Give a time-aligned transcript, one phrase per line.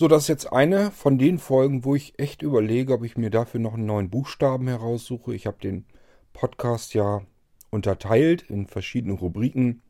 [0.00, 3.28] So, das ist jetzt eine von den Folgen, wo ich echt überlege, ob ich mir
[3.28, 5.34] dafür noch einen neuen Buchstaben heraussuche.
[5.34, 5.84] Ich habe den
[6.32, 7.20] Podcast ja
[7.68, 9.82] unterteilt in verschiedene Rubriken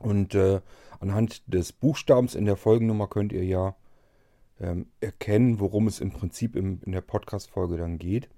[0.00, 0.62] und äh,
[0.98, 3.76] anhand des Buchstabens in der Folgennummer könnt ihr ja
[4.58, 8.30] ähm, erkennen, worum es im Prinzip im, in der Podcast-Folge dann geht.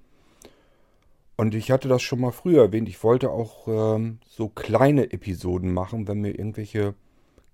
[1.36, 2.88] Und ich hatte das schon mal früher erwähnt.
[2.88, 6.96] Ich wollte auch ähm, so kleine Episoden machen, wenn mir irgendwelche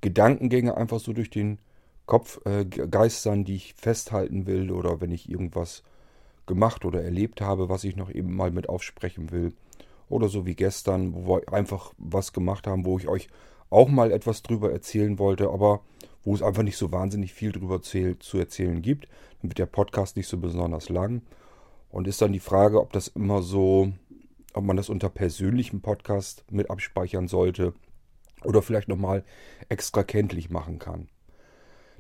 [0.00, 1.58] Gedankengänge einfach so durch den
[2.06, 5.82] Kopf äh, die ich festhalten will oder wenn ich irgendwas
[6.46, 9.52] gemacht oder erlebt habe, was ich noch eben mal mit aufsprechen will.
[10.08, 13.28] Oder so wie gestern, wo wir einfach was gemacht haben, wo ich euch
[13.70, 15.80] auch mal etwas drüber erzählen wollte, aber
[16.24, 19.08] wo es einfach nicht so wahnsinnig viel drüber zu erzählen gibt.
[19.40, 21.22] Dann wird der Podcast nicht so besonders lang.
[21.90, 23.92] Und ist dann die Frage, ob das immer so,
[24.54, 27.74] ob man das unter persönlichem Podcast mit abspeichern sollte
[28.44, 29.24] oder vielleicht nochmal
[29.68, 31.08] extra kenntlich machen kann.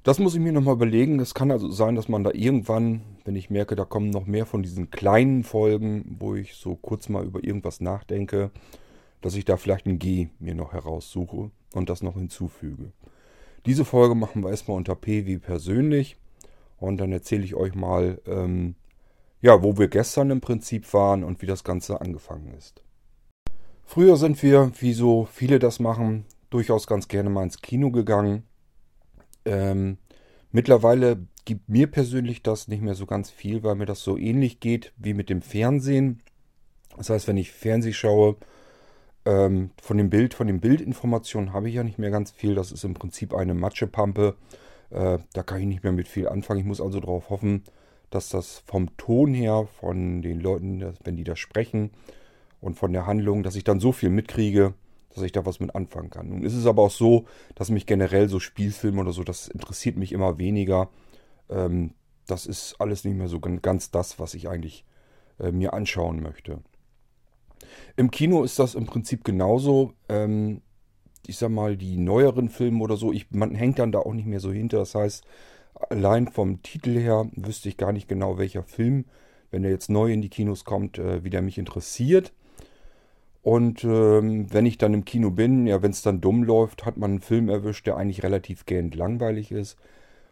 [0.02, 1.20] Das muss ich mir nochmal überlegen.
[1.20, 4.46] Es kann also sein, dass man da irgendwann, wenn ich merke, da kommen noch mehr
[4.46, 8.50] von diesen kleinen Folgen, wo ich so kurz mal über irgendwas nachdenke,
[9.20, 12.92] dass ich da vielleicht ein G mir noch heraussuche und das noch hinzufüge.
[13.64, 16.16] Diese Folge machen wir erstmal unter P wie persönlich
[16.78, 18.74] und dann erzähle ich euch mal, ähm,
[19.40, 22.82] ja, wo wir gestern im Prinzip waren und wie das Ganze angefangen ist.
[23.84, 28.42] Früher sind wir, wie so viele das machen, durchaus ganz gerne mal ins Kino gegangen.
[29.44, 29.98] Ähm,
[30.50, 34.60] mittlerweile gibt mir persönlich das nicht mehr so ganz viel, weil mir das so ähnlich
[34.60, 36.22] geht wie mit dem Fernsehen.
[36.96, 38.36] Das heißt, wenn ich Fernseh schaue,
[39.24, 42.54] ähm, von dem Bild, von den Bildinformationen habe ich ja nicht mehr ganz viel.
[42.54, 44.36] Das ist im Prinzip eine Matschepampe.
[44.90, 46.60] Äh, da kann ich nicht mehr mit viel anfangen.
[46.60, 47.64] Ich muss also darauf hoffen,
[48.10, 51.90] dass das vom Ton her, von den Leuten, wenn die da sprechen
[52.60, 54.74] und von der Handlung, dass ich dann so viel mitkriege,
[55.14, 56.28] dass ich da was mit anfangen kann.
[56.28, 59.96] Nun ist es aber auch so, dass mich generell so Spielfilme oder so, das interessiert
[59.96, 60.88] mich immer weniger.
[61.50, 61.94] Ähm,
[62.26, 64.84] das ist alles nicht mehr so ganz das, was ich eigentlich
[65.38, 66.60] äh, mir anschauen möchte.
[67.96, 69.92] Im Kino ist das im Prinzip genauso.
[70.08, 70.62] Ähm,
[71.26, 74.26] ich sag mal, die neueren Filme oder so, ich, man hängt dann da auch nicht
[74.26, 74.78] mehr so hinter.
[74.78, 75.24] Das heißt,
[75.90, 79.04] allein vom Titel her wüsste ich gar nicht genau, welcher Film,
[79.50, 82.32] wenn er jetzt neu in die Kinos kommt, äh, wie der mich interessiert.
[83.42, 86.96] Und ähm, wenn ich dann im Kino bin, ja, wenn es dann dumm läuft, hat
[86.96, 89.76] man einen Film erwischt, der eigentlich relativ gähnend langweilig ist.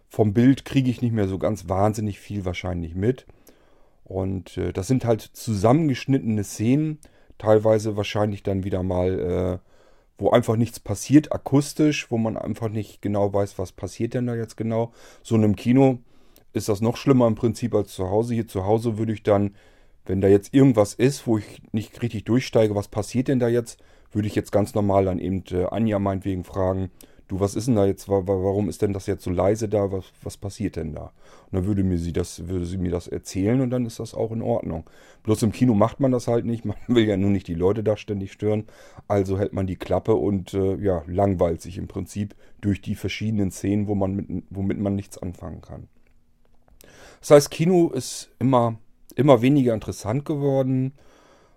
[0.08, 3.26] Vom Bild kriege ich nicht mehr so ganz wahnsinnig viel wahrscheinlich mit.
[4.04, 6.98] Und äh, das sind halt zusammengeschnittene Szenen,
[7.38, 9.68] teilweise wahrscheinlich dann wieder mal, äh,
[10.18, 14.36] wo einfach nichts passiert, akustisch, wo man einfach nicht genau weiß, was passiert denn da
[14.36, 14.92] jetzt genau.
[15.22, 15.98] So in einem Kino
[16.52, 18.34] ist das noch schlimmer im Prinzip als zu Hause.
[18.34, 19.54] Hier zu Hause würde ich dann,
[20.06, 23.82] wenn da jetzt irgendwas ist, wo ich nicht richtig durchsteige, was passiert denn da jetzt,
[24.12, 26.90] würde ich jetzt ganz normal dann eben äh, Anja meinetwegen fragen,
[27.30, 30.04] du, was ist denn da jetzt, warum ist denn das jetzt so leise da, was,
[30.22, 31.12] was passiert denn da?
[31.50, 34.14] Und dann würde mir sie das, würde sie mir das erzählen und dann ist das
[34.14, 34.88] auch in Ordnung.
[35.22, 37.84] Bloß im Kino macht man das halt nicht, man will ja nun nicht die Leute
[37.84, 38.64] da ständig stören,
[39.06, 43.50] also hält man die Klappe und äh, ja, langweilt sich im Prinzip durch die verschiedenen
[43.50, 45.88] Szenen, wo man mit, womit man nichts anfangen kann.
[47.20, 48.78] Das heißt, Kino ist immer,
[49.12, 50.92] immer weniger interessant geworden.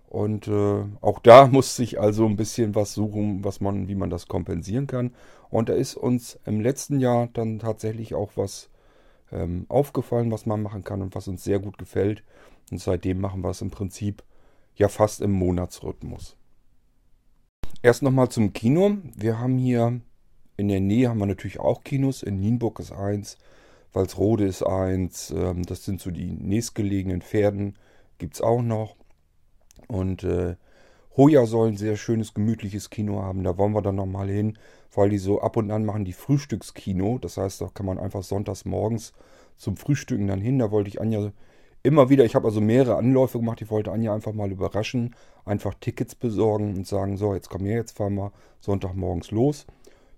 [0.08, 4.10] Und äh, auch da muss sich also ein bisschen was suchen, was man, wie man
[4.10, 5.14] das kompensieren kann.
[5.50, 8.70] Und da ist uns im letzten Jahr dann tatsächlich auch was
[9.32, 12.24] ähm, aufgefallen, was man machen kann und was uns sehr gut gefällt.
[12.72, 14.24] Und seitdem machen wir es im Prinzip
[14.76, 16.36] ja fast im Monatsrhythmus.
[17.82, 18.98] Erst nochmal zum Kino.
[19.16, 20.02] Wir haben hier
[20.56, 22.24] in der Nähe haben wir natürlich auch Kinos.
[22.24, 23.38] In Nienburg ist eins,
[23.94, 25.32] Walsrode ist eins.
[25.32, 27.78] Ähm, das sind so die nächstgelegenen Pferden.
[28.18, 28.96] Gibt es auch noch.
[29.88, 30.56] Und äh,
[31.16, 33.44] Hoya soll ein sehr schönes, gemütliches Kino haben.
[33.44, 34.58] Da wollen wir dann nochmal hin,
[34.94, 37.20] weil die so ab und an machen die Frühstückskino.
[37.20, 39.14] Das heißt, da kann man einfach sonntags morgens
[39.58, 40.60] zum Frühstücken dann hin.
[40.60, 41.32] Da wollte ich Anja
[41.84, 43.62] immer wieder, ich habe also mehrere Anläufe gemacht.
[43.62, 47.76] Ich wollte Anja einfach mal überraschen, einfach Tickets besorgen und sagen, so, jetzt komm her,
[47.76, 48.32] jetzt fahren wir
[48.62, 49.68] Sonntagmorgens los.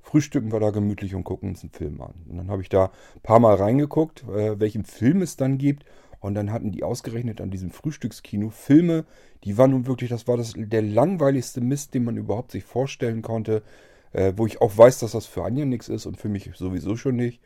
[0.06, 2.14] Frühstücken wir da gemütlich und gucken uns einen Film an.
[2.30, 5.84] Und dann habe ich da ein paar Mal reingeguckt, äh, welchen Film es dann gibt.
[6.20, 9.06] Und dann hatten die ausgerechnet an diesem Frühstückskino Filme,
[9.44, 13.24] die waren nun wirklich, das war das, der langweiligste Mist, den man überhaupt sich vorstellen
[13.24, 13.64] konnte.
[14.14, 16.96] Äh, wo ich auch weiß, dass das für Anja nichts ist und für mich sowieso
[16.96, 17.42] schon nicht.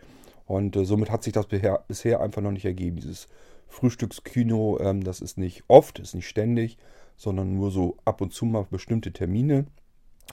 [0.46, 2.98] Und äh, somit hat sich das bisher, einfach noch nicht ergeben.
[2.98, 3.30] Dieses
[3.70, 6.78] Frühstückskino, ähm, das ist nicht oft, ist nicht ständig,
[7.16, 9.66] sondern nur so ab und zu mal bestimmte Termine.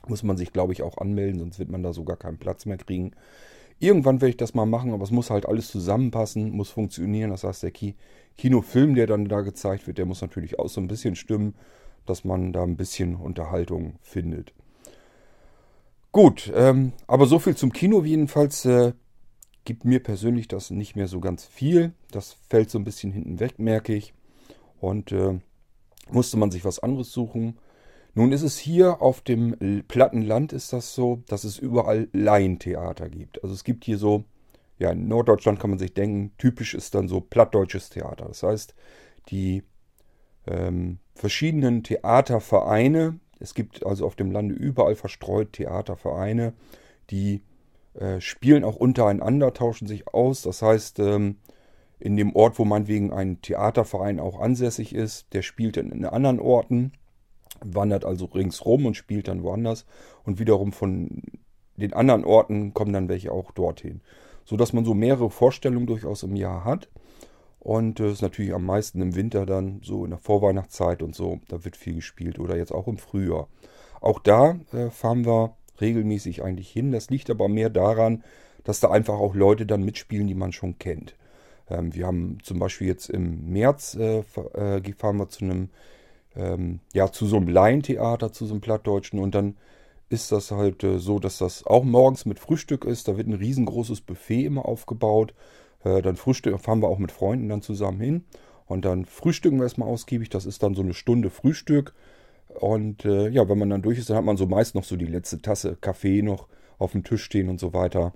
[0.06, 2.76] Muss man sich, glaube ich, auch anmelden, sonst wird man da sogar keinen Platz mehr
[2.76, 3.12] kriegen.
[3.78, 7.30] Irgendwann werde ich das mal machen, aber es muss halt alles zusammenpassen, muss funktionieren.
[7.30, 7.72] Das heißt, der
[8.36, 11.54] Kinofilm, der dann da gezeigt wird, der muss natürlich auch so ein bisschen stimmen,
[12.06, 14.54] dass man da ein bisschen Unterhaltung findet.
[16.12, 18.64] Gut, ähm, aber so viel zum Kino jedenfalls.
[18.64, 18.92] Äh,
[19.66, 21.92] gibt mir persönlich das nicht mehr so ganz viel.
[22.10, 24.14] Das fällt so ein bisschen hinten weg, merke ich.
[24.80, 25.38] Und äh,
[26.10, 27.58] musste man sich was anderes suchen.
[28.16, 33.10] Nun ist es hier auf dem platten Land ist das so, dass es überall Laientheater
[33.10, 33.42] gibt.
[33.42, 34.24] Also es gibt hier so,
[34.78, 38.24] ja, in Norddeutschland kann man sich denken, typisch ist dann so plattdeutsches Theater.
[38.24, 38.74] Das heißt,
[39.28, 39.64] die
[40.46, 46.54] ähm, verschiedenen Theatervereine, es gibt also auf dem Lande überall verstreut Theatervereine,
[47.10, 47.42] die
[47.92, 50.40] äh, spielen auch untereinander, tauschen sich aus.
[50.40, 51.36] Das heißt, ähm,
[51.98, 56.40] in dem Ort, wo meinetwegen ein Theaterverein auch ansässig ist, der spielt dann in anderen
[56.40, 56.92] Orten,
[57.64, 59.86] wandert also ringsrum und spielt dann woanders.
[60.24, 61.22] Und wiederum von
[61.76, 64.00] den anderen Orten kommen dann welche auch dorthin.
[64.44, 66.88] So dass man so mehrere Vorstellungen durchaus im Jahr hat.
[67.58, 71.14] Und es äh, ist natürlich am meisten im Winter dann, so in der Vorweihnachtszeit und
[71.14, 72.38] so, da wird viel gespielt.
[72.38, 73.48] Oder jetzt auch im Frühjahr.
[74.00, 76.92] Auch da äh, fahren wir regelmäßig eigentlich hin.
[76.92, 78.22] Das liegt aber mehr daran,
[78.64, 81.16] dass da einfach auch Leute dann mitspielen, die man schon kennt.
[81.68, 84.18] Ähm, wir haben zum Beispiel jetzt im März äh,
[84.54, 85.70] äh, fahren wir zu einem,
[86.36, 89.56] ähm, ja, zu so einem Laientheater, zu so einem Plattdeutschen und dann
[90.08, 93.08] ist das halt äh, so, dass das auch morgens mit Frühstück ist.
[93.08, 95.34] Da wird ein riesengroßes Buffet immer aufgebaut.
[95.84, 98.24] Äh, dann Frühstück, fahren wir auch mit Freunden dann zusammen hin.
[98.66, 100.28] Und dann frühstücken wir erstmal ausgiebig.
[100.28, 101.94] Das ist dann so eine Stunde Frühstück.
[102.48, 104.96] Und äh, ja, wenn man dann durch ist, dann hat man so meist noch so
[104.96, 106.48] die letzte Tasse Kaffee noch
[106.78, 108.12] auf dem Tisch stehen und so weiter.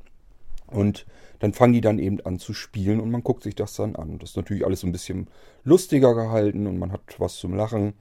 [0.71, 1.07] Und
[1.41, 4.19] dann fangen die dann eben an zu spielen und man guckt sich das dann an.
[4.19, 5.29] Das ist natürlich alles so ein bisschen
[5.65, 7.95] lustiger gehalten und man hat was zum Lachen.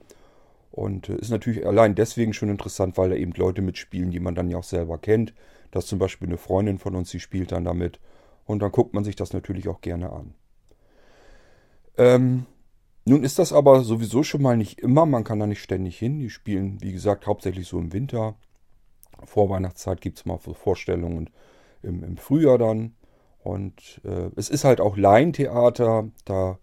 [0.70, 4.34] Und äh, ist natürlich allein deswegen schon interessant, weil da eben Leute mitspielen, die man
[4.34, 5.34] dann ja auch selber kennt.
[5.70, 7.98] Das ist zum Beispiel eine Freundin von uns, die spielt dann damit.
[8.46, 10.34] Und dann guckt man sich das natürlich auch gerne an.
[11.96, 12.46] Ähm,
[13.04, 15.06] nun ist das aber sowieso schon mal nicht immer.
[15.06, 16.18] Man kann da nicht ständig hin.
[16.18, 18.36] Die spielen, wie gesagt, hauptsächlich so im Winter.
[19.24, 21.30] Vor Weihnachtszeit gibt es mal Vorstellungen
[21.82, 22.94] im, im Frühjahr dann.
[23.42, 26.58] Und äh, es ist halt auch Laientheater, da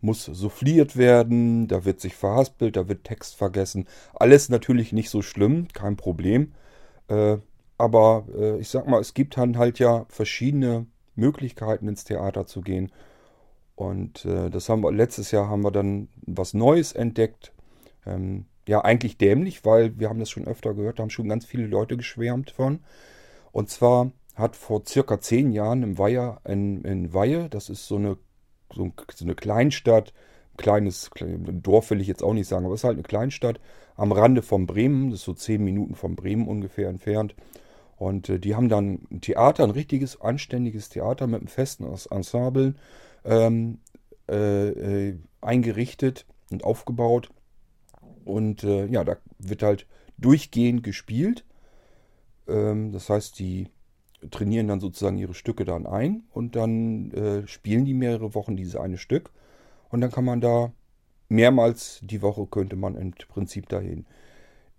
[0.00, 3.86] muss souffliert werden, da wird sich verhaspelt, da wird Text vergessen.
[4.14, 6.52] Alles natürlich nicht so schlimm, kein Problem.
[7.08, 7.38] Äh,
[7.78, 12.60] aber äh, ich sag mal, es gibt dann halt ja verschiedene Möglichkeiten ins Theater zu
[12.60, 12.92] gehen.
[13.74, 17.52] Und äh, das haben wir letztes Jahr haben wir dann was Neues entdeckt.
[18.06, 21.44] Ähm, ja, eigentlich dämlich, weil wir haben das schon öfter gehört, da haben schon ganz
[21.44, 22.80] viele Leute geschwärmt von.
[23.50, 27.96] Und zwar hat vor circa zehn Jahren im Weiher, in, in Weihe, das ist so
[27.96, 28.16] eine,
[28.74, 28.90] so,
[29.20, 30.12] eine Kleinstadt,
[30.56, 33.60] kleines Dorf will ich jetzt auch nicht sagen, aber es ist halt eine Kleinstadt
[33.96, 37.34] am Rande von Bremen, das ist so zehn Minuten von Bremen ungefähr entfernt.
[37.96, 42.74] Und äh, die haben dann ein Theater, ein richtiges, anständiges Theater mit einem festen Ensemble
[43.24, 43.78] ähm,
[44.28, 44.68] äh,
[45.08, 47.30] äh, eingerichtet und aufgebaut.
[48.24, 49.86] Und äh, ja, da wird halt
[50.18, 51.44] durchgehend gespielt.
[52.48, 53.68] Ähm, das heißt, die
[54.30, 58.76] trainieren dann sozusagen ihre Stücke dann ein und dann äh, spielen die mehrere Wochen dieses
[58.76, 59.30] eine Stück
[59.90, 60.72] und dann kann man da
[61.28, 64.06] mehrmals die Woche könnte man im Prinzip dahin.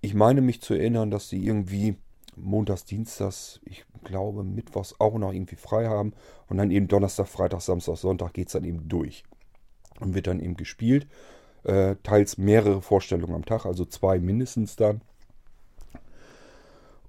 [0.01, 1.97] Ich meine mich zu erinnern, dass sie irgendwie
[2.35, 6.13] montags, dienstags, ich glaube mittwochs auch noch irgendwie frei haben
[6.47, 9.23] und dann eben Donnerstag, Freitag, Samstag, Sonntag geht es dann eben durch
[9.99, 11.07] und wird dann eben gespielt.
[11.63, 15.01] Äh, teils mehrere Vorstellungen am Tag, also zwei mindestens dann.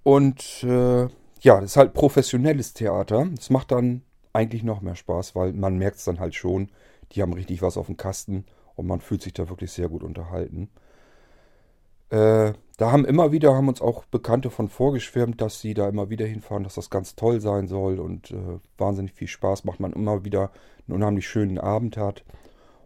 [0.04, 1.08] Und äh,
[1.44, 3.28] ja, das ist halt professionelles Theater.
[3.36, 6.70] Das macht dann eigentlich noch mehr Spaß, weil man merkt es dann halt schon,
[7.12, 10.02] die haben richtig was auf dem Kasten und man fühlt sich da wirklich sehr gut
[10.02, 10.70] unterhalten.
[12.08, 16.08] Äh, da haben immer wieder, haben uns auch Bekannte von vorgeschwärmt, dass sie da immer
[16.08, 19.92] wieder hinfahren, dass das ganz toll sein soll und äh, wahnsinnig viel Spaß macht, man
[19.92, 20.50] immer wieder
[20.88, 22.24] einen unheimlich schönen Abend hat.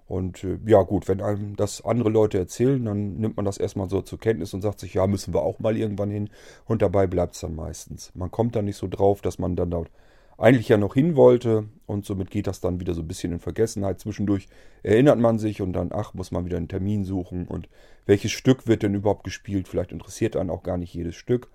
[0.08, 3.90] Und äh, ja gut, wenn einem das andere Leute erzählen, dann nimmt man das erstmal
[3.90, 6.30] so zur Kenntnis und sagt sich, ja, müssen wir auch mal irgendwann hin.
[6.64, 8.10] Und dabei bleibt es dann meistens.
[8.14, 9.90] Man kommt dann nicht so drauf, dass man dann dort
[10.38, 13.40] eigentlich ja noch hin wollte und somit geht das dann wieder so ein bisschen in
[13.40, 14.00] Vergessenheit.
[14.00, 14.48] Zwischendurch
[14.84, 17.68] erinnert man sich und dann, ach, muss man wieder einen Termin suchen und
[18.06, 19.68] welches Stück wird denn überhaupt gespielt?
[19.68, 21.50] Vielleicht interessiert einen auch gar nicht jedes Stück.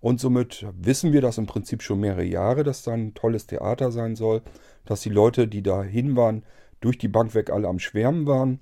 [0.00, 3.92] Und somit wissen wir das im Prinzip schon mehrere Jahre, dass da ein tolles Theater
[3.92, 4.40] sein soll,
[4.86, 6.42] dass die Leute, die da hin waren,
[6.80, 8.60] durch die Bank weg alle am Schwärmen waren.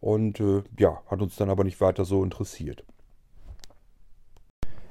[0.00, 2.84] Und äh, ja, hat uns dann aber nicht weiter so interessiert.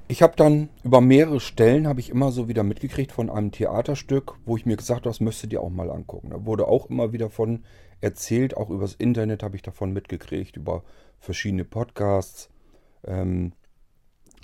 [0.08, 4.36] Ich habe dann über mehrere Stellen habe ich immer so wieder mitgekriegt von einem Theaterstück,
[4.46, 6.32] wo ich mir gesagt habe, das müsstet ihr auch mal angucken.
[6.32, 7.64] Da wurde auch immer wieder von
[8.02, 10.84] erzählt, auch übers Internet habe ich davon mitgekriegt, über
[11.20, 12.50] verschiedene Podcasts.
[13.06, 13.54] Ähm,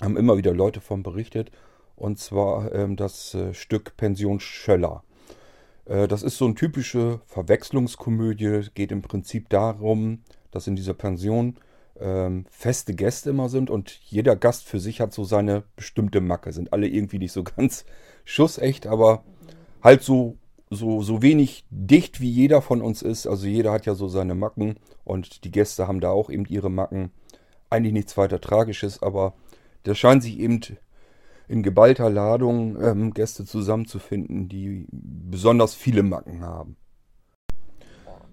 [0.00, 1.50] haben immer wieder Leute von berichtet.
[1.94, 5.04] Und zwar ähm, das äh, Stück Pension Schöller.
[5.90, 8.68] Äh, das ist so eine typische Verwechslungskomödie.
[8.74, 11.56] Geht im Prinzip darum, dass in dieser Pension
[11.98, 16.52] ähm, feste Gäste immer sind und jeder Gast für sich hat so seine bestimmte Macke.
[16.52, 17.84] Sind alle irgendwie nicht so ganz
[18.24, 19.24] schussecht, aber
[19.82, 20.36] halt so
[20.72, 23.26] so, so wenig dicht wie jeder von uns ist.
[23.26, 26.70] Also jeder hat ja so seine Macken und die Gäste haben da auch eben ihre
[26.70, 27.10] Macken.
[27.70, 29.34] Eigentlich nichts weiter Tragisches, aber
[29.82, 30.60] da scheint sich eben
[31.50, 36.76] in geballter Ladung ähm, Gäste zusammenzufinden, die besonders viele Macken haben.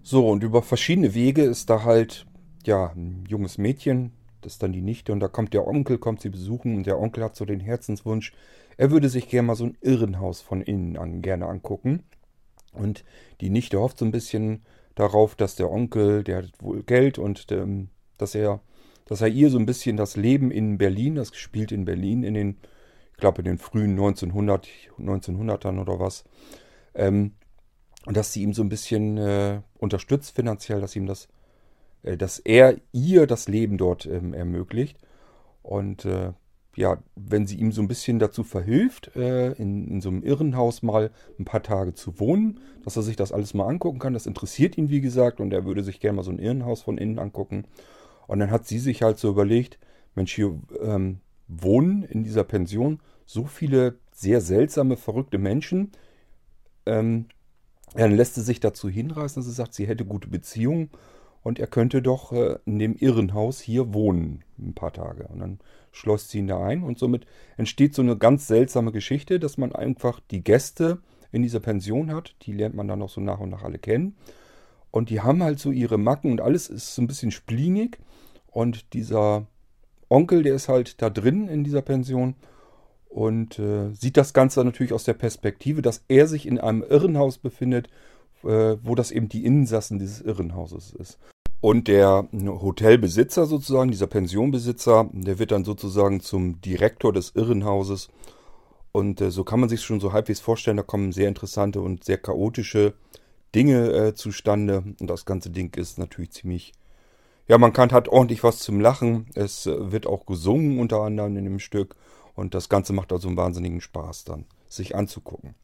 [0.04, 2.28] So, und über verschiedene Wege ist da halt,
[2.64, 6.22] ja, ein junges Mädchen, das ist dann die Nichte, und da kommt der Onkel, kommt
[6.22, 8.34] sie besuchen, und der Onkel hat so den Herzenswunsch,
[8.78, 12.04] er würde sich gerne mal so ein Irrenhaus von innen an, gerne angucken.
[12.72, 13.04] Und
[13.42, 14.62] die Nichte hofft so ein bisschen
[14.94, 18.62] darauf, dass der Onkel, der hat wohl Geld und ähm, dass er,
[19.06, 22.36] dass er ihr so ein bisschen das Leben in Berlin, das gespielt in Berlin in
[22.36, 22.58] den,
[23.18, 24.68] ich glaube in den frühen 1900,
[25.00, 26.24] 1900ern oder was,
[26.94, 27.32] ähm,
[28.06, 31.28] und dass sie ihm so ein bisschen äh, unterstützt finanziell, dass ihm das,
[32.04, 35.00] äh, dass er ihr das Leben dort ähm, ermöglicht.
[35.64, 36.32] Und äh,
[36.76, 40.84] ja, wenn sie ihm so ein bisschen dazu verhilft, äh, in, in so einem Irrenhaus
[40.84, 41.10] mal
[41.40, 44.14] ein paar Tage zu wohnen, dass er sich das alles mal angucken kann.
[44.14, 47.00] Das interessiert ihn, wie gesagt, und er würde sich gerne mal so ein Irrenhaus von
[47.00, 47.66] innen angucken.
[48.28, 49.80] Und dann hat sie sich halt so überlegt,
[50.14, 55.92] Mensch, hier ähm, wohnen in dieser Pension so viele sehr seltsame, verrückte Menschen.
[56.86, 57.26] Ähm,
[57.94, 60.90] dann lässt sie sich dazu hinreißen, dass sie sagt, sie hätte gute Beziehungen
[61.44, 65.28] und er könnte doch äh, in dem Irrenhaus hier wohnen, ein paar Tage.
[65.28, 65.60] Und dann
[65.92, 67.26] schloss sie ihn da ein und somit
[67.56, 71.00] entsteht so eine ganz seltsame Geschichte, dass man einfach die Gäste
[71.32, 72.36] in dieser Pension hat.
[72.42, 74.18] Die lernt man dann auch so nach und nach alle kennen.
[74.92, 77.98] Und die haben halt so ihre Macken und alles ist so ein bisschen splinig.
[78.48, 79.48] Und dieser
[80.10, 82.36] Onkel, der ist halt da drin in dieser Pension
[83.10, 87.38] und äh, sieht das Ganze natürlich aus der Perspektive, dass er sich in einem Irrenhaus
[87.38, 87.88] befindet,
[88.44, 91.18] äh, wo das eben die Insassen dieses Irrenhauses ist.
[91.60, 98.10] Und der Hotelbesitzer sozusagen, dieser Pensionbesitzer, der wird dann sozusagen zum Direktor des Irrenhauses.
[98.92, 102.04] Und äh, so kann man sich schon so halbwegs vorstellen, da kommen sehr interessante und
[102.04, 102.94] sehr chaotische
[103.56, 104.84] Dinge äh, zustande.
[105.00, 106.74] Und das ganze Ding ist natürlich ziemlich...
[107.48, 109.28] Ja, man kann hat ordentlich was zum Lachen.
[109.34, 111.96] Es äh, wird auch gesungen unter anderem in dem Stück.
[112.36, 115.56] Und das Ganze macht also einen wahnsinnigen Spaß dann, sich anzugucken.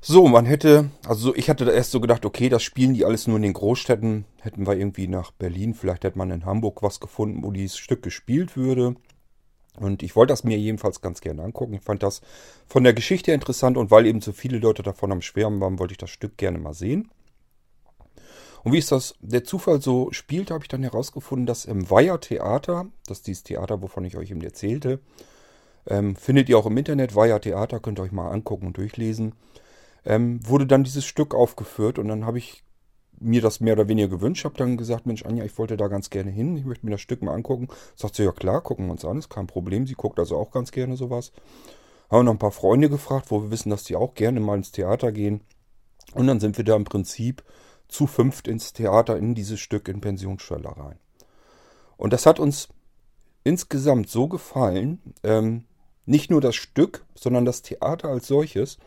[0.00, 3.26] So, man hätte, also ich hatte da erst so gedacht, okay, das spielen die alles
[3.26, 4.24] nur in den Großstädten.
[4.40, 8.02] Hätten wir irgendwie nach Berlin, vielleicht hätte man in Hamburg was gefunden, wo dieses Stück
[8.02, 8.94] gespielt würde.
[9.78, 11.74] Und ich wollte das mir jedenfalls ganz gerne angucken.
[11.74, 12.22] Ich fand das
[12.66, 15.92] von der Geschichte interessant und weil eben so viele Leute davon am Schwärmen waren, wollte
[15.92, 17.10] ich das Stück gerne mal sehen.
[18.66, 22.20] Und wie es das der Zufall so spielt, habe ich dann herausgefunden, dass im Weiher
[22.20, 24.98] Theater, das ist dieses Theater, wovon ich euch eben erzählte,
[25.86, 29.34] ähm, findet ihr auch im Internet, Weiher Theater, könnt ihr euch mal angucken und durchlesen
[30.06, 32.62] ähm, wurde dann dieses Stück aufgeführt und dann habe ich
[33.18, 36.10] mir das mehr oder weniger gewünscht, habe dann gesagt, Mensch, Anja, ich wollte da ganz
[36.10, 37.68] gerne hin, ich möchte mir das Stück mal angucken.
[37.94, 40.50] Sagt sie, ja klar, gucken wir uns an, ist kein Problem, sie guckt also auch
[40.50, 41.32] ganz gerne sowas.
[42.10, 44.70] Haben noch ein paar Freunde gefragt, wo wir wissen, dass die auch gerne mal ins
[44.70, 45.40] Theater gehen.
[46.14, 47.42] Und dann sind wir da im Prinzip
[47.88, 50.98] zu fünft ins Theater in dieses Stück in Pensionsschwelle rein.
[51.96, 52.68] Und das hat uns
[53.44, 55.64] insgesamt so gefallen, ähm,
[56.04, 58.78] nicht nur das Stück, sondern das Theater als solches,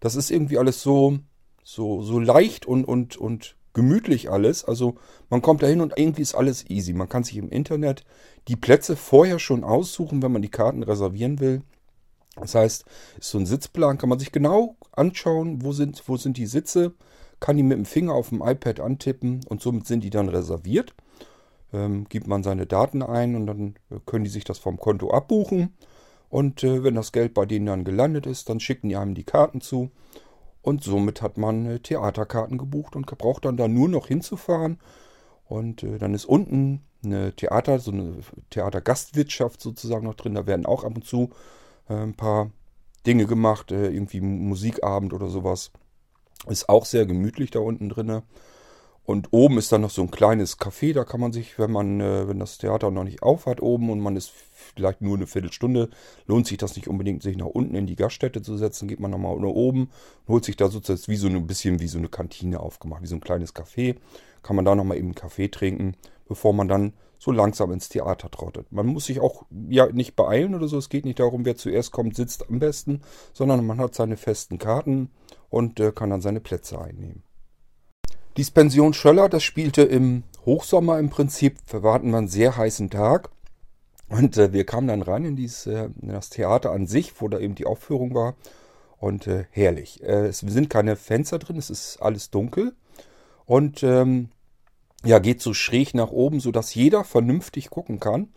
[0.00, 1.18] das ist irgendwie alles so,
[1.62, 4.64] so, so leicht und, und, und gemütlich alles.
[4.64, 4.96] Also
[5.28, 6.92] man kommt da hin und irgendwie ist alles easy.
[6.92, 8.04] Man kann sich im Internet
[8.48, 11.62] die Plätze vorher schon aussuchen, wenn man die Karten reservieren will.
[12.36, 12.84] Das heißt,
[13.18, 16.94] ist so ein Sitzplan, kann man sich genau anschauen, wo sind, wo sind die Sitze,
[17.40, 20.94] kann die mit dem Finger auf dem iPad antippen und somit sind die dann reserviert.
[21.72, 23.74] Ähm, gibt man seine Daten ein und dann
[24.06, 25.74] können die sich das vom Konto abbuchen.
[26.28, 29.24] Und äh, wenn das Geld bei denen dann gelandet ist, dann schicken die einem die
[29.24, 29.90] Karten zu.
[30.62, 34.78] Und somit hat man äh, Theaterkarten gebucht und braucht dann da nur noch hinzufahren.
[35.46, 38.18] Und äh, dann ist unten eine Theater, so eine
[38.50, 40.34] Theatergastwirtschaft sozusagen noch drin.
[40.34, 41.30] Da werden auch ab und zu
[41.88, 42.50] äh, ein paar
[43.06, 45.72] Dinge gemacht, äh, irgendwie Musikabend oder sowas.
[46.48, 48.22] Ist auch sehr gemütlich da unten drin.
[49.10, 52.00] Und oben ist dann noch so ein kleines Café, da kann man sich, wenn man,
[52.00, 55.26] äh, wenn das Theater noch nicht auf hat oben und man ist vielleicht nur eine
[55.26, 55.88] Viertelstunde,
[56.26, 59.10] lohnt sich das nicht unbedingt, sich nach unten in die Gaststätte zu setzen, geht man
[59.10, 59.90] nochmal nach oben
[60.26, 63.08] und holt sich da sozusagen wie so ein bisschen wie so eine Kantine aufgemacht, wie
[63.08, 63.96] so ein kleines Café.
[64.44, 65.96] Kann man da nochmal eben einen Kaffee trinken,
[66.28, 68.72] bevor man dann so langsam ins Theater trottet.
[68.72, 70.78] Man muss sich auch ja nicht beeilen oder so.
[70.78, 73.02] Es geht nicht darum, wer zuerst kommt, sitzt am besten,
[73.34, 75.10] sondern man hat seine festen Karten
[75.50, 77.22] und äh, kann dann seine Plätze einnehmen.
[78.38, 81.82] Die Pension Schöller, das spielte im Hochsommer im Prinzip, wir
[82.16, 83.28] einen sehr heißen Tag.
[84.08, 87.28] Und äh, wir kamen dann rein in, dieses, äh, in das Theater an sich, wo
[87.28, 88.34] da eben die Aufführung war.
[88.96, 90.02] Und äh, herrlich.
[90.02, 92.72] Äh, es sind keine Fenster drin, es ist alles dunkel.
[93.44, 94.30] Und ähm,
[95.04, 98.28] ja, geht so schräg nach oben, sodass jeder vernünftig gucken kann.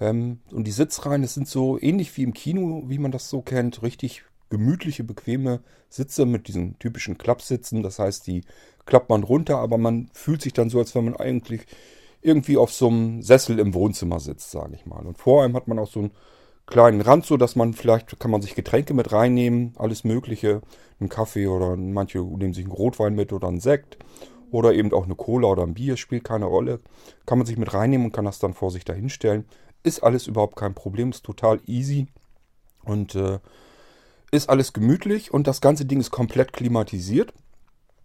[0.00, 3.42] Ähm, und die Sitzreihen, das sind so ähnlich wie im Kino, wie man das so
[3.42, 3.82] kennt.
[3.82, 7.82] Richtig gemütliche, bequeme Sitze mit diesen typischen Klappsitzen.
[7.82, 8.42] Das heißt, die
[8.84, 11.62] klappt man runter, aber man fühlt sich dann so, als wenn man eigentlich
[12.22, 15.04] irgendwie auf so einem Sessel im Wohnzimmer sitzt, sage ich mal.
[15.06, 16.12] Und vor allem hat man auch so einen
[16.66, 20.62] kleinen Rand, so dass man vielleicht kann man sich Getränke mit reinnehmen, alles Mögliche,
[20.98, 23.98] einen Kaffee oder manche nehmen sich einen Rotwein mit oder einen Sekt
[24.50, 26.80] oder eben auch eine Cola oder ein Bier, spielt keine Rolle.
[27.26, 29.44] Kann man sich mit reinnehmen und kann das dann vor sich dahinstellen.
[29.82, 32.08] Ist alles überhaupt kein Problem, ist total easy
[32.84, 33.38] und äh,
[34.30, 37.32] ist alles gemütlich und das ganze Ding ist komplett klimatisiert.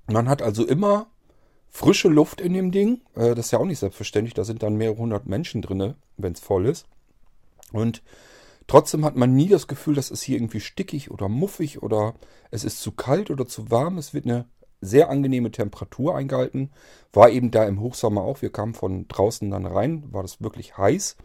[0.07, 1.07] Man hat also immer
[1.69, 3.01] frische Luft in dem Ding.
[3.15, 4.33] Äh, das ist ja auch nicht selbstverständlich.
[4.33, 6.85] Da sind dann mehrere hundert Menschen drin, wenn es voll ist.
[7.71, 8.03] Und
[8.67, 12.13] trotzdem hat man nie das Gefühl, dass es hier irgendwie stickig oder muffig oder
[12.51, 13.97] es ist zu kalt oder zu warm.
[13.97, 14.45] Es wird eine
[14.81, 16.71] sehr angenehme Temperatur eingehalten.
[17.13, 18.41] War eben da im Hochsommer auch.
[18.41, 21.15] Wir kamen von draußen dann rein, war das wirklich heiß.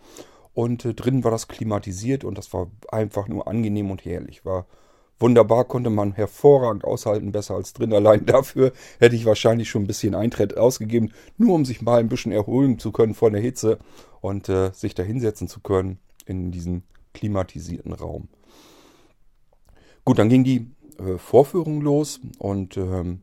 [0.55, 4.45] Und äh, drinnen war das klimatisiert und das war einfach nur angenehm und herrlich.
[4.45, 4.67] War
[5.19, 7.93] wunderbar, konnte man hervorragend aushalten, besser als drin.
[7.93, 12.09] Allein dafür hätte ich wahrscheinlich schon ein bisschen Eintritt ausgegeben, nur um sich mal ein
[12.09, 13.79] bisschen erholen zu können von der Hitze
[14.21, 16.83] und äh, sich da hinsetzen zu können in diesen
[17.15, 18.29] klimatisierten Raum.
[20.05, 23.21] Gut, dann ging die äh, Vorführung los und ähm,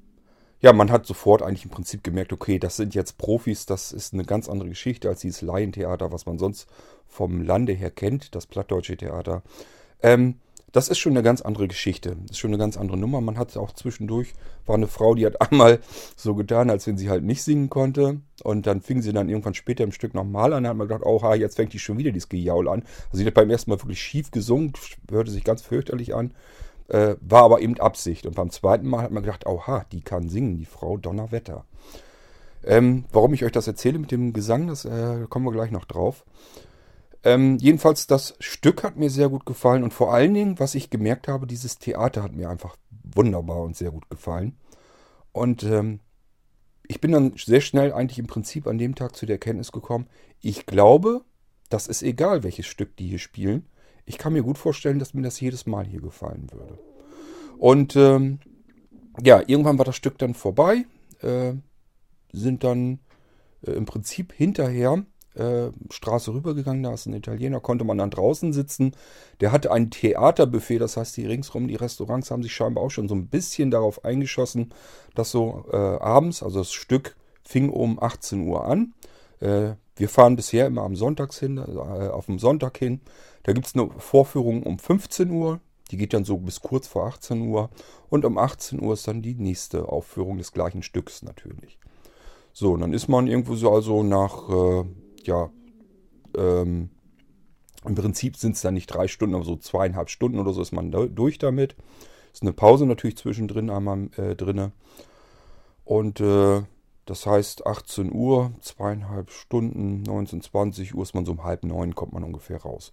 [0.63, 4.13] ja, man hat sofort eigentlich im Prinzip gemerkt, okay, das sind jetzt Profis, das ist
[4.13, 6.67] eine ganz andere Geschichte als dieses Laientheater, was man sonst
[7.05, 9.43] vom Lande her kennt, das plattdeutsche Theater.
[10.01, 10.35] Ähm,
[10.71, 12.15] das ist schon eine ganz andere Geschichte.
[12.21, 13.19] Das ist schon eine ganz andere Nummer.
[13.19, 14.33] Man hat auch zwischendurch,
[14.65, 15.81] war eine Frau, die hat einmal
[16.15, 18.21] so getan, als wenn sie halt nicht singen konnte.
[18.43, 20.63] Und dann fing sie dann irgendwann später im Stück nochmal an.
[20.63, 22.83] Da hat man gedacht, oh, jetzt fängt die schon wieder dieses Gejaul an.
[23.11, 24.71] Also sie hat beim ersten Mal wirklich schief gesungen,
[25.11, 26.33] hörte sich ganz fürchterlich an.
[26.93, 28.27] Äh, war aber eben Absicht.
[28.27, 31.65] Und beim zweiten Mal hat man gedacht, oha, die kann singen, die Frau Donnerwetter.
[32.63, 35.85] Ähm, warum ich euch das erzähle mit dem Gesang, das äh, kommen wir gleich noch
[35.85, 36.23] drauf.
[37.23, 40.91] Ähm, jedenfalls, das Stück hat mir sehr gut gefallen und vor allen Dingen, was ich
[40.91, 42.75] gemerkt habe, dieses Theater hat mir einfach
[43.15, 44.55] wunderbar und sehr gut gefallen.
[45.31, 45.99] Und ähm,
[46.87, 50.05] ich bin dann sehr schnell eigentlich im Prinzip an dem Tag zu der Erkenntnis gekommen,
[50.41, 51.21] ich glaube,
[51.69, 53.65] das ist egal, welches Stück die hier spielen.
[54.05, 56.77] Ich kann mir gut vorstellen, dass mir das jedes Mal hier gefallen würde.
[57.57, 58.39] Und ähm,
[59.23, 60.85] ja, irgendwann war das Stück dann vorbei,
[61.21, 61.53] äh,
[62.31, 62.99] sind dann
[63.65, 68.53] äh, im Prinzip hinterher äh, Straße rübergegangen, da ist ein Italiener, konnte man dann draußen
[68.53, 68.95] sitzen.
[69.39, 73.07] Der hatte ein Theaterbuffet, das heißt, die ringsrum, die Restaurants haben sich scheinbar auch schon
[73.07, 74.73] so ein bisschen darauf eingeschossen,
[75.15, 78.93] dass so äh, abends, also das Stück fing um 18 Uhr an.
[79.39, 83.01] Äh, wir fahren bisher immer am Sonntags hin, äh, auf dem Sonntag hin.
[83.43, 85.59] Da gibt es eine Vorführung um 15 Uhr.
[85.91, 87.69] Die geht dann so bis kurz vor 18 Uhr.
[88.09, 91.77] Und um 18 Uhr ist dann die nächste Aufführung des gleichen Stücks natürlich.
[92.53, 94.85] So, und dann ist man irgendwo so also nach, äh,
[95.23, 95.49] ja,
[96.37, 96.89] ähm,
[97.85, 100.71] im Prinzip sind es dann nicht drei Stunden, aber so zweieinhalb Stunden oder so ist
[100.71, 101.75] man da, durch damit.
[102.31, 104.71] Ist eine Pause natürlich zwischendrin einmal äh, drinne.
[105.83, 106.61] Und äh,
[107.05, 111.93] das heißt 18 Uhr, zweieinhalb Stunden, 19, 20 Uhr ist man so um halb neun,
[111.93, 112.91] kommt man ungefähr raus.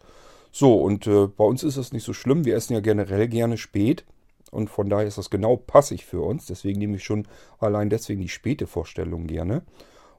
[0.52, 2.44] So, und äh, bei uns ist das nicht so schlimm.
[2.44, 4.04] Wir essen ja generell gerne spät.
[4.50, 6.46] Und von daher ist das genau passig für uns.
[6.46, 9.62] Deswegen nehme ich schon allein deswegen die späte Vorstellung gerne.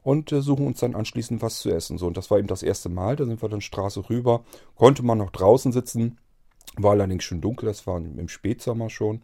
[0.03, 1.97] Und äh, suchen uns dann anschließend was zu essen.
[1.97, 3.15] So, und das war eben das erste Mal.
[3.15, 4.43] Da sind wir dann Straße rüber.
[4.75, 6.17] Konnte man noch draußen sitzen.
[6.77, 7.67] War allerdings schon dunkel.
[7.67, 9.21] Das war im Spätsommer schon.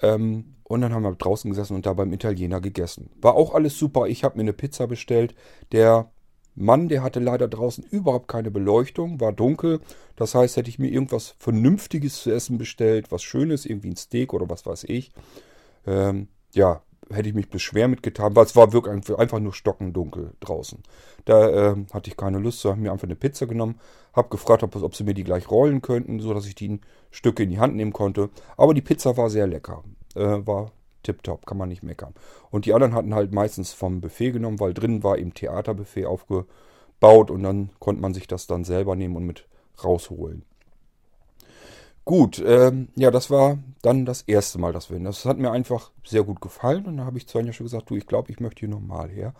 [0.00, 3.10] Ähm, und dann haben wir draußen gesessen und da beim Italiener gegessen.
[3.20, 4.06] War auch alles super.
[4.06, 5.34] Ich habe mir eine Pizza bestellt.
[5.70, 6.10] Der
[6.54, 9.80] Mann, der hatte leider draußen überhaupt keine Beleuchtung, war dunkel.
[10.16, 14.34] Das heißt, hätte ich mir irgendwas Vernünftiges zu essen bestellt, was Schönes, irgendwie ein Steak
[14.34, 15.12] oder was weiß ich,
[15.86, 20.82] ähm, ja, hätte ich mich beschwer mitgetan, weil es war wirklich einfach nur stockendunkel draußen.
[21.24, 23.78] Da äh, hatte ich keine Lust, so habe mir einfach eine Pizza genommen,
[24.12, 27.50] habe gefragt, ob, ob sie mir die gleich rollen könnten, sodass ich die Stücke in
[27.50, 28.30] die Hand nehmen konnte.
[28.56, 29.82] Aber die Pizza war sehr lecker,
[30.14, 32.14] äh, war tipptopp, kann man nicht meckern.
[32.50, 37.30] Und die anderen hatten halt meistens vom Buffet genommen, weil drin war eben Theaterbuffet aufgebaut
[37.30, 39.46] und dann konnte man sich das dann selber nehmen und mit
[39.82, 40.44] rausholen.
[42.04, 45.04] Gut, ähm, ja, das war dann das erste Mal, dass wir hin.
[45.04, 47.90] Das hat mir einfach sehr gut gefallen und da habe ich zu Anja schon gesagt,
[47.90, 49.34] du, ich glaube, ich möchte hier nochmal her.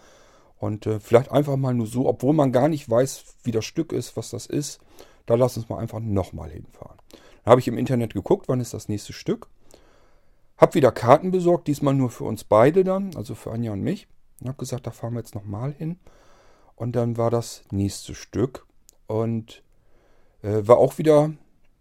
[0.59, 3.93] Und äh, vielleicht einfach mal nur so, obwohl man gar nicht weiß, wie das Stück
[3.93, 4.81] ist, was das ist,
[5.27, 6.99] da lass uns mal einfach nochmal hinfahren.
[7.45, 9.49] Dann habe ich im Internet geguckt, wann ist das nächste Stück.
[10.63, 14.07] Hab wieder Karten besorgt, diesmal nur für uns beide dann, also für Anja und mich.
[14.41, 15.97] Und hab gesagt, da fahren wir jetzt nochmal hin.
[16.77, 18.65] Und dann war das nächste Stück.
[19.09, 19.65] Und
[20.43, 21.33] äh, war auch wieder,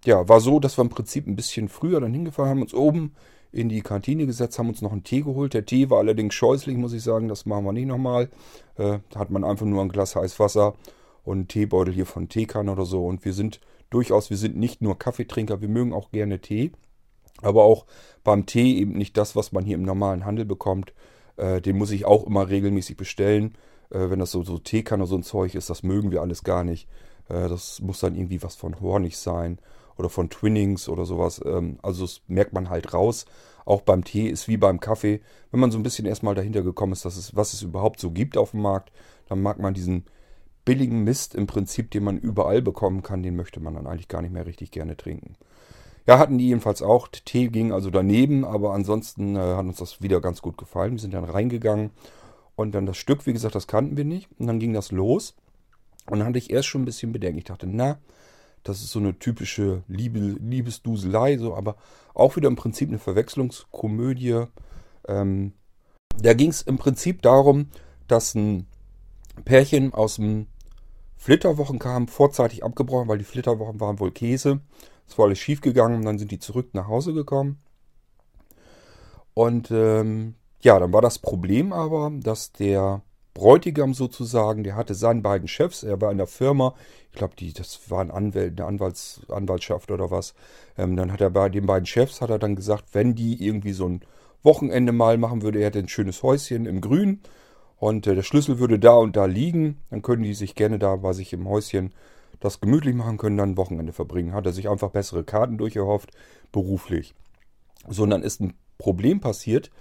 [0.04, 3.14] ja, war so, dass wir im Prinzip ein bisschen früher dann hingefahren haben, uns oben
[3.52, 5.54] in die Kantine gesetzt, haben uns noch einen Tee geholt.
[5.54, 8.32] Der Tee war allerdings scheußlich, muss ich sagen, das machen wir nicht nochmal.
[8.78, 10.74] Äh, da hat man einfach nur ein Glas heiß Wasser
[11.24, 13.06] und einen Teebeutel hier von Teekanne oder so.
[13.06, 16.72] Und wir sind durchaus, wir sind nicht nur Kaffeetrinker, wir mögen auch gerne Tee.
[17.42, 17.86] Aber auch
[18.24, 20.94] beim Tee eben nicht das, was man hier im normalen Handel bekommt.
[21.38, 23.56] Äh, den muss ich auch immer regelmäßig bestellen.
[23.90, 26.44] Äh, wenn das so, so Teekanne oder so ein Zeug ist, das mögen wir alles
[26.44, 26.88] gar nicht.
[27.30, 29.60] Äh, das muss dann irgendwie was von Hornig sein
[29.98, 31.42] oder von Twinnings oder sowas.
[31.46, 33.26] Ähm, also das merkt man halt raus.
[33.66, 35.22] Auch beim Tee ist wie beim Kaffee.
[35.52, 38.12] Wenn man so ein bisschen erstmal dahinter gekommen ist, dass es, was es überhaupt so
[38.12, 38.92] gibt auf dem Markt,
[39.28, 40.06] dann mag man diesen
[40.66, 44.22] billigen Mist im Prinzip, den man überall bekommen kann, den möchte man dann eigentlich gar
[44.22, 45.36] nicht mehr richtig gerne trinken.
[46.08, 47.08] Ja, hatten die jedenfalls auch.
[47.08, 50.94] Tee ging also daneben, aber ansonsten äh, hat uns das wieder ganz gut gefallen.
[50.94, 51.92] Wir sind dann reingegangen
[52.56, 54.30] und dann das Stück, wie gesagt, das kannten wir nicht.
[54.40, 55.36] Und dann ging das los.
[56.10, 57.40] Und dann hatte ich erst schon ein bisschen Bedenken.
[57.40, 58.00] Ich dachte, na,
[58.64, 61.76] das ist so eine typische Liebe, Liebesduselei, so, aber
[62.14, 64.46] auch wieder im Prinzip eine Verwechslungskomödie.
[65.08, 65.54] Ähm,
[66.22, 67.70] da ging es im Prinzip darum,
[68.08, 68.68] dass ein
[69.46, 70.48] Pärchen aus dem
[71.16, 74.60] Flitterwochen kam, vorzeitig abgebrochen, weil die Flitterwochen waren wohl Käse.
[75.12, 77.60] Es war alles schief gegangen und dann sind die zurück nach Hause gekommen.
[79.34, 83.02] Und ähm, ja, dann war das Problem aber, dass der
[83.34, 86.76] Bräutigam sozusagen, der hatte seinen beiden Chefs, er war in der Firma,
[87.12, 90.34] ich glaube, das waren Anwälte, eine Anwalts, Anwaltschaft oder was.
[90.78, 93.74] Ähm, dann hat er bei den beiden Chefs, hat er dann gesagt, wenn die irgendwie
[93.74, 94.02] so ein
[94.44, 97.20] Wochenende mal machen würde, er hätte ein schönes Häuschen im Grün
[97.76, 100.96] und äh, der Schlüssel würde da und da liegen, dann können die sich gerne da
[100.96, 101.94] bei sich im Häuschen
[102.42, 104.34] das gemütlich machen können, dann ein Wochenende verbringen.
[104.34, 106.12] Hat er sich einfach bessere Karten durcherhofft,
[106.52, 107.14] beruflich.
[107.88, 109.72] So, und dann ist ein Problem passiert,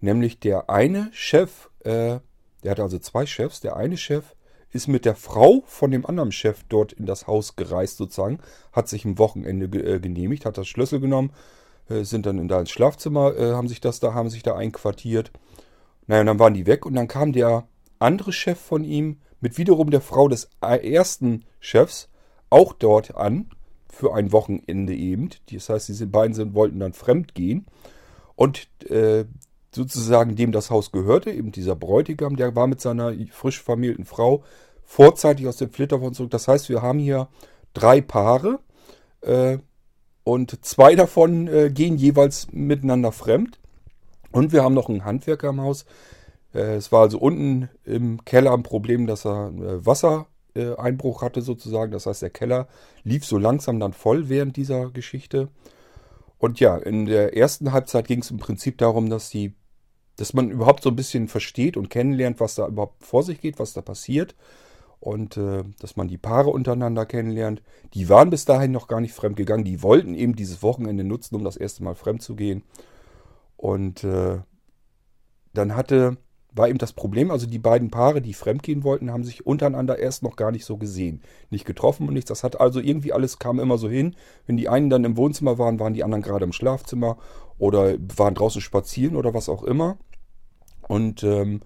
[0.00, 2.20] nämlich der eine Chef, äh,
[2.62, 4.36] der hatte also zwei Chefs, der eine Chef
[4.70, 8.38] ist mit der Frau von dem anderen Chef dort in das Haus gereist sozusagen,
[8.72, 11.32] hat sich ein Wochenende ge äh, genehmigt, hat das Schlüssel genommen,
[11.88, 14.54] äh, sind dann in da ins Schlafzimmer, äh, haben sich das da, haben sich da
[14.54, 15.32] einquartiert.
[16.06, 17.66] Naja, und dann waren die weg und dann kam der
[17.98, 22.09] andere Chef von ihm mit wiederum der Frau des ersten Chefs
[22.50, 23.50] auch dort an,
[23.88, 25.30] für ein Wochenende eben.
[25.52, 27.66] Das heißt, diese beiden sind, wollten dann fremd gehen.
[28.36, 29.24] Und äh,
[29.74, 34.42] sozusagen dem das Haus gehörte, eben dieser Bräutigam, der war mit seiner frisch vermählten Frau
[34.84, 36.30] vorzeitig aus dem Flitterwochen zurück.
[36.30, 37.28] Das heißt, wir haben hier
[37.74, 38.58] drei Paare
[39.20, 39.58] äh,
[40.24, 43.58] und zwei davon äh, gehen jeweils miteinander fremd.
[44.32, 45.84] Und wir haben noch einen Handwerker im Haus.
[46.54, 51.42] Äh, es war also unten im Keller ein Problem, dass er äh, Wasser Einbruch hatte
[51.42, 51.92] sozusagen.
[51.92, 52.68] Das heißt, der Keller
[53.04, 55.48] lief so langsam dann voll während dieser Geschichte.
[56.38, 59.54] Und ja, in der ersten Halbzeit ging es im Prinzip darum, dass die,
[60.16, 63.58] dass man überhaupt so ein bisschen versteht und kennenlernt, was da überhaupt vor sich geht,
[63.58, 64.34] was da passiert.
[64.98, 67.62] Und äh, dass man die Paare untereinander kennenlernt.
[67.94, 69.64] Die waren bis dahin noch gar nicht fremd gegangen.
[69.64, 72.64] Die wollten eben dieses Wochenende nutzen, um das erste Mal fremd zu gehen.
[73.56, 74.40] Und äh,
[75.54, 76.18] dann hatte
[76.52, 80.22] war eben das Problem, also die beiden Paare, die fremdgehen wollten, haben sich untereinander erst
[80.22, 81.22] noch gar nicht so gesehen.
[81.50, 82.28] Nicht getroffen und nichts.
[82.28, 84.16] Das hat also irgendwie alles kam immer so hin.
[84.46, 87.18] Wenn die einen dann im Wohnzimmer waren, waren die anderen gerade im Schlafzimmer
[87.58, 89.98] oder waren draußen spazieren oder was auch immer.
[90.88, 91.60] Und ähm,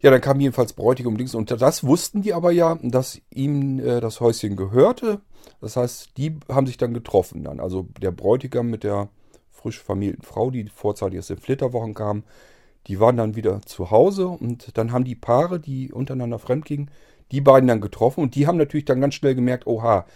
[0.00, 4.00] ja, dann kam jedenfalls Bräutigam links und das wussten die aber ja, dass ihm äh,
[4.00, 5.20] das Häuschen gehörte.
[5.60, 7.60] Das heißt, die haben sich dann getroffen dann.
[7.60, 9.08] Also der Bräutigam mit der
[9.50, 12.24] frisch vermählten Frau, die vorzeitig aus den Flitterwochen kam,
[12.86, 16.90] die waren dann wieder zu Hause und dann haben die Paare, die untereinander fremdgingen,
[17.32, 20.06] die beiden dann getroffen und die haben natürlich dann ganz schnell gemerkt, oha,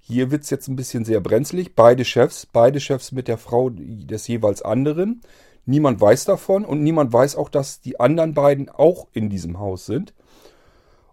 [0.00, 1.74] hier wird es jetzt ein bisschen sehr brenzlig.
[1.74, 5.20] Beide Chefs, beide Chefs mit der Frau des jeweils anderen.
[5.66, 9.86] Niemand weiß davon und niemand weiß auch, dass die anderen beiden auch in diesem Haus
[9.86, 10.14] sind.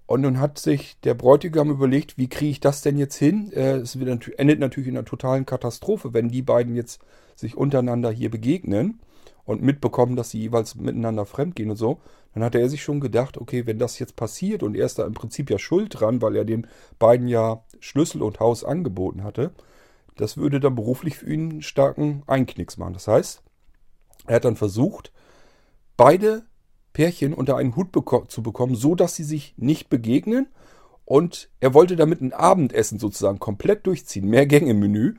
[0.06, 3.52] Und nun hat sich der Bräutigam überlegt, wie kriege ich das denn jetzt hin?
[3.52, 7.02] Äh, es endet natürlich in einer totalen Katastrophe, wenn die beiden jetzt
[7.36, 9.00] sich untereinander hier begegnen
[9.48, 12.00] und mitbekommen, dass sie jeweils miteinander fremdgehen und so,
[12.34, 15.06] dann hatte er sich schon gedacht, okay, wenn das jetzt passiert und er ist da
[15.06, 16.68] im Prinzip ja schuld dran, weil er den
[17.00, 19.52] beiden ja Schlüssel und Haus angeboten hatte,
[20.18, 22.94] das würde dann beruflich für ihn einen starken Einknicks machen.
[22.94, 23.42] Das heißt,
[24.28, 25.14] er hat dann versucht,
[25.96, 26.44] beide
[26.92, 30.48] Pärchen unter einen Hut beko zu bekommen, so dass sie sich nicht begegnen.
[31.06, 35.16] Und er wollte damit ein Abendessen sozusagen komplett durchziehen, mehr Gänge im Menü.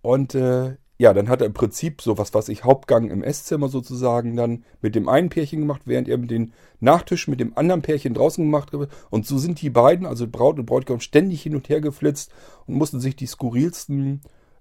[0.00, 3.70] Und äh, ja, dann hat er im Prinzip so was, was ich Hauptgang im Esszimmer
[3.70, 8.12] sozusagen dann mit dem einen Pärchen gemacht, während er den Nachtisch mit dem anderen Pärchen
[8.12, 8.90] draußen gemacht hat.
[9.08, 12.30] Und so sind die beiden, also Braut und Bräutigam, ständig hin und her geflitzt
[12.66, 14.20] und mussten sich die skurrilsten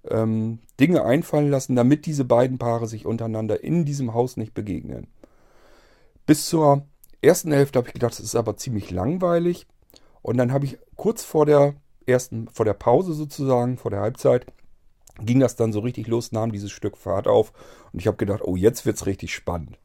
[0.09, 5.07] ähm, Dinge einfallen lassen, damit diese beiden Paare sich untereinander in diesem Haus nicht begegnen.
[6.25, 6.85] Bis zur
[7.21, 9.67] ersten Hälfte habe ich gedacht, das ist aber ziemlich langweilig.
[10.21, 11.73] Und dann habe ich kurz vor der
[12.05, 14.45] ersten, vor der Pause sozusagen, vor der Halbzeit,
[15.25, 17.53] ging das dann so richtig los, nahm dieses Stück Fahrt auf
[17.91, 19.77] und ich habe gedacht, oh, jetzt wird es richtig spannend.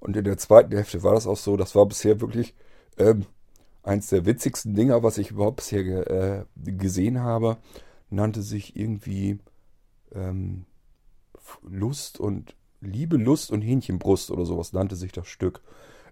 [0.00, 2.54] Und in der zweiten Hälfte war das auch so, das war bisher wirklich
[2.98, 3.26] ähm,
[3.82, 7.56] eins der witzigsten Dinger, was ich überhaupt bisher ge äh, gesehen habe.
[8.10, 9.38] Nannte sich irgendwie
[10.14, 10.66] ähm,
[11.62, 15.62] Lust und Liebe, Lust und Hähnchenbrust oder sowas nannte sich das Stück.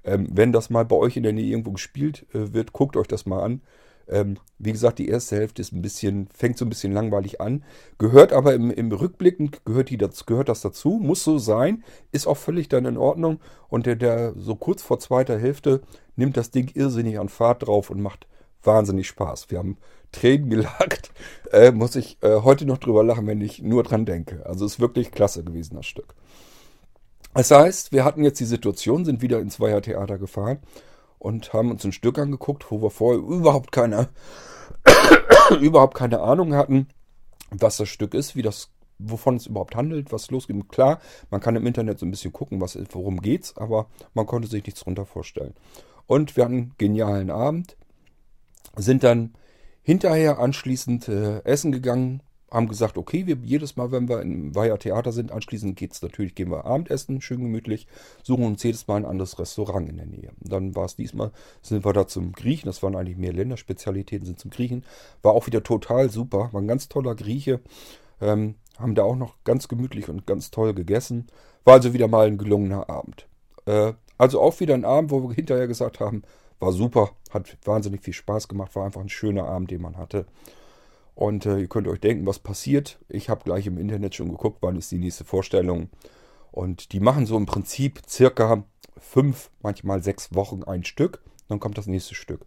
[0.05, 3.09] Ähm, wenn das mal bei euch in der Nähe irgendwo gespielt äh, wird, guckt euch
[3.09, 3.61] das mal an.
[4.09, 7.65] Ähm, wie gesagt, die erste Hälfte ist ein bisschen, fängt so ein bisschen langweilig an,
[7.99, 12.37] gehört aber im, im Rückblicken, gehört, die, gehört das dazu, muss so sein, ist auch
[12.37, 13.41] völlig dann in Ordnung.
[13.69, 15.81] Und der, der so kurz vor zweiter Hälfte
[16.15, 18.27] nimmt das Ding irrsinnig an Fahrt drauf und macht
[18.63, 19.51] wahnsinnig Spaß.
[19.51, 19.77] Wir haben
[20.13, 21.11] Tränen gelagt,
[21.53, 24.47] äh, muss ich äh, heute noch drüber lachen, wenn ich nur dran denke.
[24.47, 26.15] Also ist wirklich klasse gewesen, das Stück.
[27.35, 30.59] Das heißt, wir hatten jetzt die Situation, sind wieder ins Weiher Theater gefahren
[31.19, 34.09] und haben uns ein Stück angeguckt, wo wir vorher überhaupt keine,
[35.61, 36.89] überhaupt keine Ahnung hatten,
[37.51, 40.69] was das Stück ist, wie das, wovon es überhaupt handelt, was losgeht.
[40.69, 41.01] Klar,
[41.31, 44.65] man kann im Internet so ein bisschen gucken, was, worum geht's, aber man konnte sich
[44.65, 45.55] nichts darunter vorstellen.
[46.07, 47.77] Und wir hatten einen genialen Abend,
[48.77, 49.35] sind dann
[49.83, 54.79] hinterher anschließend äh, essen gegangen, haben gesagt, okay, wir jedes Mal, wenn wir im Weiher
[54.79, 57.89] Theater sind, anschließend geht's natürlich, gehen wir Abendessen, schön gemütlich,
[58.23, 60.31] suchen uns jedes Mal ein anderes Restaurant in der Nähe.
[60.41, 64.27] Und dann war es diesmal, sind wir da zum Griechen, das waren eigentlich mehr Länderspezialitäten,
[64.27, 64.85] sind zum Griechen,
[65.23, 67.61] war auch wieder total super, war ein ganz toller Grieche,
[68.21, 71.27] ähm, haben da auch noch ganz gemütlich und ganz toll gegessen,
[71.65, 73.27] war also wieder mal ein gelungener Abend.
[73.67, 76.23] Äh, also auch wieder ein Abend, wo wir hinterher gesagt haben,
[76.61, 80.27] war super, hat wahnsinnig viel Spaß gemacht, war einfach ein schöner Abend, den man hatte.
[81.17, 82.99] Und äh, ihr könnt euch denken, was passiert.
[83.09, 85.89] Ich habe gleich im Internet schon geguckt, wann ist die nächste Vorstellung.
[86.53, 88.65] Und die machen so im Prinzip circa
[88.99, 91.23] fünf, manchmal sechs Wochen ein Stück.
[91.49, 92.43] Dann kommt das nächste Stück.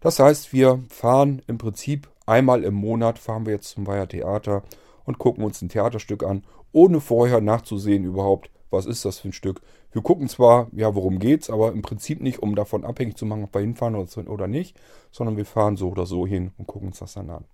[0.00, 4.64] Das heißt, wir fahren im Prinzip einmal im Monat, fahren wir jetzt zum Weiher Theater
[5.04, 9.32] und gucken uns ein Theaterstück an, ohne vorher nachzusehen überhaupt, was ist das für ein
[9.32, 9.60] Stück.
[9.92, 13.44] Wir gucken zwar, ja, worum geht's, aber im Prinzip nicht, um davon abhängig zu machen,
[13.44, 14.76] ob wir hinfahren oder nicht,
[15.12, 17.44] sondern wir fahren so oder so hin und gucken uns das dann an.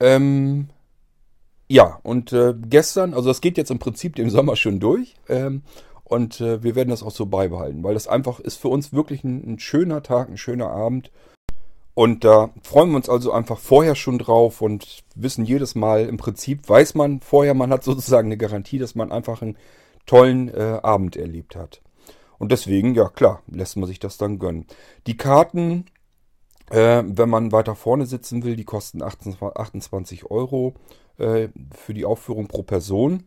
[0.00, 0.68] Ähm,
[1.68, 5.14] ja, und äh, gestern, also das geht jetzt im Prinzip dem Sommer schon durch.
[5.28, 5.62] Ähm,
[6.04, 9.24] und äh, wir werden das auch so beibehalten, weil das einfach ist für uns wirklich
[9.24, 11.10] ein, ein, schöner Tag, ein schöner Abend.
[11.92, 16.16] Und da freuen wir uns also einfach vorher schon drauf und wissen jedes Mal, im
[16.16, 19.58] Prinzip weiß man vorher, man hat sozusagen eine Garantie, dass man einfach einen
[20.06, 21.82] tollen äh, Abend erlebt hat.
[22.38, 24.66] Und deswegen, ja klar, lässt man sich das dann gönnen.
[25.06, 25.86] Die Karten
[26.70, 30.74] äh, wenn man weiter vorne sitzen will, die kosten 28 Euro
[31.18, 33.24] äh, für die Aufführung pro Person.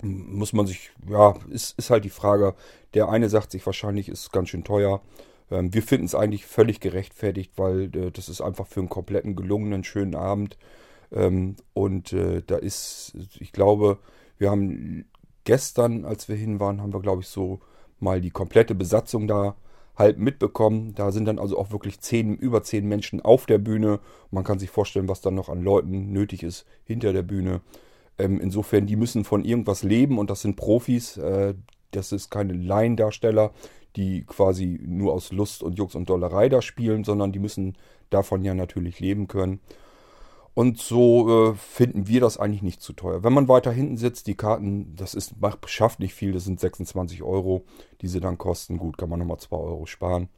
[0.00, 2.54] Muss man sich, ja, ist, ist halt die Frage.
[2.94, 5.00] Der eine sagt sich wahrscheinlich, ist ganz schön teuer.
[5.50, 9.36] Ähm, wir finden es eigentlich völlig gerechtfertigt, weil äh, das ist einfach für einen kompletten
[9.36, 10.58] gelungenen, schönen Abend.
[11.12, 13.98] Ähm, und äh, da ist, ich glaube,
[14.38, 15.04] wir haben
[15.44, 17.60] gestern, als wir hin waren, haben wir, glaube ich, so
[18.00, 19.54] mal die komplette Besatzung da
[20.02, 20.94] halt mitbekommen.
[20.94, 24.00] Da sind dann also auch wirklich zehn, über zehn Menschen auf der Bühne.
[24.30, 27.62] Man kann sich vorstellen, was dann noch an Leuten nötig ist hinter der Bühne.
[28.18, 31.16] Ähm, insofern, die müssen von irgendwas leben und das sind Profis.
[31.16, 31.54] Äh,
[31.92, 33.52] das ist keine Laiendarsteller,
[33.96, 37.76] die quasi nur aus Lust und Jux und Dollerei da spielen, sondern die müssen
[38.10, 39.60] davon ja natürlich leben können.
[40.54, 43.24] Und so äh, finden wir das eigentlich nicht zu teuer.
[43.24, 46.60] Wenn man weiter hinten sitzt, die Karten, das ist, macht, schafft nicht viel, das sind
[46.60, 47.64] 26 Euro,
[48.02, 48.76] die sie dann kosten.
[48.76, 50.28] Gut, kann man nochmal 2 Euro sparen.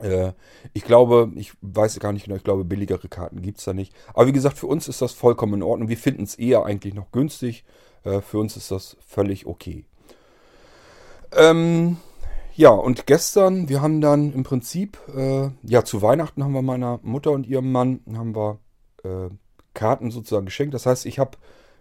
[0.00, 0.32] Äh,
[0.72, 3.94] ich glaube, ich weiß gar nicht genau, ich glaube, billigere Karten gibt es da nicht.
[4.14, 5.88] Aber wie gesagt, für uns ist das vollkommen in Ordnung.
[5.88, 7.64] Wir finden es eher eigentlich noch günstig.
[8.04, 9.84] Äh, für uns ist das völlig okay.
[11.32, 11.96] Ähm,
[12.54, 17.00] ja, und gestern, wir haben dann im Prinzip, äh, ja, zu Weihnachten haben wir meiner
[17.02, 18.58] Mutter und ihrem Mann, haben wir
[19.04, 19.28] äh,
[19.74, 20.74] Karten sozusagen geschenkt.
[20.74, 21.38] Das heißt, ich habe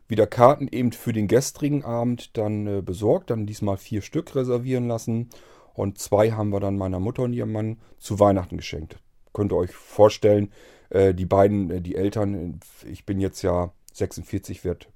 [0.07, 4.87] wieder Karten eben für den gestrigen Abend dann äh, besorgt, dann diesmal vier Stück reservieren
[4.87, 5.29] lassen
[5.73, 8.97] und zwei haben wir dann meiner Mutter und ihrem Mann zu Weihnachten geschenkt.
[9.33, 10.51] Könnt ihr euch vorstellen,
[10.89, 14.89] äh, die beiden, äh, die Eltern, ich bin jetzt ja 46, wird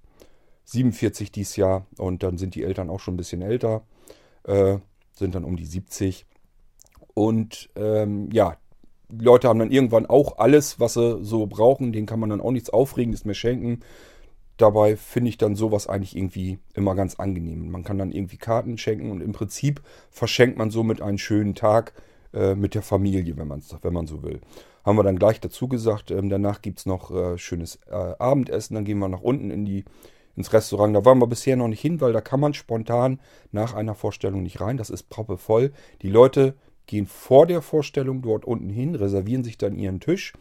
[0.65, 3.83] 47 dieses Jahr und dann sind die Eltern auch schon ein bisschen älter,
[4.43, 4.77] äh,
[5.13, 6.25] sind dann um die 70.
[7.13, 8.57] Und ähm, ja,
[9.09, 11.93] die Leute haben dann irgendwann auch alles, was sie so brauchen.
[11.93, 13.81] Denen kann man dann auch nichts Aufregendes mehr schenken.
[14.57, 17.69] Dabei finde ich dann sowas eigentlich irgendwie immer ganz angenehm.
[17.71, 21.93] Man kann dann irgendwie Karten schenken und im Prinzip verschenkt man somit einen schönen Tag
[22.33, 24.39] äh, mit der Familie, wenn, wenn man so will.
[24.85, 26.11] Haben wir dann gleich dazu gesagt.
[26.11, 28.75] Ähm, danach gibt es noch äh, schönes äh, Abendessen.
[28.75, 29.83] Dann gehen wir nach unten in die,
[30.35, 30.95] ins Restaurant.
[30.95, 33.19] Da waren wir bisher noch nicht hin, weil da kann man spontan
[33.51, 34.77] nach einer Vorstellung nicht rein.
[34.77, 35.73] Das ist proppevoll.
[36.01, 36.55] Die Leute
[36.87, 40.33] gehen vor der Vorstellung dort unten hin, reservieren sich dann ihren Tisch,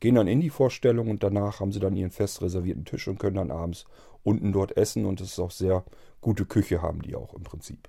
[0.00, 3.18] gehen dann in die Vorstellung und danach haben sie dann ihren fest reservierten Tisch und
[3.18, 3.84] können dann abends
[4.24, 5.84] unten dort essen und es ist auch sehr
[6.20, 7.88] gute Küche haben die auch im Prinzip.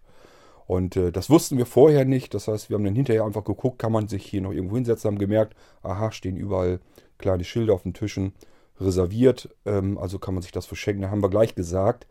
[0.65, 2.34] Und äh, das wussten wir vorher nicht.
[2.34, 5.10] Das heißt, wir haben dann hinterher einfach geguckt, kann man sich hier noch irgendwo hinsetzen,
[5.10, 6.80] haben gemerkt, aha, stehen überall
[7.17, 8.34] kleine Schilder auf den Tischen.
[8.80, 11.04] reserviert, ähm, also kann man sich das verschenken.
[11.04, 12.08] Da haben wir gleich gesagt,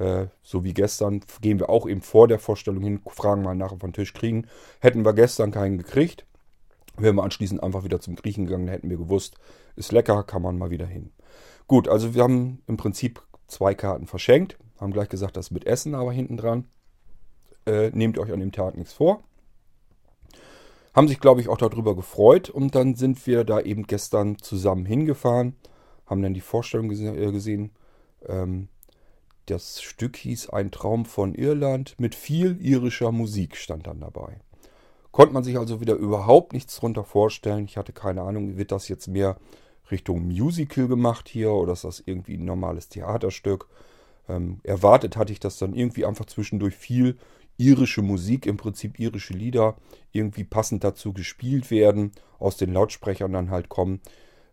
[0.00, 3.72] äh, so wie gestern, gehen wir auch eben vor der Vorstellung hin, fragen mal nach,
[3.72, 4.46] ob wir einen Tisch kriegen.
[4.80, 6.26] Hätten wir gestern keinen gekriegt,
[6.96, 9.36] wären wir anschließend einfach wieder zum Griechen gegangen, hätten wir gewusst,
[9.76, 11.12] ist lecker, kann man mal wieder hin.
[11.66, 15.94] Gut, also wir haben im Prinzip zwei Karten verschenkt, haben gleich gesagt, das mit Essen
[15.94, 16.64] aber hinten dran.
[17.66, 19.22] Äh, nehmt euch an dem Tag nichts vor.
[20.94, 24.86] Haben sich, glaube ich, auch darüber gefreut und dann sind wir da eben gestern zusammen
[24.86, 25.56] hingefahren,
[26.06, 27.70] haben dann die Vorstellung gese äh, gesehen.
[28.26, 28.68] Ähm,
[29.50, 34.40] das Stück hieß Ein Traum von Irland mit viel irischer Musik stand dann dabei.
[35.10, 37.64] Konnte man sich also wieder überhaupt nichts drunter vorstellen.
[37.64, 39.36] Ich hatte keine Ahnung, wird das jetzt mehr
[39.90, 43.66] Richtung Musical gemacht hier oder ist das irgendwie ein normales Theaterstück?
[44.28, 47.18] Ähm, erwartet hatte ich das dann irgendwie einfach zwischendurch viel
[47.56, 49.76] irische Musik, im Prinzip irische Lieder,
[50.12, 54.00] irgendwie passend dazu gespielt werden, aus den Lautsprechern dann halt kommen.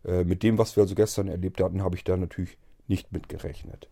[0.04, 2.58] Äh, mit dem, was wir also gestern erlebt hatten, habe ich da natürlich
[2.88, 3.88] nicht mitgerechnet.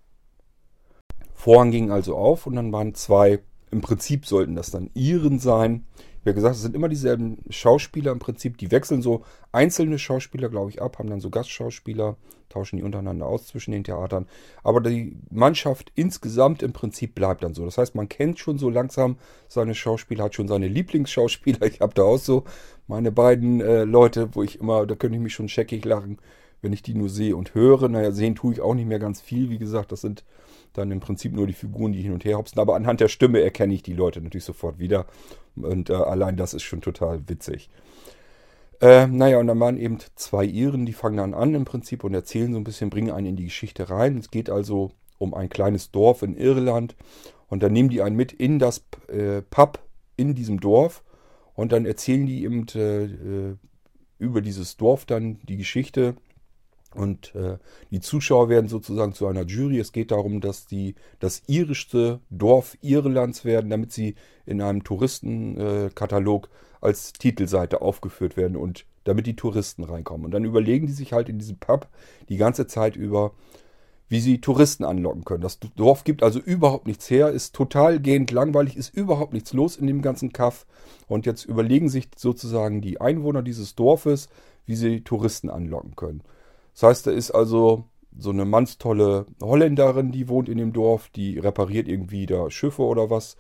[1.37, 3.39] Vorhang ging also auf und dann waren zwei,
[3.71, 5.87] im Prinzip sollten das dann Iren sein,
[6.27, 8.59] wie gesagt, es sind immer dieselben Schauspieler im Prinzip.
[8.59, 9.23] Die wechseln so
[9.53, 12.17] einzelne Schauspieler, glaube ich, ab, haben dann so Gastschauspieler,
[12.49, 14.27] tauschen die untereinander aus zwischen den Theatern.
[14.65, 17.65] Aber die Mannschaft insgesamt im Prinzip bleibt dann so.
[17.65, 21.63] Das heißt, man kennt schon so langsam seine Schauspieler, hat schon seine Lieblingsschauspieler.
[21.69, 22.43] Ich habe da auch so
[22.89, 26.19] meine beiden äh, Leute, wo ich immer, da könnte ich mich schon scheckig lachen,
[26.61, 27.89] wenn ich die nur sehe und höre.
[27.89, 29.49] Naja, sehen tue ich auch nicht mehr ganz viel.
[29.49, 30.25] Wie gesagt, das sind
[30.77, 32.59] dann im Prinzip nur die Figuren, die hin und her hopsen.
[32.59, 35.07] Aber anhand der Stimme erkenne ich die Leute natürlich sofort wieder.
[35.57, 37.71] Und äh, allein das ist schon total witzig.
[38.81, 42.15] Äh, naja, und dann waren eben zwei Iren, die fangen dann an im Prinzip und
[42.15, 44.19] erzählen so ein bisschen, bringen einen in die Geschichte rein.
[44.19, 46.95] Es geht also um ein kleines Dorf in Irland.
[47.49, 49.79] Und dann nehmen die einen mit in das äh, Pub
[50.17, 51.03] in diesem Dorf.
[51.55, 53.57] Und dann erzählen die eben äh, äh
[54.19, 56.17] über dieses Dorf dann die Geschichte
[56.97, 57.59] und äh,
[57.91, 59.79] die Zuschauer werden sozusagen zu einer Jury.
[59.79, 64.15] Es geht darum, dass die das irischste Dorf Irlands werden, damit sie
[64.47, 66.49] in einem Touristenkatalog äh,
[66.81, 70.25] als Titelseite aufgeführt werden und damit die Touristen reinkommen.
[70.25, 71.89] Und dann überlegen die sich halt in diesem Pub
[72.29, 73.33] die ganze Zeit über,
[74.09, 75.43] wie sie Touristen anlocken können.
[75.43, 79.77] Das Dorf gibt also überhaupt nichts her, ist total gehend langweilig, ist überhaupt nichts los
[79.77, 80.67] in dem ganzen Kaff.
[81.09, 84.29] Und jetzt überlegen sich sozusagen die Einwohner dieses Dorfes,
[84.65, 86.23] wie sie Touristen anlocken können.
[86.77, 87.85] Das heißt, da ist also
[88.19, 93.09] so eine mannstolle Holländerin, die wohnt in dem Dorf, die repariert irgendwie da Schiffe oder
[93.09, 93.39] was.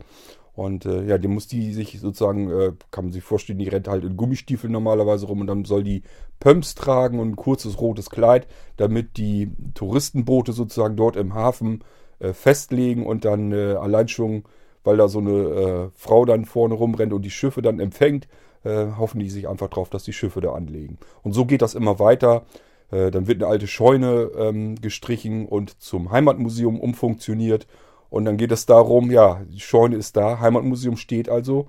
[0.55, 3.89] Und äh, ja, die muss die sich sozusagen, äh, kann man sich vorstellen, die rennt
[3.89, 6.03] halt in Gummistiefeln normalerweise rum und dann soll die
[6.41, 8.47] Pumps tragen und ein kurzes rotes Kleid,
[8.79, 11.85] damit die Touristenboote sozusagen dort im Hafen
[12.21, 14.45] äh, festlegen und dann äh, allein schon,
[14.83, 18.29] weil da so eine äh, Frau dann vorne rumrennt und die Schiffe dann empfängt,
[18.65, 20.97] äh, hoffen die sich einfach drauf, dass die Schiffe da anlegen.
[21.23, 22.47] Und so geht das immer weiter.
[22.91, 27.67] Äh, dann wird eine alte Scheune ähm, gestrichen und zum Heimatmuseum umfunktioniert.
[28.11, 31.69] Und dann geht es darum, ja, die Scheune ist da, Heimatmuseum steht also,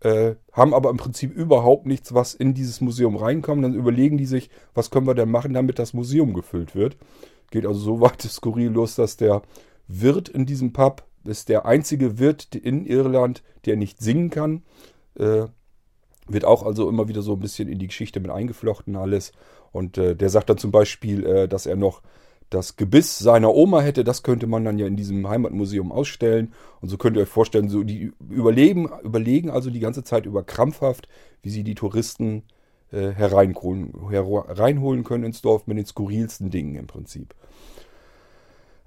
[0.00, 3.64] äh, haben aber im Prinzip überhaupt nichts, was in dieses Museum reinkommt.
[3.64, 6.96] Dann überlegen die sich, was können wir denn machen, damit das Museum gefüllt wird.
[7.50, 9.42] Geht also so weit skurril los, dass der
[9.88, 14.62] Wirt in diesem Pub ist der einzige Wirt in Irland, der nicht singen kann.
[15.18, 15.46] Äh,
[16.28, 19.32] wird auch also immer wieder so ein bisschen in die Geschichte mit eingeflochten alles.
[19.72, 22.02] Und äh, der sagt dann zum Beispiel, äh, dass er noch
[22.50, 24.04] das Gebiss seiner Oma hätte.
[24.04, 26.52] Das könnte man dann ja in diesem Heimatmuseum ausstellen.
[26.80, 30.42] Und so könnt ihr euch vorstellen, so die überleben, überlegen also die ganze Zeit über
[30.42, 31.08] krampfhaft,
[31.42, 32.44] wie sie die Touristen
[32.90, 37.34] äh, hereinholen, hereinholen können ins Dorf mit den skurrilsten Dingen im Prinzip.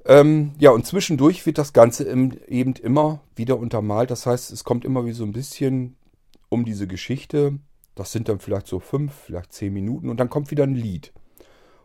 [0.06, 4.10] Ähm, ja, und zwischendurch wird das Ganze im, eben immer wieder untermalt.
[4.10, 5.96] Das heißt, es kommt immer wie so ein bisschen
[6.50, 7.60] um diese Geschichte.
[7.96, 11.12] Das sind dann vielleicht so fünf, vielleicht zehn Minuten und dann kommt wieder ein Lied.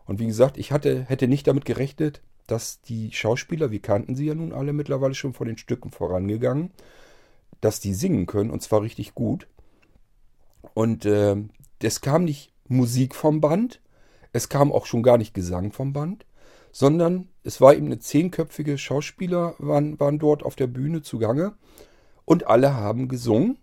[0.05, 4.25] Und wie gesagt, ich hatte, hätte nicht damit gerechnet, dass die Schauspieler, wir kannten sie
[4.25, 6.71] ja nun alle mittlerweile schon von den Stücken vorangegangen,
[7.59, 9.47] dass die singen können und zwar richtig gut.
[10.73, 11.35] Und äh,
[11.81, 13.81] es kam nicht Musik vom Band,
[14.31, 16.25] es kam auch schon gar nicht Gesang vom Band,
[16.71, 21.53] sondern es war eben eine zehnköpfige Schauspieler, waren, waren dort auf der Bühne zugange
[22.23, 23.57] und alle haben gesungen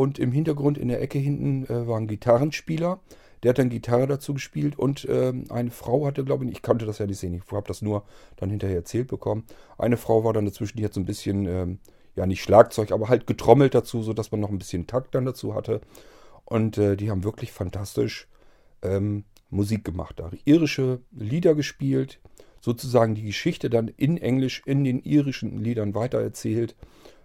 [0.00, 3.00] und im Hintergrund in der Ecke hinten äh, war ein Gitarrenspieler.
[3.42, 6.86] Der hat dann Gitarre dazu gespielt und äh, eine Frau hatte, glaube ich, ich konnte
[6.86, 8.04] das ja nicht sehen, ich habe das nur
[8.36, 9.44] dann hinterher erzählt bekommen.
[9.76, 11.78] Eine Frau war dann dazwischen, die hat so ein bisschen, ähm,
[12.16, 15.54] ja nicht Schlagzeug, aber halt getrommelt dazu, sodass man noch ein bisschen Takt dann dazu
[15.54, 15.82] hatte.
[16.46, 18.26] Und äh, die haben wirklich fantastisch
[18.80, 20.18] ähm, Musik gemacht.
[20.18, 22.20] Da irische Lieder gespielt,
[22.62, 26.74] sozusagen die Geschichte dann in Englisch in den irischen Liedern weitererzählt.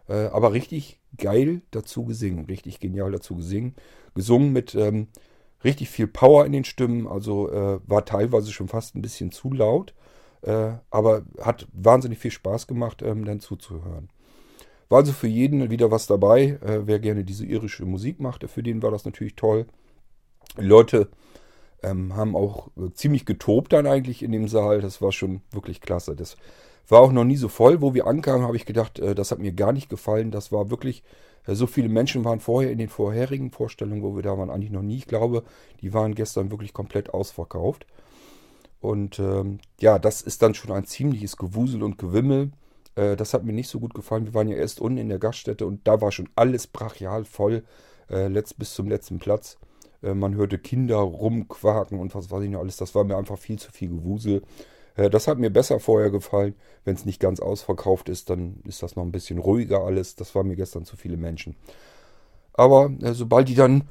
[0.07, 3.75] Äh, aber richtig geil dazu gesungen, richtig genial dazu gesungen.
[4.13, 5.07] Gesungen mit ähm,
[5.63, 9.51] richtig viel Power in den Stimmen, also äh, war teilweise schon fast ein bisschen zu
[9.51, 9.93] laut,
[10.41, 14.09] äh, aber hat wahnsinnig viel Spaß gemacht, ähm, dann zuzuhören.
[14.89, 18.61] War also für jeden wieder was dabei, äh, wer gerne diese irische Musik machte, für
[18.61, 19.65] den war das natürlich toll.
[20.59, 21.09] Die Leute
[21.81, 25.81] ähm, haben auch äh, ziemlich getobt dann eigentlich in dem Saal, das war schon wirklich
[25.81, 26.15] klasse.
[26.15, 26.37] Das
[26.91, 29.39] war auch noch nie so voll, wo wir ankamen, habe ich gedacht, äh, das hat
[29.39, 31.03] mir gar nicht gefallen, das war wirklich
[31.47, 34.81] so viele Menschen waren vorher in den vorherigen Vorstellungen, wo wir da waren, eigentlich noch
[34.81, 34.97] nie.
[34.97, 35.43] Ich glaube,
[35.81, 37.85] die waren gestern wirklich komplett ausverkauft.
[38.81, 42.51] Und ähm, ja, das ist dann schon ein ziemliches Gewusel und Gewimmel.
[42.95, 44.25] Äh, das hat mir nicht so gut gefallen.
[44.25, 47.63] Wir waren ja erst unten in der Gaststätte und da war schon alles brachial voll,
[48.09, 49.57] äh, letzt, bis zum letzten Platz.
[50.01, 52.77] Äh, man hörte Kinder rumquaken und was weiß ich noch alles.
[52.77, 54.41] Das war mir einfach viel zu viel Gewusel.
[54.95, 56.55] Äh, das hat mir besser vorher gefallen.
[56.83, 60.15] Wenn es nicht ganz ausverkauft ist, dann ist das noch ein bisschen ruhiger alles.
[60.15, 61.55] Das war mir gestern zu viele Menschen.
[62.53, 63.89] Aber äh, sobald die dann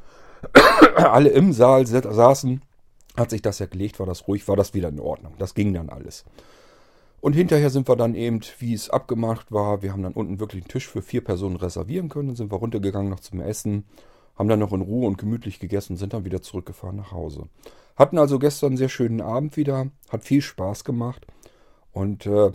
[0.97, 2.63] alle im Saal saßen,
[3.17, 5.35] hat sich das ja gelegt, war das ruhig, war das wieder in Ordnung.
[5.39, 6.25] Das ging dann alles.
[7.21, 10.65] Und hinterher sind wir dann eben, wie es abgemacht war, wir haben dann unten wirklich
[10.65, 12.29] einen Tisch für vier Personen reservieren können.
[12.29, 13.85] Dann sind wir runtergegangen noch zum Essen,
[14.37, 17.49] haben dann noch in Ruhe und gemütlich gegessen und sind dann wieder zurückgefahren nach Hause.
[17.97, 21.27] Hatten also gestern einen sehr schönen Abend wieder, hat viel Spaß gemacht.
[21.93, 22.53] Und äh,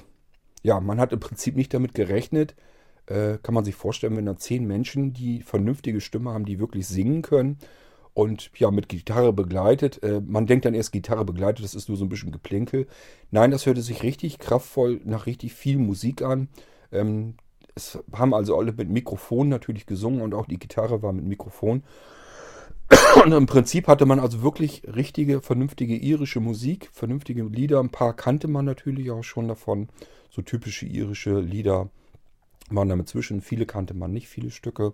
[0.63, 2.55] ja, man hat im Prinzip nicht damit gerechnet.
[3.05, 6.87] Äh, kann man sich vorstellen, wenn da zehn Menschen, die vernünftige Stimme haben, die wirklich
[6.87, 7.57] singen können
[8.13, 10.03] und ja, mit Gitarre begleitet.
[10.03, 12.87] Äh, man denkt dann erst Gitarre begleitet, das ist nur so ein bisschen Geplinkel.
[13.31, 16.49] Nein, das hörte sich richtig kraftvoll nach richtig viel Musik an.
[16.91, 17.35] Ähm,
[17.79, 21.83] es haben also alle mit Mikrofon natürlich gesungen und auch die Gitarre war mit Mikrofon.
[23.23, 27.79] Und im Prinzip hatte man also wirklich richtige, vernünftige irische Musik, vernünftige Lieder.
[27.79, 29.89] Ein paar kannte man natürlich auch schon davon.
[30.31, 31.89] So typische irische Lieder
[32.71, 33.41] waren damit zwischen.
[33.41, 34.93] Viele kannte man nicht, viele Stücke.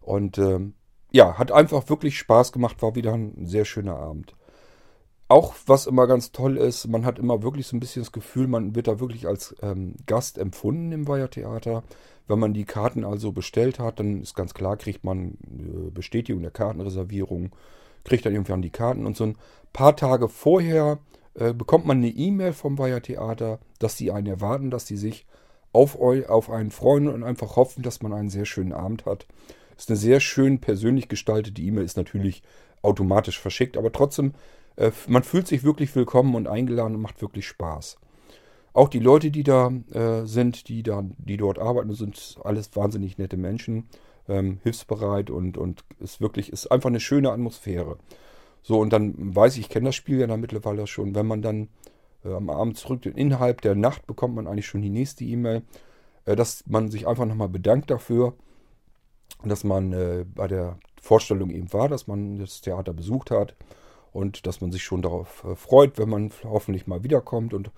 [0.00, 0.74] Und ähm,
[1.12, 4.34] ja, hat einfach wirklich Spaß gemacht, war wieder ein sehr schöner Abend.
[5.32, 8.48] Auch was immer ganz toll ist, man hat immer wirklich so ein bisschen das Gefühl,
[8.48, 11.84] man wird da wirklich als ähm, Gast empfunden im Weihertheater.
[12.28, 16.42] Wenn man die Karten also bestellt hat, dann ist ganz klar, kriegt man äh, Bestätigung
[16.42, 17.48] der Kartenreservierung,
[18.04, 19.38] kriegt dann irgendwann die Karten und so ein
[19.72, 20.98] paar Tage vorher
[21.32, 25.24] äh, bekommt man eine E-Mail vom Weihertheater, dass sie einen erwarten, dass sie sich
[25.72, 29.26] auf, eu, auf einen freuen und einfach hoffen, dass man einen sehr schönen Abend hat.
[29.78, 32.42] Ist eine sehr schön persönlich gestaltete E-Mail, ist natürlich
[32.82, 34.34] automatisch verschickt, aber trotzdem
[35.06, 37.98] man fühlt sich wirklich willkommen und eingeladen und macht wirklich Spaß.
[38.74, 43.18] Auch die Leute, die da äh, sind, die, da, die dort arbeiten, sind alles wahnsinnig
[43.18, 43.88] nette Menschen,
[44.28, 47.98] ähm, hilfsbereit und, und ist wirklich, ist einfach eine schöne Atmosphäre.
[48.62, 51.42] So, und dann weiß ich, ich kenne das Spiel ja dann mittlerweile schon, wenn man
[51.42, 51.68] dann
[52.24, 55.62] äh, am Abend zurück, innerhalb der Nacht bekommt man eigentlich schon die nächste E-Mail,
[56.24, 58.34] äh, dass man sich einfach nochmal bedankt dafür,
[59.44, 63.54] dass man äh, bei der Vorstellung eben war, dass man das Theater besucht hat
[64.12, 67.70] und dass man sich schon darauf äh, freut, wenn man hoffentlich mal wiederkommt und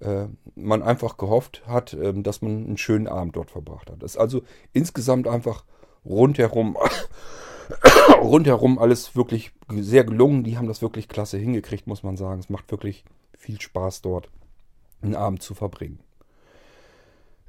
[0.00, 4.02] äh, man einfach gehofft hat, äh, dass man einen schönen Abend dort verbracht hat.
[4.02, 5.64] Das ist also insgesamt einfach
[6.04, 6.76] rundherum,
[8.20, 10.44] rundherum alles wirklich sehr gelungen.
[10.44, 12.40] Die haben das wirklich klasse hingekriegt, muss man sagen.
[12.40, 13.04] Es macht wirklich
[13.36, 14.28] viel Spaß dort,
[15.02, 16.00] einen Abend zu verbringen.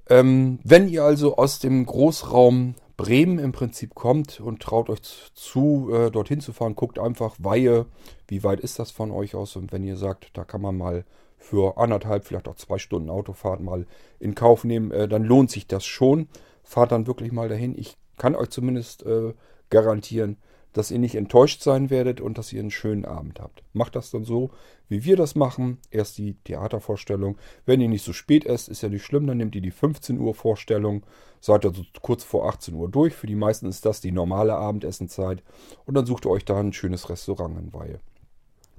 [0.09, 5.89] Ähm, wenn ihr also aus dem Großraum Bremen im Prinzip kommt und traut euch zu,
[5.93, 7.85] äh, dorthin zu fahren, guckt einfach Weihe,
[8.27, 11.05] wie weit ist das von euch aus und wenn ihr sagt, da kann man mal
[11.37, 13.85] für anderthalb, vielleicht auch zwei Stunden Autofahrt mal
[14.19, 16.27] in Kauf nehmen, äh, dann lohnt sich das schon.
[16.61, 17.73] Fahrt dann wirklich mal dahin.
[17.77, 19.33] Ich kann euch zumindest äh,
[19.69, 20.35] garantieren,
[20.79, 23.63] dass ihr nicht enttäuscht sein werdet und dass ihr einen schönen Abend habt.
[23.73, 24.49] Macht das dann so,
[24.87, 25.77] wie wir das machen.
[25.91, 27.37] Erst die Theatervorstellung.
[27.65, 30.17] Wenn ihr nicht so spät esst, ist ja nicht schlimm, dann nehmt ihr die 15
[30.17, 31.05] Uhr Vorstellung.
[31.41, 33.13] Seid also kurz vor 18 Uhr durch.
[33.13, 35.43] Für die meisten ist das die normale Abendessenzeit.
[35.85, 37.99] Und dann sucht ihr euch da ein schönes Restaurant in Weihe.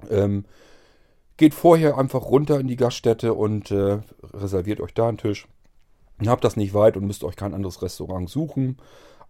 [0.09, 0.45] Ähm,
[1.37, 3.99] geht vorher einfach runter in die Gaststätte und äh,
[4.33, 5.47] reserviert euch da einen Tisch.
[6.25, 8.77] Habt das nicht weit und müsst euch kein anderes Restaurant suchen.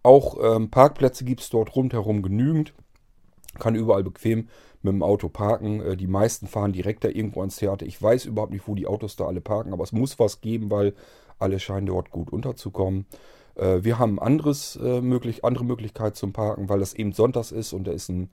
[0.02, 2.72] Auch ähm, Parkplätze gibt es dort rundherum genügend.
[3.58, 4.48] Kann überall bequem
[4.82, 5.80] mit dem Auto parken.
[5.80, 7.86] Äh, die meisten fahren direkt da irgendwo ans Theater.
[7.86, 10.70] Ich weiß überhaupt nicht, wo die Autos da alle parken, aber es muss was geben,
[10.70, 10.94] weil
[11.38, 13.06] alle scheinen dort gut unterzukommen.
[13.54, 17.72] Äh, wir haben anderes, äh, möglich, andere Möglichkeit zum Parken, weil das eben sonntags ist
[17.72, 18.30] und da ist ein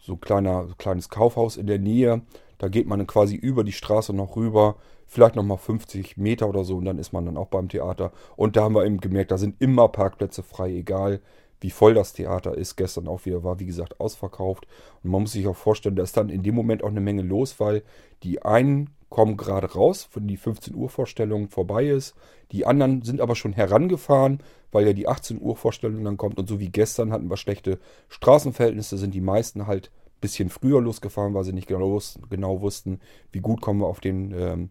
[0.00, 2.22] so kleiner, so kleines Kaufhaus in der Nähe.
[2.58, 4.76] Da geht man quasi über die Straße noch rüber
[5.08, 8.12] vielleicht nochmal 50 Meter oder so und dann ist man dann auch beim Theater.
[8.36, 11.20] Und da haben wir eben gemerkt, da sind immer Parkplätze frei, egal
[11.60, 12.76] wie voll das Theater ist.
[12.76, 14.66] Gestern auch wieder war, wie gesagt, ausverkauft.
[15.02, 17.22] Und man muss sich auch vorstellen, da ist dann in dem Moment auch eine Menge
[17.22, 17.82] los, weil
[18.22, 22.14] die einen kommen gerade raus, wenn die 15 Uhr Vorstellung vorbei ist.
[22.52, 24.40] Die anderen sind aber schon herangefahren,
[24.70, 26.38] weil ja die 18 Uhr Vorstellung dann kommt.
[26.38, 27.78] Und so wie gestern hatten wir schlechte
[28.08, 29.90] Straßenverhältnisse, sind die meisten halt
[30.20, 33.00] bisschen früher losgefahren, weil sie nicht genau, genau wussten,
[33.32, 34.70] wie gut kommen wir auf den ähm,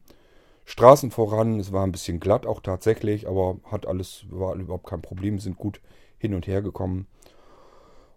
[0.66, 1.60] Straßen voran.
[1.60, 5.58] Es war ein bisschen glatt auch tatsächlich, aber hat alles, war überhaupt kein Problem, sind
[5.58, 5.82] gut
[6.18, 7.08] hin und her gekommen.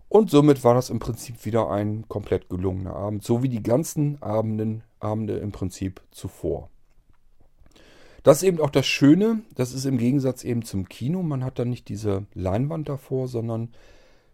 [0.09, 4.20] Und somit war das im Prinzip wieder ein komplett gelungener Abend, so wie die ganzen
[4.20, 6.68] Abenden, Abende im Prinzip zuvor.
[8.24, 11.59] Das ist eben auch das Schöne, das ist im Gegensatz eben zum Kino, man hat
[11.59, 13.70] da nicht diese Leinwand davor, sondern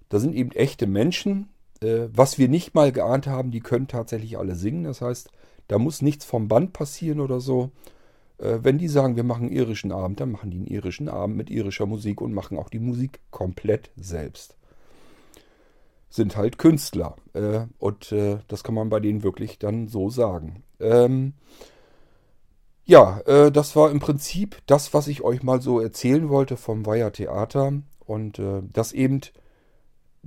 [0.09, 1.51] da sind eben echte Menschen.
[1.81, 4.85] Äh, was wir nicht mal geahnt haben, die können tatsächlich alle singen.
[4.85, 5.31] Das heißt,
[5.69, 7.71] da muss nichts vom Band passieren oder so.
[8.39, 11.51] Äh, wenn die sagen, wir machen irischen Abend, dann machen die einen irischen Abend mit
[11.51, 14.57] irischer Musik und machen auch die Musik komplett selbst.
[16.09, 17.17] Sind halt Künstler.
[17.35, 18.15] Äh, und
[18.49, 20.63] das kann man bei denen wirklich dann so sagen.
[20.81, 21.35] Ähm,
[22.85, 23.21] ja,
[23.51, 27.73] das war im Prinzip das, was ich euch mal so erzählen wollte vom Weiher Theater.
[28.07, 28.41] Und
[28.73, 29.23] das eben,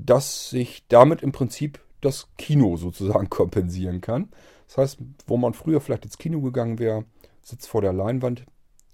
[0.06, 4.30] dass sich damit im Prinzip das Kino sozusagen kompensieren kann.
[4.68, 7.06] Das heißt, wo man früher vielleicht ins Kino gegangen wäre,
[7.42, 8.46] sitzt vor der Leinwand,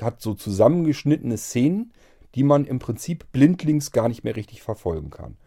[0.02, 1.94] hat so zusammengeschnittene Szenen,
[2.36, 5.38] die man im Prinzip blindlings gar nicht mehr richtig verfolgen kann.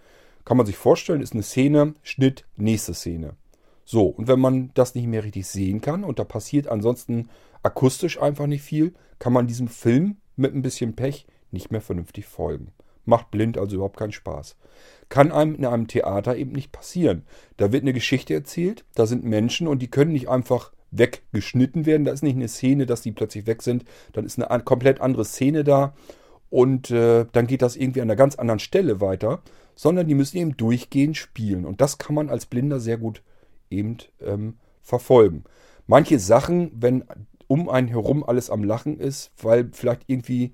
[0.45, 3.37] Kann man sich vorstellen, ist eine Szene, Schnitt, nächste Szene.
[3.85, 7.29] So, und wenn man das nicht mehr richtig sehen kann und da passiert ansonsten
[7.63, 12.27] akustisch einfach nicht viel, kann man diesem Film mit ein bisschen Pech nicht mehr vernünftig
[12.27, 12.73] folgen.
[13.09, 14.57] Macht blind also überhaupt keinen Spaß.
[15.09, 17.23] Kann einem in einem Theater eben nicht passieren.
[17.57, 22.05] Da wird eine Geschichte erzählt, da sind Menschen und die können nicht einfach weggeschnitten werden.
[22.05, 23.87] Da ist nicht eine Szene, dass die plötzlich weg sind.
[24.13, 25.95] Dann ist eine komplett andere Szene da
[26.51, 29.41] und äh, dann geht das irgendwie an einer ganz anderen Stelle weiter,
[29.75, 31.65] sondern die müssen eben durchgehend spielen.
[31.65, 33.23] Und das kann man als Blinder sehr gut
[33.71, 35.45] eben ähm, verfolgen.
[35.87, 37.05] Manche Sachen, wenn
[37.47, 40.53] um einen herum alles am Lachen ist, weil vielleicht irgendwie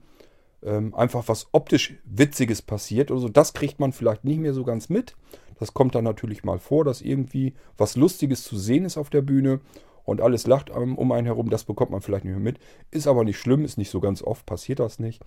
[0.65, 4.65] ähm, einfach was optisch Witziges passiert oder so, das kriegt man vielleicht nicht mehr so
[4.65, 5.15] ganz mit.
[5.59, 9.23] Das kommt dann natürlich mal vor, dass irgendwie was Lustiges zu sehen ist auf der
[9.23, 9.61] Bühne
[10.05, 12.59] und alles lacht um einen herum, das bekommt man vielleicht nicht mehr mit.
[12.91, 15.23] Ist aber nicht schlimm, ist nicht so ganz oft, passiert das nicht.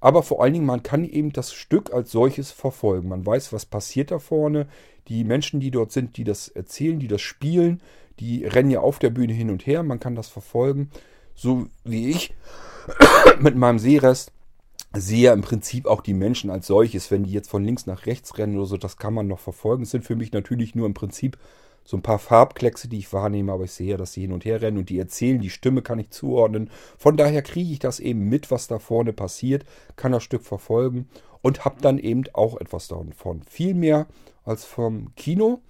[0.00, 3.08] Aber vor allen Dingen, man kann eben das Stück als solches verfolgen.
[3.08, 4.66] Man weiß, was passiert da vorne.
[5.08, 7.82] Die Menschen, die dort sind, die das erzählen, die das spielen,
[8.18, 9.82] die rennen ja auf der Bühne hin und her.
[9.82, 10.90] Man kann das verfolgen.
[11.34, 12.34] So wie ich
[13.40, 14.32] mit meinem Sehrest
[14.94, 17.10] sehe im Prinzip auch die Menschen als solches.
[17.10, 19.84] Wenn die jetzt von links nach rechts rennen oder so, das kann man noch verfolgen.
[19.84, 21.38] Es sind für mich natürlich nur im Prinzip
[21.84, 24.44] so ein paar Farbkleckse, die ich wahrnehme, aber ich sehe ja, dass sie hin und
[24.44, 26.70] her rennen und die erzählen, die Stimme kann ich zuordnen.
[26.98, 29.64] Von daher kriege ich das eben mit, was da vorne passiert,
[29.96, 31.08] kann das Stück verfolgen
[31.42, 33.42] und habe dann eben auch etwas davon.
[33.48, 34.06] Viel mehr
[34.44, 35.60] als vom Kino.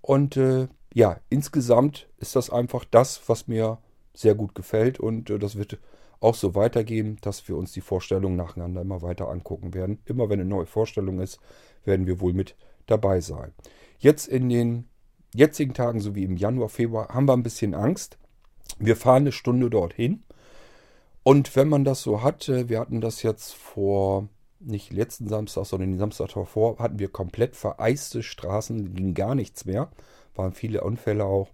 [0.00, 3.78] Und äh, ja, insgesamt ist das einfach das, was mir
[4.14, 5.78] sehr gut gefällt und äh, das wird
[6.20, 9.98] auch so weitergehen, dass wir uns die Vorstellungen nacheinander immer weiter angucken werden.
[10.04, 11.38] Immer wenn eine neue Vorstellung ist,
[11.84, 12.56] werden wir wohl mit
[12.86, 13.52] dabei sein.
[13.98, 14.88] Jetzt in den
[15.34, 18.18] jetzigen Tagen, so wie im Januar, Februar, haben wir ein bisschen Angst.
[18.78, 20.22] Wir fahren eine Stunde dorthin.
[21.22, 24.28] Und wenn man das so hat, äh, wir hatten das jetzt vor,
[24.60, 29.64] nicht letzten Samstag, sondern den Samstag davor, hatten wir komplett vereiste Straßen, ging gar nichts
[29.64, 29.90] mehr.
[30.34, 31.48] Waren viele Unfälle auch.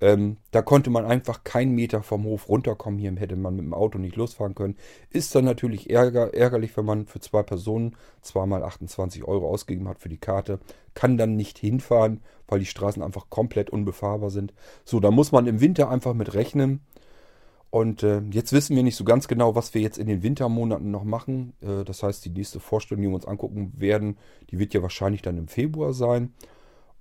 [0.00, 2.98] Ähm, da konnte man einfach keinen Meter vom Hof runterkommen.
[2.98, 4.76] Hier hätte man mit dem Auto nicht losfahren können.
[5.10, 9.98] Ist dann natürlich ärger, ärgerlich, wenn man für zwei Personen zweimal 28 Euro ausgegeben hat
[9.98, 10.58] für die Karte.
[10.94, 14.52] Kann dann nicht hinfahren, weil die Straßen einfach komplett unbefahrbar sind.
[14.84, 16.80] So, da muss man im Winter einfach mit rechnen.
[17.70, 20.90] Und äh, jetzt wissen wir nicht so ganz genau, was wir jetzt in den Wintermonaten
[20.90, 21.54] noch machen.
[21.60, 24.18] Äh, das heißt, die nächste Vorstellung, die wir uns angucken werden,
[24.50, 26.32] die wird ja wahrscheinlich dann im Februar sein.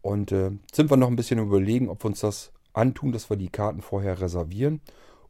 [0.02, 3.38] Und äh, sind wir noch ein bisschen überlegen, ob wir uns das antun, dass wir
[3.38, 4.82] die Karten vorher reservieren.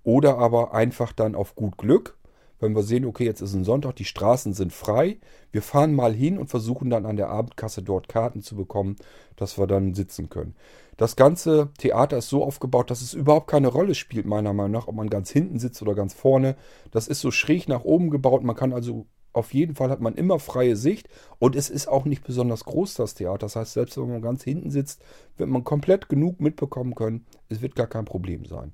[0.04, 2.18] Oder aber einfach dann auf gut Glück,
[2.60, 5.20] wenn wir sehen, okay, jetzt ist ein Sonntag, die Straßen sind frei.
[5.52, 8.96] Wir fahren mal hin und versuchen dann an der Abendkasse dort Karten zu bekommen,
[9.36, 10.56] dass wir dann sitzen können.
[10.98, 14.88] Das ganze Theater ist so aufgebaut, dass es überhaupt keine Rolle spielt, meiner Meinung nach,
[14.88, 16.56] ob man ganz hinten sitzt oder ganz vorne.
[16.92, 18.44] Das ist so schräg nach oben gebaut.
[18.44, 19.06] Man kann also
[19.36, 21.10] auf jeden Fall hat man immer freie Sicht
[21.40, 23.46] und es ist auch nicht besonders groß, das Theater.
[23.46, 25.04] Das heißt, selbst wenn man ganz hinten sitzt,
[25.38, 27.26] wird man komplett genug mitbekommen können.
[27.50, 28.72] Es wird gar kein Problem sein.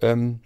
[0.00, 0.40] Ähm,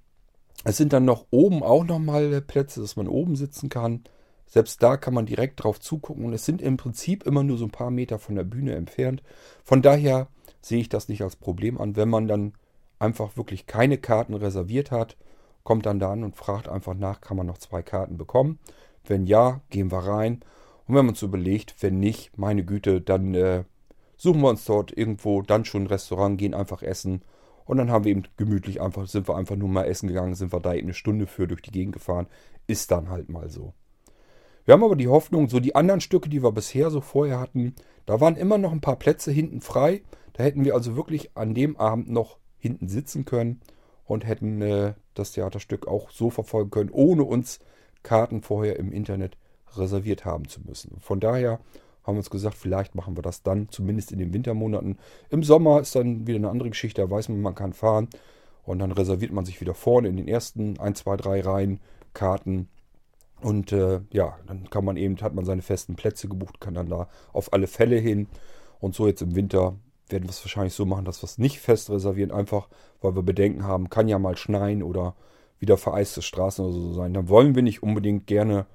[0.64, 4.04] es sind dann noch oben auch nochmal Plätze, dass man oben sitzen kann.
[4.46, 7.64] Selbst da kann man direkt drauf zugucken und es sind im Prinzip immer nur so
[7.64, 9.22] ein paar Meter von der Bühne entfernt.
[9.64, 10.28] Von daher
[10.60, 12.54] sehe ich das nicht als Problem an, wenn man dann
[12.98, 15.16] einfach wirklich keine Karten reserviert hat,
[15.62, 18.58] kommt dann da an und fragt einfach nach, kann man noch zwei Karten bekommen.
[19.08, 20.40] Wenn ja, gehen wir rein.
[20.86, 23.64] Und wenn man uns überlegt, wenn nicht, meine Güte, dann äh,
[24.16, 27.22] suchen wir uns dort irgendwo dann schon ein Restaurant, gehen einfach essen.
[27.64, 30.52] Und dann haben wir eben gemütlich einfach, sind wir einfach nur mal essen gegangen, sind
[30.52, 32.28] wir da eben eine Stunde für durch die Gegend gefahren.
[32.66, 33.72] Ist dann halt mal so.
[34.64, 37.74] Wir haben aber die Hoffnung, so die anderen Stücke, die wir bisher so vorher hatten,
[38.04, 40.02] da waren immer noch ein paar Plätze hinten frei.
[40.32, 43.60] Da hätten wir also wirklich an dem Abend noch hinten sitzen können
[44.04, 47.60] und hätten äh, das Theaterstück auch so verfolgen können, ohne uns
[48.06, 49.36] Karten vorher im Internet
[49.76, 50.96] reserviert haben zu müssen.
[51.00, 51.58] Von daher
[52.04, 54.96] haben wir uns gesagt, vielleicht machen wir das dann, zumindest in den Wintermonaten.
[55.28, 58.08] Im Sommer ist dann wieder eine andere Geschichte, da weiß man, man kann fahren.
[58.64, 61.80] Und dann reserviert man sich wieder vorne in den ersten 1, 2, 3 Reihen
[62.14, 62.68] Karten.
[63.40, 66.88] Und äh, ja, dann kann man eben, hat man seine festen Plätze gebucht, kann dann
[66.88, 68.28] da auf alle Fälle hin.
[68.78, 69.74] Und so jetzt im Winter
[70.08, 72.68] werden wir es wahrscheinlich so machen, dass wir es nicht fest reservieren, einfach
[73.00, 75.16] weil wir Bedenken haben, kann ja mal schneien oder
[75.58, 77.14] wieder vereiste Straßen oder so sein.
[77.14, 78.66] Dann wollen wir nicht unbedingt gerne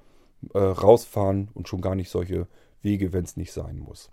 [0.54, 2.46] äh, rausfahren und schon gar nicht solche
[2.82, 4.10] Wege, wenn es nicht sein muss.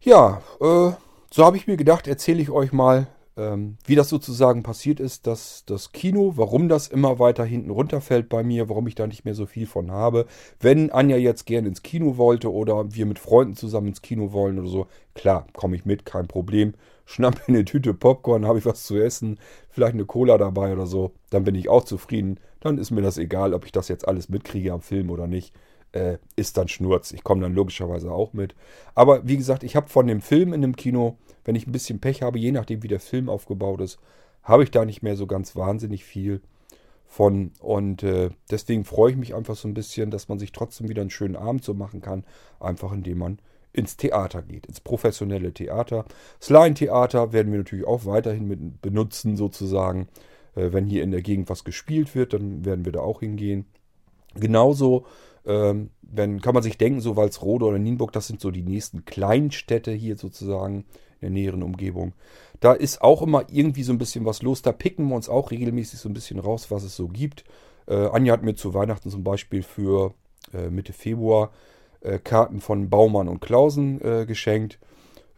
[0.00, 0.92] Ja, äh,
[1.30, 5.26] so habe ich mir gedacht, erzähle ich euch mal, ähm, wie das sozusagen passiert ist,
[5.26, 9.24] dass das Kino, warum das immer weiter hinten runterfällt bei mir, warum ich da nicht
[9.24, 10.26] mehr so viel von habe.
[10.58, 14.58] Wenn Anja jetzt gerne ins Kino wollte oder wir mit Freunden zusammen ins Kino wollen
[14.58, 16.74] oder so, klar, komme ich mit, kein Problem.
[17.06, 19.38] Schnapp mir eine Tüte Popcorn, habe ich was zu essen,
[19.70, 22.38] vielleicht eine Cola dabei oder so, dann bin ich auch zufrieden.
[22.60, 25.54] Dann ist mir das egal, ob ich das jetzt alles mitkriege am Film oder nicht
[25.92, 27.12] äh, ist dann Schnurz.
[27.12, 28.54] Ich komme dann logischerweise auch mit.
[28.94, 32.00] Aber wie gesagt, ich habe von dem Film in dem Kino, wenn ich ein bisschen
[32.00, 33.98] Pech habe, je nachdem wie der Film aufgebaut ist,
[34.42, 36.40] habe ich da nicht mehr so ganz wahnsinnig viel
[37.06, 37.52] von.
[37.60, 41.00] Und äh, deswegen freue ich mich einfach so ein bisschen, dass man sich trotzdem wieder
[41.00, 42.24] einen schönen Abend so machen kann,
[42.60, 43.38] einfach indem man
[43.76, 46.04] ins Theater geht, ins professionelle Theater.
[46.40, 50.08] Das Laientheater werden wir natürlich auch weiterhin benutzen, sozusagen.
[50.54, 53.66] Äh, wenn hier in der Gegend was gespielt wird, dann werden wir da auch hingehen.
[54.34, 55.06] Genauso
[55.46, 59.04] ähm, wenn, kann man sich denken, so Walsrode oder Nienburg, das sind so die nächsten
[59.04, 60.84] Kleinstädte hier sozusagen
[61.20, 62.14] in der näheren Umgebung.
[62.60, 64.62] Da ist auch immer irgendwie so ein bisschen was los.
[64.62, 67.44] Da picken wir uns auch regelmäßig so ein bisschen raus, was es so gibt.
[67.86, 70.14] Äh, Anja hat mir zu Weihnachten zum Beispiel für
[70.52, 71.52] äh, Mitte Februar
[72.22, 74.78] Karten von Baumann und Klausen äh, geschenkt.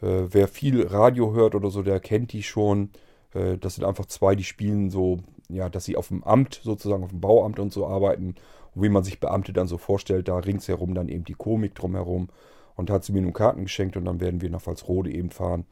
[0.01, 2.91] Äh, wer viel Radio hört oder so, der kennt die schon.
[3.35, 7.05] Äh, das sind einfach zwei, die spielen so, ja, dass sie auf dem Amt sozusagen,
[7.05, 8.35] auf dem Bauamt und so arbeiten
[8.75, 12.29] und wie man sich Beamte dann so vorstellt, da ringsherum dann eben die Komik drumherum.
[12.77, 15.64] Und hat sie mir nun Karten geschenkt und dann werden wir nach Walsrode eben fahren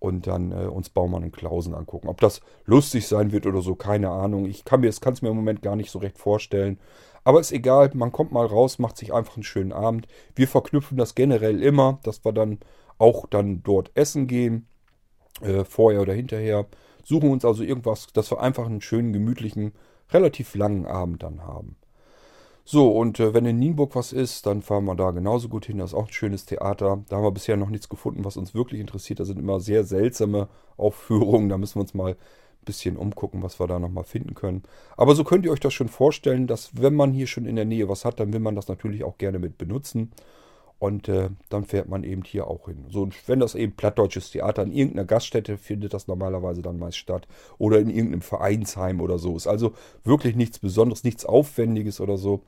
[0.00, 2.08] und dann äh, uns Baumann und Klausen angucken.
[2.08, 4.46] Ob das lustig sein wird oder so, keine Ahnung.
[4.46, 6.78] Ich kann mir, es mir im Moment gar nicht so recht vorstellen.
[7.28, 10.08] Aber ist egal, man kommt mal raus, macht sich einfach einen schönen Abend.
[10.34, 12.58] Wir verknüpfen das generell immer, dass wir dann
[12.96, 14.66] auch dann dort essen gehen,
[15.42, 16.64] äh, vorher oder hinterher.
[17.04, 19.72] Suchen uns also irgendwas, dass wir einfach einen schönen, gemütlichen,
[20.10, 21.76] relativ langen Abend dann haben.
[22.64, 25.76] So, und äh, wenn in Nienburg was ist, dann fahren wir da genauso gut hin.
[25.76, 27.04] Das ist auch ein schönes Theater.
[27.10, 29.20] Da haben wir bisher noch nichts gefunden, was uns wirklich interessiert.
[29.20, 30.48] Da sind immer sehr seltsame
[30.78, 31.50] Aufführungen.
[31.50, 32.16] Da müssen wir uns mal
[32.68, 34.62] bisschen umgucken, was wir da nochmal finden können.
[34.96, 37.64] Aber so könnt ihr euch das schon vorstellen, dass wenn man hier schon in der
[37.64, 40.12] Nähe was hat, dann will man das natürlich auch gerne mit benutzen.
[40.78, 42.84] Und äh, dann fährt man eben hier auch hin.
[42.88, 47.26] So, wenn das eben plattdeutsches Theater in irgendeiner Gaststätte findet, das normalerweise dann meist statt.
[47.56, 49.34] Oder in irgendeinem Vereinsheim oder so.
[49.34, 49.72] Ist also
[50.04, 52.42] wirklich nichts Besonderes, nichts Aufwendiges oder so.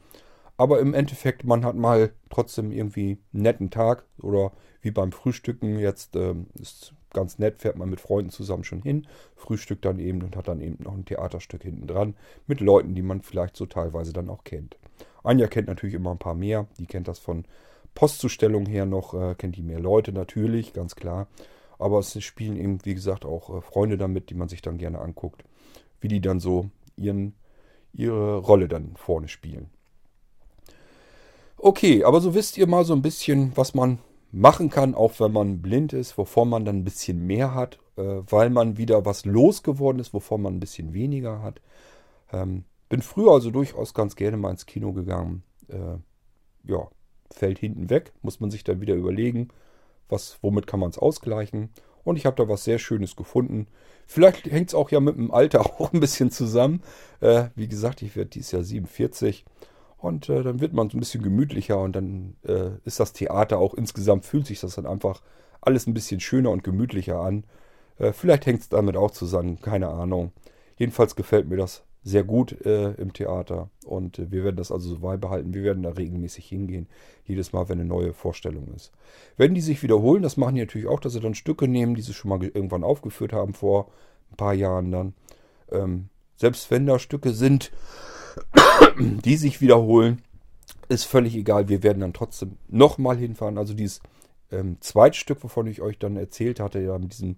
[0.56, 4.04] Aber im Endeffekt, man hat mal trotzdem irgendwie einen netten Tag.
[4.22, 4.52] Oder
[4.82, 9.06] wie beim Frühstücken jetzt ähm, ist ganz nett, fährt man mit Freunden zusammen schon hin,
[9.36, 12.14] frühstückt dann eben und hat dann eben noch ein Theaterstück hinten dran
[12.46, 14.76] mit Leuten, die man vielleicht so teilweise dann auch kennt.
[15.22, 17.44] Anja kennt natürlich immer ein paar mehr, die kennt das von
[17.94, 21.26] Postzustellung her noch äh, kennt die mehr Leute natürlich, ganz klar.
[21.78, 25.00] Aber es spielen eben, wie gesagt, auch äh, Freunde damit, die man sich dann gerne
[25.00, 25.44] anguckt,
[26.00, 27.34] wie die dann so ihren,
[27.92, 29.70] ihre Rolle dann vorne spielen.
[31.56, 33.98] Okay, aber so wisst ihr mal so ein bisschen, was man
[34.32, 38.02] machen kann, auch wenn man blind ist, wovon man dann ein bisschen mehr hat, äh,
[38.02, 41.60] weil man wieder was losgeworden ist, wovon man ein bisschen weniger hat.
[42.32, 45.42] Ähm, bin früher also durchaus ganz gerne mal ins Kino gegangen.
[45.68, 45.98] Äh,
[46.64, 46.88] ja,
[47.30, 49.48] fällt hinten weg, muss man sich dann wieder überlegen,
[50.08, 51.70] was, womit kann man es ausgleichen.
[52.02, 53.66] Und ich habe da was sehr Schönes gefunden.
[54.06, 56.82] Vielleicht hängt es auch ja mit dem Alter auch ein bisschen zusammen.
[57.20, 59.44] Äh, wie gesagt, ich werde dieses Jahr 47.
[60.00, 63.58] Und äh, dann wird man so ein bisschen gemütlicher und dann äh, ist das Theater
[63.58, 65.20] auch insgesamt, fühlt sich das dann einfach
[65.60, 67.44] alles ein bisschen schöner und gemütlicher an.
[67.98, 70.32] Äh, vielleicht hängt es damit auch zusammen, keine Ahnung.
[70.78, 73.68] Jedenfalls gefällt mir das sehr gut äh, im Theater.
[73.84, 75.52] Und äh, wir werden das also so beibehalten.
[75.52, 76.88] Wir werden da regelmäßig hingehen.
[77.26, 78.92] Jedes Mal, wenn eine neue Vorstellung ist.
[79.36, 82.02] Wenn die sich wiederholen, das machen die natürlich auch, dass sie dann Stücke nehmen, die
[82.02, 83.90] sie schon mal irgendwann aufgeführt haben vor
[84.32, 85.14] ein paar Jahren dann.
[85.70, 87.70] Ähm, selbst wenn da Stücke sind,
[89.24, 90.22] die sich wiederholen,
[90.88, 91.68] ist völlig egal.
[91.68, 93.58] Wir werden dann trotzdem nochmal hinfahren.
[93.58, 94.00] Also dieses
[94.50, 97.36] ähm, Zweitstück, wovon ich euch dann erzählt hatte, ja, mit diesem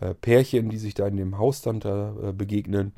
[0.00, 2.92] äh, Pärchen, die sich da in dem Haus dann da, äh, begegnen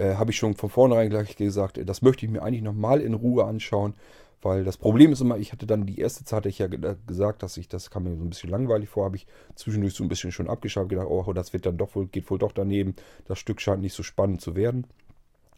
[0.00, 3.14] äh, habe ich schon von vornherein gleich gesagt, das möchte ich mir eigentlich nochmal in
[3.14, 3.94] Ruhe anschauen,
[4.42, 7.42] Weil das Problem ist immer, ich hatte dann die erste Zeit, hatte ich ja gesagt,
[7.42, 10.08] dass ich, das kam mir so ein bisschen langweilig vor, habe ich zwischendurch so ein
[10.08, 12.94] bisschen schon abgeschaut, gedacht, oh, das wird dann doch wohl, geht wohl doch daneben.
[13.26, 14.86] Das Stück scheint nicht so spannend zu werden.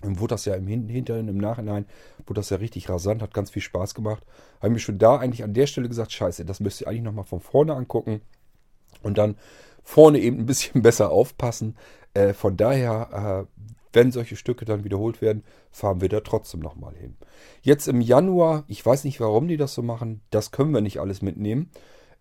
[0.02, 1.86] Dann wurde das ja im Hintergrund, im Nachhinein,
[2.26, 4.24] wurde das ja richtig rasant, hat ganz viel Spaß gemacht.
[4.60, 7.24] Habe mir schon da eigentlich an der Stelle gesagt, scheiße, das müsst ihr eigentlich nochmal
[7.24, 8.20] von vorne angucken.
[9.02, 9.36] Und dann
[9.82, 11.76] vorne eben ein bisschen besser aufpassen.
[12.14, 16.94] Äh, von daher, äh, wenn solche Stücke dann wiederholt werden, fahren wir da trotzdem nochmal
[16.94, 17.16] hin.
[17.60, 20.98] Jetzt im Januar, ich weiß nicht, warum die das so machen, das können wir nicht
[21.00, 21.70] alles mitnehmen.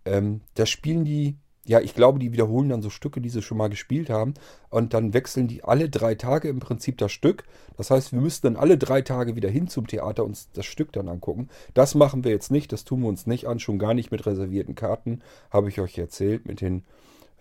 [0.03, 3.57] Ähm, da spielen die ja, ich glaube, die wiederholen dann so Stücke, die sie schon
[3.57, 4.33] mal gespielt haben.
[4.69, 7.43] Und dann wechseln die alle drei Tage im Prinzip das Stück.
[7.77, 10.91] Das heißt, wir müssten dann alle drei Tage wieder hin zum Theater uns das Stück
[10.91, 11.49] dann angucken.
[11.73, 14.25] Das machen wir jetzt nicht, das tun wir uns nicht an, schon gar nicht mit
[14.25, 16.83] reservierten Karten, habe ich euch erzählt, mit den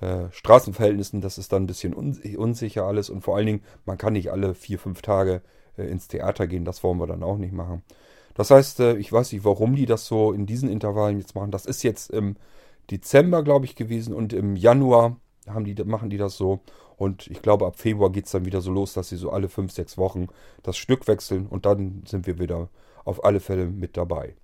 [0.00, 1.22] äh, Straßenverhältnissen.
[1.22, 3.08] Das ist dann ein bisschen unsicher alles.
[3.08, 5.40] Und vor allen Dingen, man kann nicht alle vier, fünf Tage
[5.78, 6.66] äh, ins Theater gehen.
[6.66, 7.82] Das wollen wir dann auch nicht machen.
[8.34, 11.50] Das heißt, äh, ich weiß nicht, warum die das so in diesen Intervallen jetzt machen.
[11.50, 12.36] Das ist jetzt im
[12.90, 15.16] Dezember, glaube ich, gewesen und im Januar
[15.46, 16.60] haben die, machen die das so.
[16.96, 19.48] Und ich glaube, ab Februar geht es dann wieder so los, dass sie so alle
[19.48, 20.26] fünf, sechs Wochen
[20.62, 22.68] das Stück wechseln und dann sind wir wieder
[23.04, 24.34] auf alle Fälle mit dabei.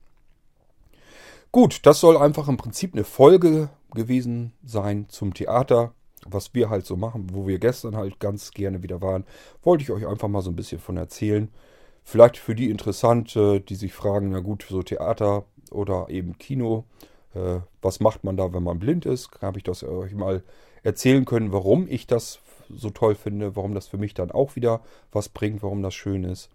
[1.53, 5.93] Gut, das soll einfach im Prinzip eine Folge gewesen sein zum Theater,
[6.27, 9.25] was wir halt so machen, wo wir gestern halt ganz gerne wieder waren.
[9.63, 11.51] Wollte ich euch einfach mal so ein bisschen von erzählen.
[12.05, 16.85] Vielleicht für die interessant, die sich fragen, na gut, so Theater oder eben Kino
[17.37, 19.31] äh, was macht man da, wenn man blind ist?
[19.43, 20.43] Habe ich das euch mal
[20.83, 24.81] erzählen können, warum ich das so toll finde, warum das für mich dann auch wieder
[25.13, 26.51] was bringt, warum das schön ist.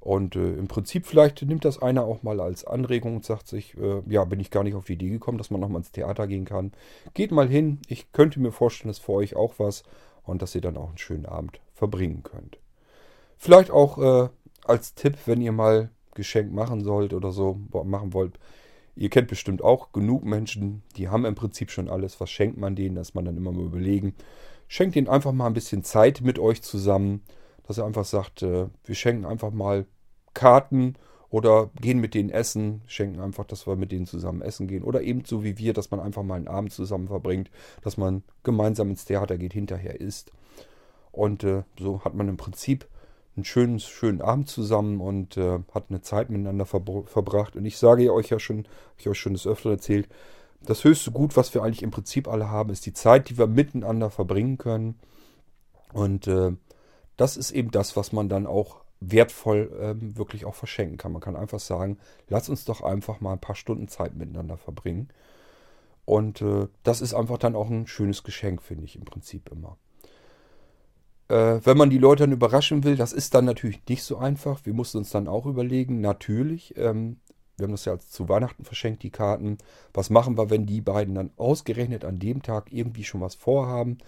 [0.00, 3.74] Und äh, im Prinzip vielleicht nimmt das einer auch mal als Anregung und sagt sich,
[3.78, 6.26] äh, ja, bin ich gar nicht auf die Idee gekommen, dass man nochmal ins Theater
[6.26, 6.72] gehen kann.
[7.14, 9.82] Geht mal hin, ich könnte mir vorstellen, dass für euch auch was
[10.24, 12.58] und dass ihr dann auch einen schönen Abend verbringen könnt.
[13.38, 14.28] Vielleicht auch äh,
[14.64, 18.38] als Tipp, wenn ihr mal Geschenk machen sollt oder so, machen wollt,
[18.96, 22.20] Ihr kennt bestimmt auch genug Menschen, die haben im Prinzip schon alles.
[22.20, 22.94] Was schenkt man denen?
[22.94, 24.14] dass man dann immer mal überlegen.
[24.68, 27.22] Schenkt ihnen einfach mal ein bisschen Zeit mit euch zusammen,
[27.66, 29.86] dass er einfach sagt, äh, wir schenken einfach mal
[30.32, 30.94] Karten
[31.28, 34.84] oder gehen mit denen essen, schenken einfach, dass wir mit denen zusammen essen gehen.
[34.84, 37.50] Oder eben so wie wir, dass man einfach mal einen Abend zusammen verbringt,
[37.82, 40.30] dass man gemeinsam ins Theater geht, hinterher isst.
[41.10, 42.86] Und äh, so hat man im Prinzip
[43.36, 47.56] einen schönen, schönen Abend zusammen und äh, hat eine Zeit miteinander verbracht.
[47.56, 50.08] Und ich sage euch ja schon, habe ich euch schon des Öfteren erzählt,
[50.62, 53.46] das höchste Gut, was wir eigentlich im Prinzip alle haben, ist die Zeit, die wir
[53.46, 54.98] miteinander verbringen können.
[55.92, 56.52] Und äh,
[57.16, 61.12] das ist eben das, was man dann auch wertvoll äh, wirklich auch verschenken kann.
[61.12, 65.08] Man kann einfach sagen, lass uns doch einfach mal ein paar Stunden Zeit miteinander verbringen.
[66.04, 69.78] Und äh, das ist einfach dann auch ein schönes Geschenk, finde ich im Prinzip immer.
[71.34, 74.60] Äh, wenn man die Leute dann überraschen will, das ist dann natürlich nicht so einfach.
[74.64, 77.16] Wir mussten uns dann auch überlegen, natürlich, ähm,
[77.56, 79.58] wir haben das ja zu Weihnachten verschenkt, die Karten.
[79.92, 83.98] Was machen wir, wenn die beiden dann ausgerechnet an dem Tag irgendwie schon was vorhaben?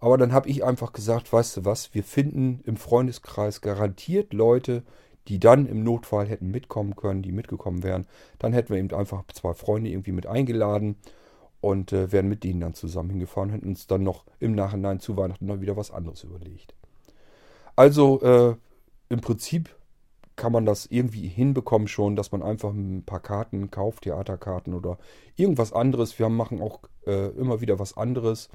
[0.00, 4.82] Aber dann habe ich einfach gesagt, weißt du was, wir finden im Freundeskreis garantiert Leute,
[5.28, 8.06] die dann im Notfall hätten mitkommen können, die mitgekommen wären.
[8.40, 10.96] Dann hätten wir eben einfach zwei Freunde irgendwie mit eingeladen
[11.64, 15.16] und äh, wären mit denen dann zusammen hingefahren, hätten uns dann noch im Nachhinein zu
[15.16, 16.74] Weihnachten noch wieder was anderes überlegt.
[17.74, 18.54] Also äh,
[19.08, 19.74] im Prinzip
[20.36, 24.98] kann man das irgendwie hinbekommen schon, dass man einfach ein paar Karten kauft, Theaterkarten oder
[25.36, 26.18] irgendwas anderes.
[26.18, 28.50] Wir machen auch äh, immer wieder was anderes.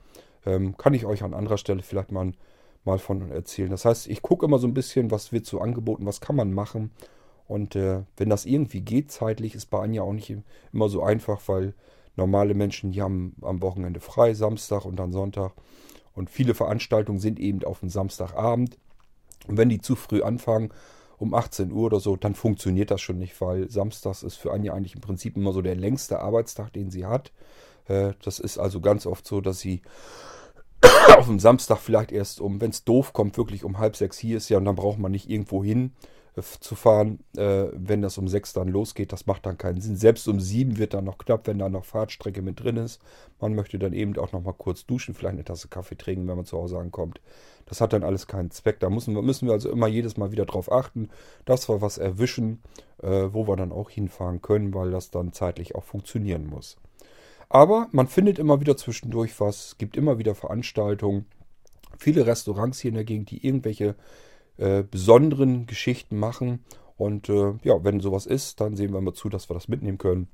[0.45, 2.33] Ähm, kann ich euch an anderer Stelle vielleicht mal,
[2.85, 3.71] mal von erzählen.
[3.71, 6.53] Das heißt, ich gucke immer so ein bisschen, was wird so angeboten, was kann man
[6.53, 6.91] machen.
[7.47, 10.31] Und äh, wenn das irgendwie geht zeitlich, ist bei Anja auch nicht
[10.71, 11.73] immer so einfach, weil
[12.19, 15.53] Normale Menschen, die haben am Wochenende frei, Samstag und dann Sonntag.
[16.13, 18.77] Und viele Veranstaltungen sind eben auf dem Samstagabend.
[19.47, 20.69] Und wenn die zu früh anfangen,
[21.17, 24.73] um 18 Uhr oder so, dann funktioniert das schon nicht, weil Samstags ist für Anja
[24.73, 27.31] eigentlich im Prinzip immer so der längste Arbeitstag, den sie hat.
[27.87, 29.81] Äh, das ist also ganz oft so, dass sie
[31.17, 34.37] auf dem Samstag vielleicht erst um, wenn es doof kommt, wirklich um halb sechs hier
[34.37, 35.93] ist ja und dann braucht man nicht irgendwo hin
[36.41, 39.11] zu fahren, äh, wenn das um sechs dann losgeht.
[39.11, 39.95] Das macht dann keinen Sinn.
[39.95, 43.01] Selbst um sieben wird dann noch knapp, wenn da noch Fahrtstrecke mit drin ist.
[43.39, 46.35] Man möchte dann eben auch noch mal kurz duschen, vielleicht eine Tasse Kaffee trinken, wenn
[46.35, 47.21] man zu Hause ankommt.
[47.65, 48.79] Das hat dann alles keinen Zweck.
[48.79, 51.09] Da müssen wir, müssen wir also immer jedes Mal wieder drauf achten,
[51.45, 52.61] dass wir was erwischen,
[53.01, 56.77] äh, wo wir dann auch hinfahren können, weil das dann zeitlich auch funktionieren muss.
[57.49, 61.25] Aber man findet immer wieder zwischendurch was, gibt immer wieder Veranstaltungen.
[61.97, 63.95] Viele Restaurants hier in der Gegend, die irgendwelche
[64.59, 66.63] äh, besonderen Geschichten machen.
[66.97, 69.97] Und äh, ja, wenn sowas ist, dann sehen wir mal zu, dass wir das mitnehmen
[69.97, 70.27] können.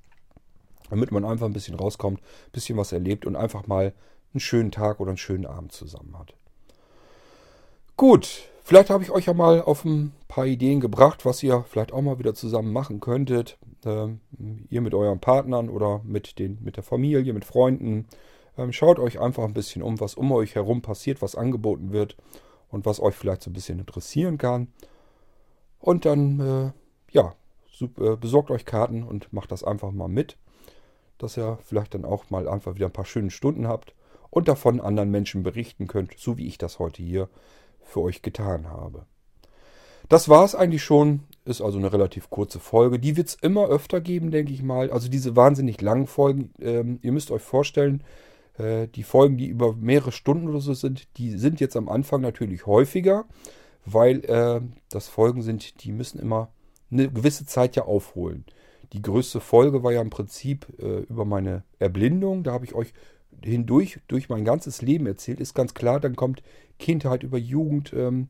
[0.89, 3.93] Damit man einfach ein bisschen rauskommt, ein bisschen was erlebt und einfach mal
[4.33, 6.33] einen schönen Tag oder einen schönen Abend zusammen hat.
[7.97, 11.93] Gut, Vielleicht habe ich euch ja mal auf ein paar Ideen gebracht, was ihr vielleicht
[11.93, 13.59] auch mal wieder zusammen machen könntet.
[13.85, 14.21] Ähm,
[14.71, 18.07] ihr mit euren Partnern oder mit, den, mit der Familie, mit Freunden.
[18.57, 22.17] Ähm, schaut euch einfach ein bisschen um, was um euch herum passiert, was angeboten wird
[22.75, 24.67] und was euch vielleicht so ein bisschen interessieren kann.
[25.79, 26.71] Und dann, äh,
[27.11, 27.33] ja,
[27.81, 30.37] äh, besorgt euch Karten und macht das einfach mal mit,
[31.17, 33.95] dass ihr vielleicht dann auch mal einfach wieder ein paar schöne Stunden habt
[34.29, 37.29] und davon anderen Menschen berichten könnt, so wie ich das heute hier
[37.81, 39.05] für euch getan habe.
[40.09, 41.21] Das war es eigentlich schon.
[41.45, 42.99] Ist also eine relativ kurze Folge.
[42.99, 44.91] Die wird es immer öfter geben, denke ich mal.
[44.91, 46.51] Also diese wahnsinnig langen Folgen.
[46.59, 48.03] Ähm, ihr müsst euch vorstellen,
[48.57, 52.21] äh, die Folgen, die über mehrere Stunden oder so sind, die sind jetzt am Anfang
[52.21, 53.25] natürlich häufiger,
[53.85, 56.49] weil äh, das Folgen sind, die müssen immer
[56.91, 58.45] eine gewisse Zeit ja aufholen.
[58.93, 62.43] Die größte Folge war ja im Prinzip äh, über meine Erblindung.
[62.43, 62.93] Da habe ich euch
[63.43, 65.39] hindurch durch mein ganzes Leben erzählt.
[65.39, 66.41] Ist ganz klar, dann kommt
[66.79, 68.29] Kindheit über Jugend, ähm,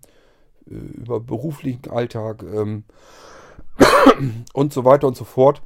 [0.68, 2.84] äh, über beruflichen Alltag ähm,
[4.54, 5.62] und so weiter und so fort.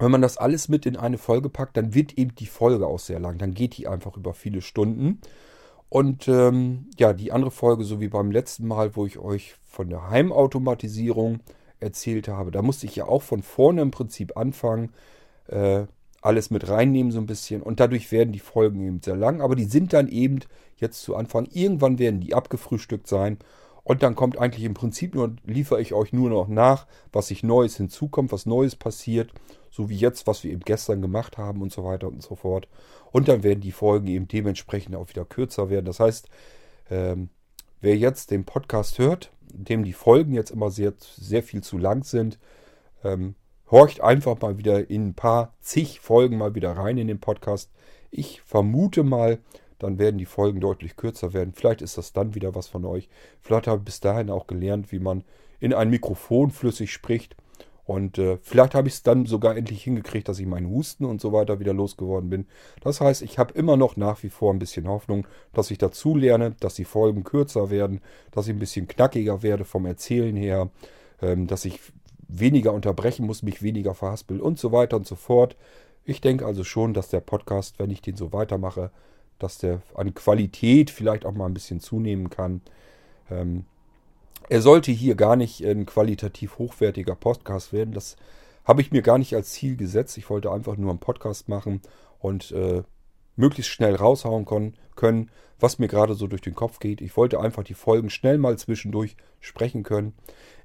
[0.00, 2.98] Wenn man das alles mit in eine Folge packt, dann wird eben die Folge auch
[2.98, 3.36] sehr lang.
[3.36, 5.20] Dann geht die einfach über viele Stunden.
[5.90, 9.90] Und ähm, ja, die andere Folge, so wie beim letzten Mal, wo ich euch von
[9.90, 11.40] der Heimautomatisierung
[11.80, 14.94] erzählt habe, da musste ich ja auch von vorne im Prinzip anfangen,
[15.48, 15.84] äh,
[16.22, 17.60] alles mit reinnehmen so ein bisschen.
[17.60, 19.42] Und dadurch werden die Folgen eben sehr lang.
[19.42, 20.40] Aber die sind dann eben
[20.78, 23.36] jetzt zu Anfang, irgendwann werden die abgefrühstückt sein.
[23.82, 27.42] Und dann kommt eigentlich im Prinzip nur, liefere ich euch nur noch nach, was sich
[27.42, 29.32] Neues hinzukommt, was Neues passiert
[29.70, 32.68] so wie jetzt, was wir eben gestern gemacht haben und so weiter und so fort.
[33.12, 35.86] Und dann werden die Folgen eben dementsprechend auch wieder kürzer werden.
[35.86, 36.28] Das heißt,
[36.90, 37.30] ähm,
[37.80, 42.04] wer jetzt den Podcast hört, dem die Folgen jetzt immer sehr, sehr viel zu lang
[42.04, 42.38] sind,
[43.04, 43.34] ähm,
[43.70, 47.70] horcht einfach mal wieder in ein paar zig Folgen mal wieder rein in den Podcast.
[48.10, 49.38] Ich vermute mal,
[49.80, 51.52] dann werden die Folgen deutlich kürzer werden.
[51.54, 53.08] Vielleicht ist das dann wieder was von euch.
[53.40, 55.24] Vielleicht habe ich bis dahin auch gelernt, wie man
[55.58, 57.36] in ein Mikrofon flüssig spricht.
[57.84, 61.20] Und äh, vielleicht habe ich es dann sogar endlich hingekriegt, dass ich meinen Husten und
[61.20, 62.46] so weiter wieder losgeworden bin.
[62.82, 66.14] Das heißt, ich habe immer noch nach wie vor ein bisschen Hoffnung, dass ich dazu
[66.14, 68.00] lerne, dass die Folgen kürzer werden,
[68.30, 70.70] dass ich ein bisschen knackiger werde vom Erzählen her,
[71.20, 71.80] ähm, dass ich
[72.28, 75.56] weniger unterbrechen muss, mich weniger verhaspel und so weiter und so fort.
[76.04, 78.92] Ich denke also schon, dass der Podcast, wenn ich den so weitermache,
[79.42, 82.60] dass der an Qualität vielleicht auch mal ein bisschen zunehmen kann.
[83.30, 83.64] Ähm,
[84.48, 87.94] er sollte hier gar nicht ein qualitativ hochwertiger Podcast werden.
[87.94, 88.16] Das
[88.64, 90.18] habe ich mir gar nicht als Ziel gesetzt.
[90.18, 91.80] Ich wollte einfach nur einen Podcast machen
[92.18, 92.82] und äh,
[93.36, 94.44] möglichst schnell raushauen
[94.96, 97.00] können, was mir gerade so durch den Kopf geht.
[97.00, 100.14] Ich wollte einfach die Folgen schnell mal zwischendurch sprechen können.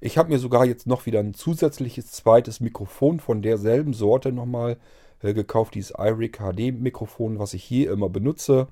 [0.02, 4.78] Ich habe mir sogar jetzt noch wieder ein zusätzliches zweites Mikrofon von derselben Sorte nochmal
[5.34, 8.68] gekauft, dieses iRig HD Mikrofon, was ich hier immer benutze.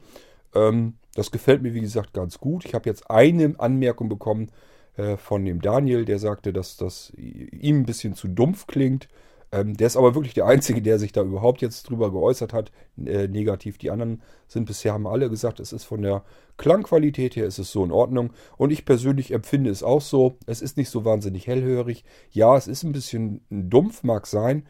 [0.54, 2.66] Ähm, das gefällt mir, wie gesagt, ganz gut.
[2.66, 4.50] Ich habe jetzt eine Anmerkung bekommen,
[4.96, 9.08] äh, von dem Daniel, der sagte, dass das ihm ein bisschen zu dumpf klingt.
[9.52, 12.72] Ähm, der ist aber wirklich der Einzige, der sich da überhaupt jetzt drüber geäußert hat,
[13.04, 13.78] äh, negativ.
[13.78, 16.24] Die anderen sind bisher, haben alle gesagt, es ist von der
[16.58, 18.34] Klangqualität her, ist es so in Ordnung.
[18.58, 20.38] Und ich persönlich empfinde es auch so.
[20.48, 22.04] Es ist nicht so wahnsinnig hellhörig.
[22.32, 24.66] Ja, es ist ein bisschen dumpf, mag sein.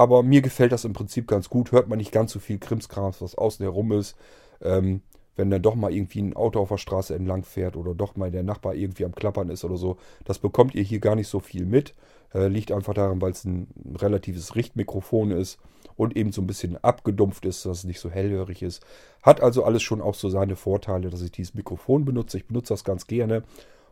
[0.00, 1.72] Aber mir gefällt das im Prinzip ganz gut.
[1.72, 4.16] Hört man nicht ganz so viel Krimskrams, was außen herum ist.
[4.62, 5.02] Ähm,
[5.36, 8.30] wenn dann doch mal irgendwie ein Auto auf der Straße entlang fährt oder doch mal
[8.30, 9.98] der Nachbar irgendwie am Klappern ist oder so.
[10.24, 11.92] Das bekommt ihr hier gar nicht so viel mit.
[12.32, 13.66] Äh, liegt einfach daran, weil es ein
[14.00, 15.58] relatives Richtmikrofon ist
[15.96, 18.82] und eben so ein bisschen abgedumpft ist, dass es nicht so hellhörig ist.
[19.20, 22.38] Hat also alles schon auch so seine Vorteile, dass ich dieses Mikrofon benutze.
[22.38, 23.42] Ich benutze das ganz gerne.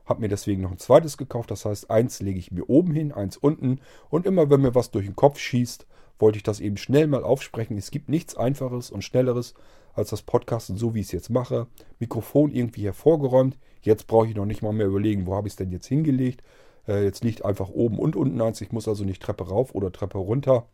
[0.06, 1.50] Habe mir deswegen noch ein zweites gekauft.
[1.50, 3.80] Das heißt, eins lege ich mir oben hin, eins unten.
[4.08, 5.86] Und immer wenn mir was durch den Kopf schießt,
[6.18, 7.76] wollte ich das eben schnell mal aufsprechen.
[7.76, 9.54] Es gibt nichts Einfaches und Schnelleres
[9.94, 11.66] als das Podcasten, so wie ich es jetzt mache.
[11.98, 13.56] Mikrofon irgendwie hervorgeräumt.
[13.82, 16.42] Jetzt brauche ich noch nicht mal mehr überlegen, wo habe ich es denn jetzt hingelegt.
[16.86, 18.60] Äh, jetzt liegt einfach oben und unten eins.
[18.60, 20.66] Ich muss also nicht Treppe rauf oder Treppe runter.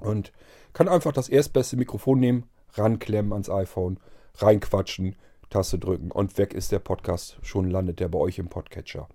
[0.00, 0.32] Und
[0.72, 3.98] kann einfach das erstbeste Mikrofon nehmen, ranklemmen ans iPhone,
[4.36, 5.16] reinquatschen,
[5.48, 7.38] Taste drücken und weg ist der Podcast.
[7.42, 9.08] Schon landet der bei euch im Podcatcher.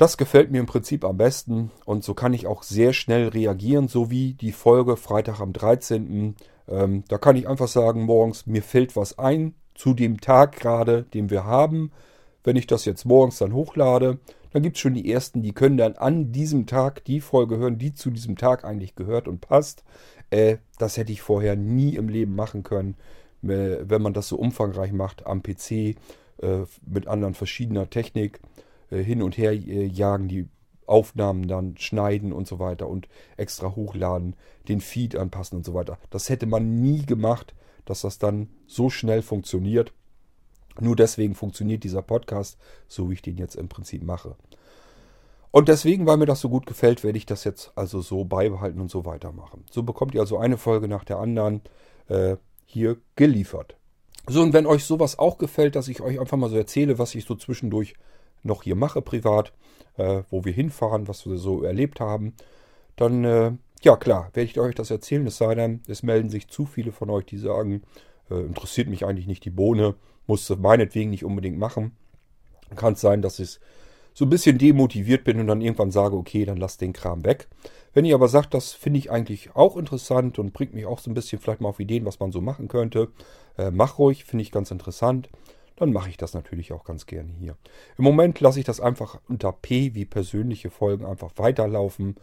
[0.00, 3.86] Das gefällt mir im Prinzip am besten und so kann ich auch sehr schnell reagieren,
[3.86, 6.36] so wie die Folge Freitag am 13.
[6.68, 11.02] Ähm, da kann ich einfach sagen, morgens, mir fällt was ein zu dem Tag gerade,
[11.02, 11.92] den wir haben.
[12.42, 14.20] Wenn ich das jetzt morgens dann hochlade,
[14.54, 17.76] dann gibt es schon die ersten, die können dann an diesem Tag die Folge hören,
[17.76, 19.84] die zu diesem Tag eigentlich gehört und passt.
[20.30, 22.96] Äh, das hätte ich vorher nie im Leben machen können,
[23.42, 25.94] äh, wenn man das so umfangreich macht am PC äh,
[26.86, 28.40] mit anderen verschiedener Technik
[28.98, 30.48] hin und her äh, jagen, die
[30.86, 34.34] Aufnahmen dann schneiden und so weiter und extra hochladen,
[34.68, 35.98] den Feed anpassen und so weiter.
[36.10, 39.92] Das hätte man nie gemacht, dass das dann so schnell funktioniert.
[40.80, 44.36] Nur deswegen funktioniert dieser Podcast, so wie ich den jetzt im Prinzip mache.
[45.52, 48.80] Und deswegen, weil mir das so gut gefällt, werde ich das jetzt also so beibehalten
[48.80, 49.64] und so weitermachen.
[49.70, 51.62] So bekommt ihr also eine Folge nach der anderen
[52.08, 52.36] äh,
[52.66, 53.76] hier geliefert.
[54.28, 57.14] So, und wenn euch sowas auch gefällt, dass ich euch einfach mal so erzähle, was
[57.14, 57.94] ich so zwischendurch
[58.42, 59.52] noch hier mache privat,
[59.96, 62.34] äh, wo wir hinfahren, was wir so erlebt haben,
[62.96, 65.26] dann, äh, ja klar, werde ich euch das erzählen.
[65.26, 67.82] Es sei denn, es melden sich zu viele von euch, die sagen,
[68.30, 69.94] äh, interessiert mich eigentlich nicht die Bohne,
[70.26, 71.92] musste meinetwegen nicht unbedingt machen.
[72.76, 73.58] Kann es sein, dass ich
[74.14, 77.48] so ein bisschen demotiviert bin und dann irgendwann sage, okay, dann lass den Kram weg.
[77.92, 81.10] Wenn ihr aber sagt, das finde ich eigentlich auch interessant und bringt mich auch so
[81.10, 83.08] ein bisschen vielleicht mal auf Ideen, was man so machen könnte,
[83.58, 85.28] äh, mach ruhig, finde ich ganz interessant,
[85.80, 87.56] dann mache ich das natürlich auch ganz gerne hier.
[87.96, 92.16] Im Moment lasse ich das einfach unter P wie persönliche Folgen einfach weiterlaufen.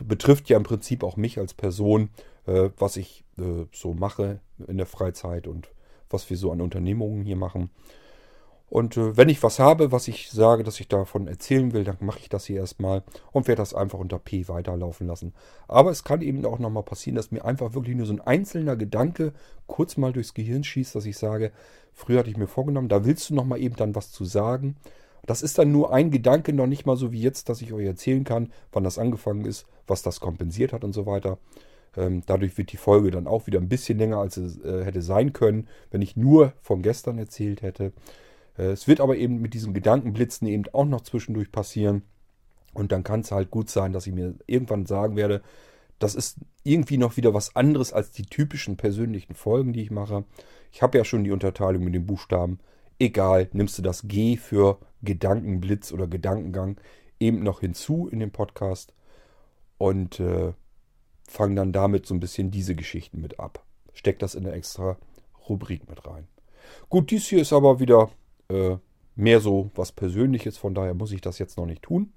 [0.00, 2.08] Betrifft ja im Prinzip auch mich als Person,
[2.46, 5.68] äh, was ich äh, so mache in der Freizeit und
[6.08, 7.70] was wir so an Unternehmungen hier machen.
[8.68, 11.98] Und äh, wenn ich was habe, was ich sage, dass ich davon erzählen will, dann
[12.00, 15.34] mache ich das hier erstmal und werde das einfach unter P weiterlaufen lassen.
[15.68, 18.76] Aber es kann eben auch nochmal passieren, dass mir einfach wirklich nur so ein einzelner
[18.76, 19.32] Gedanke
[19.66, 21.52] kurz mal durchs Gehirn schießt, dass ich sage,
[21.92, 24.76] früher hatte ich mir vorgenommen, da willst du nochmal eben dann was zu sagen.
[25.26, 27.86] Das ist dann nur ein Gedanke, noch nicht mal so wie jetzt, dass ich euch
[27.86, 31.38] erzählen kann, wann das angefangen ist, was das kompensiert hat und so weiter.
[31.96, 35.02] Ähm, dadurch wird die Folge dann auch wieder ein bisschen länger, als es äh, hätte
[35.02, 37.92] sein können, wenn ich nur von gestern erzählt hätte.
[38.58, 42.02] Äh, es wird aber eben mit diesen Gedankenblitzen eben auch noch zwischendurch passieren.
[42.72, 45.42] Und dann kann es halt gut sein, dass ich mir irgendwann sagen werde,
[45.98, 50.24] das ist irgendwie noch wieder was anderes als die typischen persönlichen Folgen, die ich mache.
[50.72, 52.58] Ich habe ja schon die Unterteilung mit den Buchstaben.
[52.98, 56.78] Egal, nimmst du das G für Gedankenblitz oder Gedankengang
[57.18, 58.92] eben noch hinzu in dem Podcast
[59.78, 60.52] und äh,
[61.28, 63.64] fang dann damit so ein bisschen diese Geschichten mit ab.
[63.94, 64.98] Steck das in eine extra
[65.48, 66.28] Rubrik mit rein.
[66.88, 68.10] Gut, dies hier ist aber wieder
[68.48, 68.76] äh,
[69.14, 72.12] mehr so was Persönliches, von daher muss ich das jetzt noch nicht tun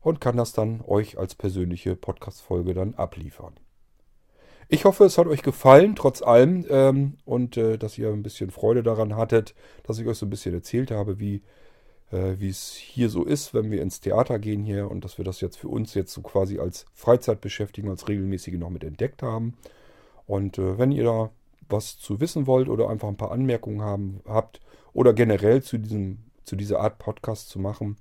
[0.00, 3.54] und kann das dann euch als persönliche Podcast-Folge dann abliefern.
[4.68, 8.50] Ich hoffe, es hat euch gefallen, trotz allem, ähm, und äh, dass ihr ein bisschen
[8.50, 11.42] Freude daran hattet, dass ich euch so ein bisschen erzählt habe, wie
[12.12, 15.40] äh, es hier so ist, wenn wir ins Theater gehen hier und dass wir das
[15.40, 19.54] jetzt für uns jetzt so quasi als Freizeitbeschäftigung, als regelmäßige noch mit entdeckt haben.
[20.26, 21.30] Und äh, wenn ihr da
[21.68, 24.60] was zu wissen wollt oder einfach ein paar Anmerkungen haben, habt,
[24.94, 27.96] oder generell zu, diesem, zu dieser Art Podcast zu machen,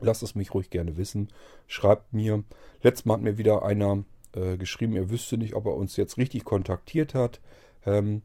[0.00, 1.28] lasst es mich ruhig gerne wissen.
[1.66, 2.44] Schreibt mir.
[2.82, 4.04] Letztes Mal hat mir wieder einer
[4.34, 7.40] äh, geschrieben, er wüsste nicht, ob er uns jetzt richtig kontaktiert hat.
[7.86, 8.22] Ähm,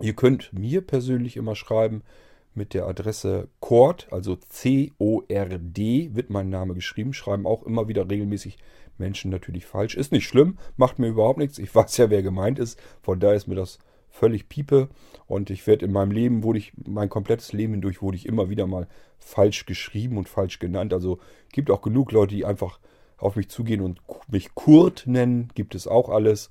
[0.00, 2.02] ihr könnt mir persönlich immer schreiben
[2.54, 7.12] mit der Adresse Cord, also C-O-R-D, wird mein Name geschrieben.
[7.12, 8.58] Schreiben auch immer wieder regelmäßig
[8.96, 9.96] Menschen natürlich falsch.
[9.96, 11.58] Ist nicht schlimm, macht mir überhaupt nichts.
[11.58, 12.78] Ich weiß ja, wer gemeint ist.
[13.02, 13.78] Von daher ist mir das
[14.14, 14.88] völlig piepe.
[15.26, 18.48] Und ich werde in meinem Leben, wurde ich, mein komplettes Leben hindurch, wurde ich immer
[18.48, 18.86] wieder mal
[19.18, 20.92] falsch geschrieben und falsch genannt.
[20.92, 21.18] Also
[21.52, 22.78] gibt auch genug Leute, die einfach
[23.18, 25.48] auf mich zugehen und mich Kurt nennen.
[25.54, 26.48] Gibt es auch alles.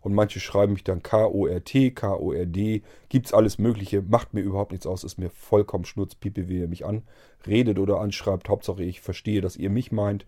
[0.00, 2.82] Und manche schreiben mich dann K-O-R-T, K-O-R-D.
[3.08, 4.02] Gibt es alles Mögliche.
[4.02, 5.04] Macht mir überhaupt nichts aus.
[5.04, 8.48] Ist mir vollkommen schnurzpiepe, wie ihr mich anredet oder anschreibt.
[8.48, 10.26] Hauptsache, ich verstehe, dass ihr mich meint.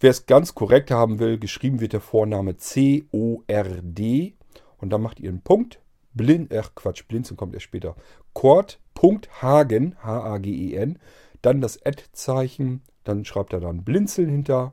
[0.00, 4.37] Wer es ganz korrekt haben will, geschrieben wird der Vorname C-O-R-D
[4.78, 5.80] und dann macht ihr einen Punkt.
[6.14, 7.94] Blin, ach Quatsch, Blinzen kommt erst später.
[8.32, 10.98] Kort, Punkt, Hagen, H-A-G-E-N.
[11.42, 12.82] Dann das Ad-Zeichen.
[13.04, 14.72] Dann schreibt er dann Blinzeln hinter.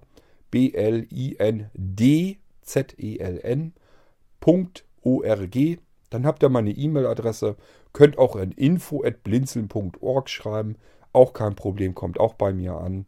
[0.50, 1.74] B-L-I-N-D-Z-E-L-N.
[4.40, 5.78] Punkt O-R-G.
[6.10, 7.56] Dann habt ihr meine E-Mail-Adresse.
[7.94, 10.78] Könnt auch in info.blinzeln.org schreiben.
[11.14, 13.06] Auch kein Problem, kommt auch bei mir an.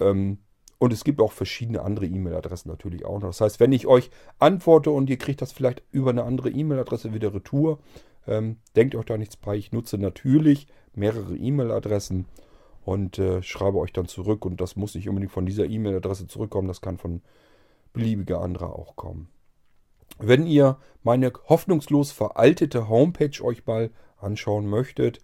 [0.00, 0.38] Ähm,
[0.84, 3.28] und es gibt auch verschiedene andere E-Mail-Adressen natürlich auch noch.
[3.28, 7.14] Das heißt, wenn ich euch antworte und ihr kriegt das vielleicht über eine andere E-Mail-Adresse
[7.14, 7.78] wieder retour,
[8.26, 9.56] ähm, denkt euch da nichts bei.
[9.56, 12.26] Ich nutze natürlich mehrere E-Mail-Adressen
[12.84, 14.44] und äh, schreibe euch dann zurück.
[14.44, 16.68] Und das muss nicht unbedingt von dieser E-Mail-Adresse zurückkommen.
[16.68, 17.22] Das kann von
[17.94, 19.28] beliebiger anderer auch kommen.
[20.18, 25.20] Wenn ihr meine hoffnungslos veraltete Homepage euch mal anschauen möchtet,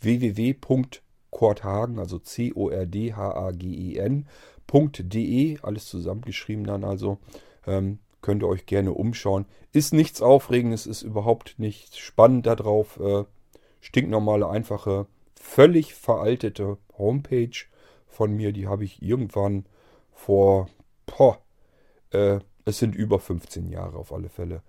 [0.00, 4.26] www.cordhagen, also C-O-R-D-H-A-G-E-N,
[4.72, 7.18] www.de, alles zusammengeschrieben dann also.
[7.66, 9.46] Ähm, könnt ihr euch gerne umschauen.
[9.72, 12.98] Ist nichts Aufregendes, ist überhaupt nicht spannend da drauf.
[13.00, 13.24] Äh,
[13.80, 17.56] stinknormale, einfache, völlig veraltete Homepage
[18.08, 18.52] von mir.
[18.52, 19.64] Die habe ich irgendwann
[20.12, 20.68] vor,
[21.06, 21.38] boah,
[22.10, 24.62] äh, es sind über 15 Jahre auf alle Fälle.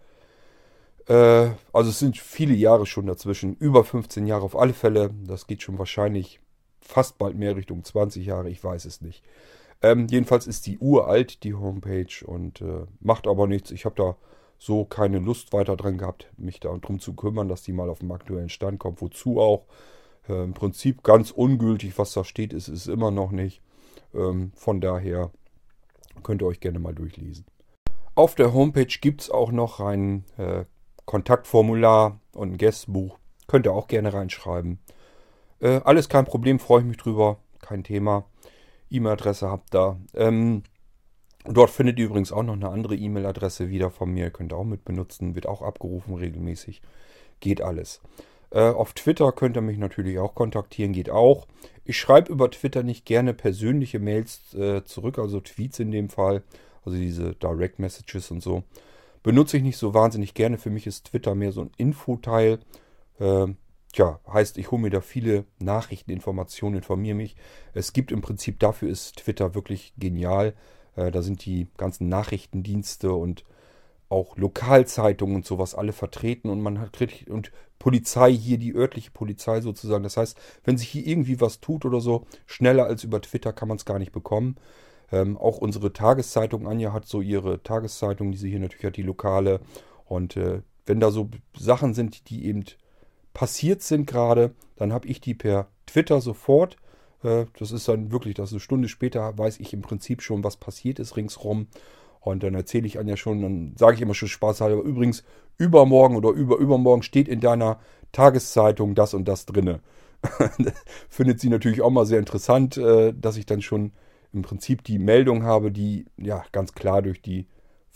[1.07, 3.55] Äh, also es sind viele Jahre schon dazwischen.
[3.55, 5.11] Über 15 Jahre auf alle Fälle.
[5.25, 6.39] Das geht schon wahrscheinlich
[6.79, 8.49] fast bald mehr Richtung 20 Jahre.
[8.49, 9.23] Ich weiß es nicht.
[9.81, 13.71] Ähm, jedenfalls ist die uralt, die Homepage, und äh, macht aber nichts.
[13.71, 14.15] Ich habe da
[14.57, 18.11] so keine Lust weiter dran gehabt, mich darum zu kümmern, dass die mal auf den
[18.11, 19.01] aktuellen Stand kommt.
[19.01, 19.65] Wozu auch?
[20.29, 23.61] Äh, Im Prinzip ganz ungültig, was da steht, ist es immer noch nicht.
[24.13, 25.31] Ähm, von daher
[26.21, 27.45] könnt ihr euch gerne mal durchlesen.
[28.13, 30.65] Auf der Homepage gibt es auch noch ein äh,
[31.05, 33.17] Kontaktformular und ein Gästbuch.
[33.47, 34.79] Könnt ihr auch gerne reinschreiben.
[35.59, 37.39] Äh, alles kein Problem, freue ich mich drüber.
[37.61, 38.25] Kein Thema.
[38.91, 39.99] E-Mail-Adresse habt ihr.
[40.13, 40.63] Ähm,
[41.45, 44.29] dort findet ihr übrigens auch noch eine andere E-Mail-Adresse wieder von mir.
[44.29, 45.35] Könnt ihr auch mit benutzen.
[45.35, 46.81] Wird auch abgerufen regelmäßig.
[47.39, 48.01] Geht alles.
[48.51, 50.93] Äh, auf Twitter könnt ihr mich natürlich auch kontaktieren.
[50.93, 51.47] Geht auch.
[51.85, 56.43] Ich schreibe über Twitter nicht gerne persönliche Mails äh, zurück, also Tweets in dem Fall.
[56.85, 58.63] Also diese Direct Messages und so.
[59.23, 60.57] Benutze ich nicht so wahnsinnig gerne.
[60.57, 62.59] Für mich ist Twitter mehr so ein Infoteil.
[63.19, 63.47] Äh,
[63.91, 67.35] tja, heißt, ich hole mir da viele Nachrichten, Informationen, informiere mich.
[67.73, 70.53] Es gibt im Prinzip, dafür ist Twitter wirklich genial.
[70.95, 73.43] Äh, da sind die ganzen Nachrichtendienste und
[74.09, 76.97] auch Lokalzeitungen und sowas alle vertreten und man hat
[77.29, 80.03] und Polizei hier, die örtliche Polizei sozusagen.
[80.03, 83.69] Das heißt, wenn sich hier irgendwie was tut oder so, schneller als über Twitter kann
[83.69, 84.57] man es gar nicht bekommen.
[85.11, 89.01] Ähm, auch unsere Tageszeitung, Anja hat so ihre Tageszeitung, die sie hier natürlich hat, die
[89.01, 89.61] lokale.
[90.05, 92.65] Und äh, wenn da so Sachen sind, die eben
[93.33, 96.77] passiert sind gerade, dann habe ich die per Twitter sofort.
[97.23, 100.43] Äh, das ist dann wirklich, das ist eine Stunde später, weiß ich im Prinzip schon,
[100.43, 101.67] was passiert ist ringsrum.
[102.19, 105.23] Und dann erzähle ich Anja schon, dann sage ich immer schon Spaß halber, übrigens,
[105.57, 107.79] übermorgen oder über übermorgen steht in deiner
[108.11, 109.79] Tageszeitung das und das drinne.
[111.09, 113.91] Findet sie natürlich auch mal sehr interessant, äh, dass ich dann schon
[114.33, 117.47] im Prinzip die Meldung habe, die ja ganz klar durch die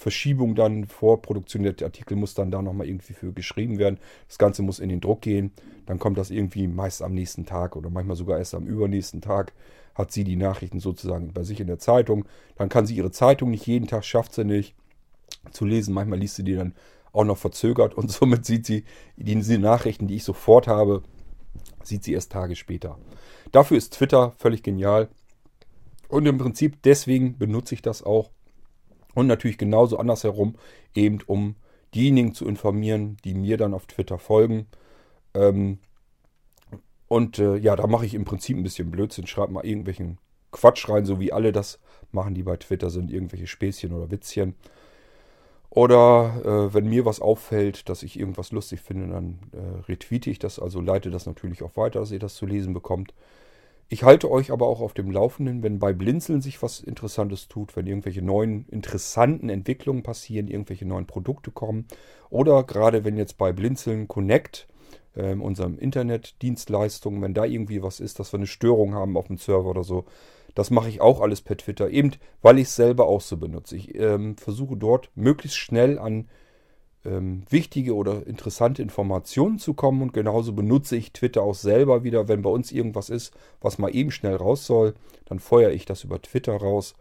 [0.05, 3.97] Verschiebung dann vor Produktion der Artikel muss dann da nochmal irgendwie für geschrieben werden.
[4.27, 5.51] Das Ganze muss in den Druck gehen.
[5.87, 9.53] Dann kommt das irgendwie meist am nächsten Tag oder manchmal sogar erst am übernächsten Tag
[9.95, 12.25] hat sie die Nachrichten sozusagen bei sich in der Zeitung.
[12.55, 14.75] Dann kann sie ihre Zeitung nicht jeden Tag, schafft sie nicht
[15.49, 15.95] zu lesen.
[15.95, 16.75] Manchmal liest sie die dann
[17.11, 18.83] auch noch verzögert und somit sieht sie
[19.17, 21.01] die Nachrichten, die ich sofort habe,
[21.81, 22.99] sieht sie erst Tage später.
[23.51, 25.09] Dafür ist Twitter völlig genial.
[26.09, 28.29] Und im Prinzip deswegen benutze ich das auch.
[29.15, 30.55] Und natürlich genauso andersherum,
[30.93, 31.55] eben um
[31.95, 34.67] diejenigen zu informieren, die mir dann auf Twitter folgen.
[35.33, 35.79] Ähm,
[37.07, 40.19] und äh, ja, da mache ich im Prinzip ein bisschen Blödsinn, schreibe mal irgendwelchen
[40.51, 41.79] Quatsch rein, so wie alle das
[42.11, 44.55] machen, die bei Twitter sind, irgendwelche Späßchen oder Witzchen.
[45.69, 50.39] Oder äh, wenn mir was auffällt, dass ich irgendwas lustig finde, dann äh, retweete ich
[50.39, 53.13] das, also leite das natürlich auch weiter, dass ihr das zu lesen bekommt.
[53.87, 57.75] Ich halte euch aber auch auf dem Laufenden, wenn bei Blinzeln sich was Interessantes tut,
[57.75, 61.85] wenn irgendwelche neuen interessanten Entwicklungen passieren, irgendwelche neuen Produkte kommen.
[62.31, 64.67] Oder gerade wenn jetzt bei Blinzeln Connect,
[65.13, 69.37] äh, unserem Internetdienstleistung, wenn da irgendwie was ist, dass wir eine Störung haben auf dem
[69.37, 70.05] Server oder so,
[70.55, 72.11] das mache ich auch alles per Twitter, eben
[72.41, 73.75] weil ich es selber auch so benutze.
[73.75, 76.27] Ich ähm, versuche dort möglichst schnell an
[77.05, 80.01] ähm, wichtige oder interessante Informationen zu kommen.
[80.01, 82.27] Und genauso benutze ich Twitter auch selber wieder.
[82.27, 84.93] Wenn bei uns irgendwas ist, was mal eben schnell raus soll,
[85.25, 86.95] dann feuere ich das über Twitter raus.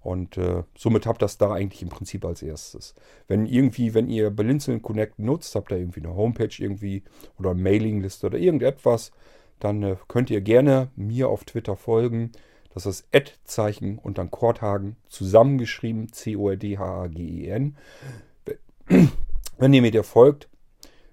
[0.00, 2.94] Und äh, somit habt das da eigentlich im Prinzip als erstes.
[3.26, 7.02] Wenn irgendwie, wenn ihr Belinzeln Connect nutzt, habt ihr irgendwie eine Homepage irgendwie
[7.38, 9.12] oder eine Mailingliste oder irgendetwas,
[9.60, 12.32] dann äh, könnt ihr gerne mir auf Twitter folgen.
[12.72, 17.76] Das ist Ad-Zeichen und dann Korthagen zusammengeschrieben, C-O-R-D-H-A-G-E-N.
[19.58, 20.48] Wenn ihr mir der folgt,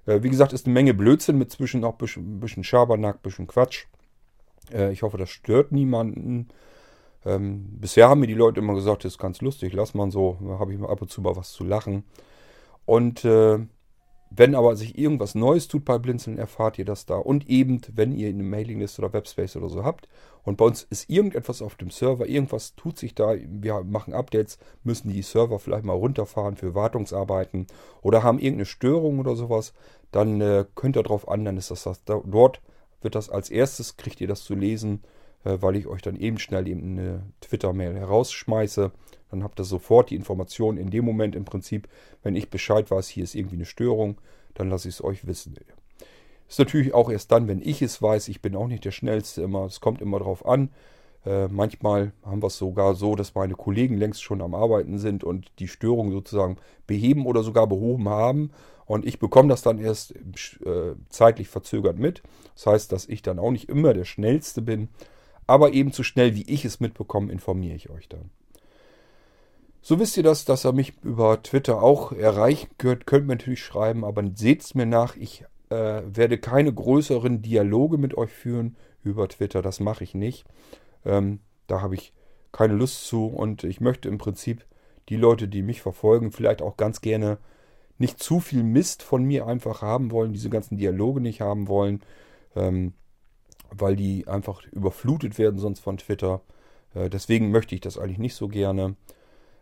[0.06, 3.22] äh, wie gesagt, ist eine Menge Blödsinn mit zwischen auch ein bisschen, bisschen Schabernack, ein
[3.22, 3.86] bisschen Quatsch.
[4.72, 6.50] Äh, ich hoffe, das stört niemanden.
[7.26, 10.38] Ähm, bisher haben mir die Leute immer gesagt, das ist ganz lustig, lass mal so,
[10.42, 12.04] da habe ich mal ab und zu mal was zu lachen.
[12.86, 13.60] Und äh,
[14.38, 17.16] wenn aber sich irgendwas Neues tut bei Blinzeln, erfahrt ihr das da.
[17.16, 20.10] Und eben, wenn ihr eine Mailingliste oder Webspace oder so habt
[20.44, 24.58] und bei uns ist irgendetwas auf dem Server, irgendwas tut sich da, wir machen Updates,
[24.84, 27.68] müssen die Server vielleicht mal runterfahren für Wartungsarbeiten
[28.02, 29.74] oder haben irgendeine Störung oder sowas,
[30.12, 32.62] dann äh, könnt ihr drauf an, dann ist das, das da, dort
[33.02, 35.02] wird das als erstes, kriegt ihr das zu lesen,
[35.46, 38.92] weil ich euch dann eben schnell eben eine Twitter-Mail herausschmeiße.
[39.32, 41.88] Dann habt ihr sofort die Information in dem Moment im Prinzip,
[42.24, 44.18] wenn ich Bescheid weiß, hier ist irgendwie eine Störung,
[44.54, 45.56] dann lasse ich es euch wissen.
[46.48, 48.28] Ist natürlich auch erst dann, wenn ich es weiß.
[48.28, 49.66] Ich bin auch nicht der Schnellste immer.
[49.66, 50.70] Es kommt immer drauf an.
[51.26, 55.24] Äh, manchmal haben wir es sogar so, dass meine Kollegen längst schon am Arbeiten sind
[55.24, 58.52] und die Störung sozusagen beheben oder sogar behoben haben.
[58.86, 62.22] Und ich bekomme das dann erst äh, zeitlich verzögert mit.
[62.54, 64.90] Das heißt, dass ich dann auch nicht immer der Schnellste bin.
[65.48, 68.30] Aber eben so schnell, wie ich es mitbekomme, informiere ich euch dann.
[69.82, 73.06] So wisst ihr das, dass ihr mich über Twitter auch erreichen könnt.
[73.06, 75.16] Könnt mir natürlich schreiben, aber seht es mir nach.
[75.16, 79.62] Ich äh, werde keine größeren Dialoge mit euch führen über Twitter.
[79.62, 80.46] Das mache ich nicht.
[81.06, 82.14] Ähm, da habe ich
[82.52, 84.66] keine Lust zu und ich möchte im Prinzip
[85.10, 87.38] die Leute, die mich verfolgen, vielleicht auch ganz gerne
[87.98, 92.02] nicht zu viel Mist von mir einfach haben wollen, diese ganzen Dialoge nicht haben wollen,
[92.56, 92.94] ähm,
[93.78, 96.42] weil die einfach überflutet werden sonst von Twitter.
[96.94, 98.96] Äh, deswegen möchte ich das eigentlich nicht so gerne.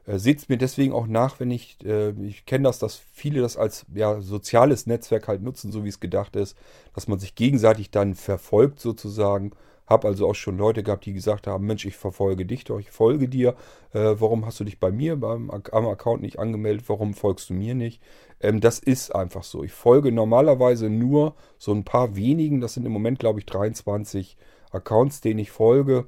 [0.06, 3.42] Äh, Seht es mir deswegen auch nach, wenn ich, äh, ich kenne das, dass viele
[3.42, 6.58] das als ja, soziales Netzwerk halt nutzen, so wie es gedacht ist,
[6.96, 9.52] dass man sich gegenseitig dann verfolgt sozusagen
[9.86, 12.92] habe also auch schon Leute gehabt, die gesagt haben, Mensch, ich verfolge dich doch, ich
[12.92, 13.56] folge dir.
[13.94, 16.88] Äh, warum hast du dich bei mir beim am Account nicht angemeldet?
[16.88, 18.02] Warum folgst du mir nicht?
[18.44, 19.64] Ähm, das ist einfach so.
[19.64, 22.62] Ich folge normalerweise nur so ein paar wenigen.
[22.62, 24.38] Das sind im Moment, glaube ich, 23
[24.72, 26.06] Accounts, denen ich folge.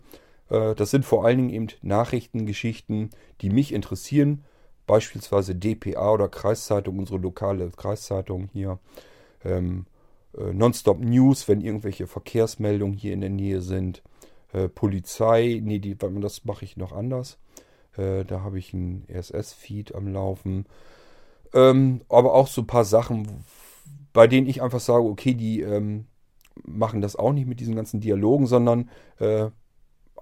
[0.49, 3.09] Äh, das sind vor allen Dingen eben Nachrichtengeschichten,
[3.41, 4.43] die mich interessieren.
[4.85, 8.77] Beispielsweise DPA oder Kreiszeitung, unsere lokale Kreiszeitung hier.
[9.43, 9.85] Ähm,
[10.37, 14.03] äh, Nonstop News, wenn irgendwelche Verkehrsmeldungen hier in der Nähe sind.
[14.53, 17.39] Äh, Polizei, nee, die, das mache ich noch anders.
[17.97, 20.65] Äh, da habe ich einen RSS-Feed am Laufen.
[21.55, 23.27] Ähm, aber auch so ein paar Sachen,
[24.13, 26.05] bei denen ich einfach sage, okay, die ähm,
[26.63, 29.47] machen das auch nicht mit diesen ganzen Dialogen, sondern äh,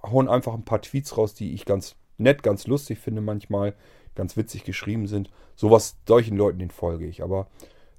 [0.04, 3.76] hauen einfach ein paar Tweets raus, die ich ganz nett, ganz lustig finde manchmal,
[4.16, 5.32] ganz witzig geschrieben sind.
[5.56, 7.24] Sowas, solchen Leuten, den folge ich.
[7.24, 7.48] Aber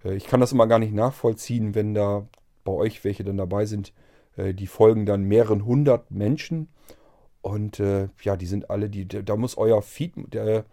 [0.05, 2.27] äh, ich kann das immer gar nicht nachvollziehen, wenn da
[2.65, 3.93] bei euch welche dann dabei sind.
[4.36, 6.69] Äh, die folgen dann mehreren hundert Menschen.
[7.43, 10.65] Und äh, ja, die sind alle, die, da muss euer Feed, der,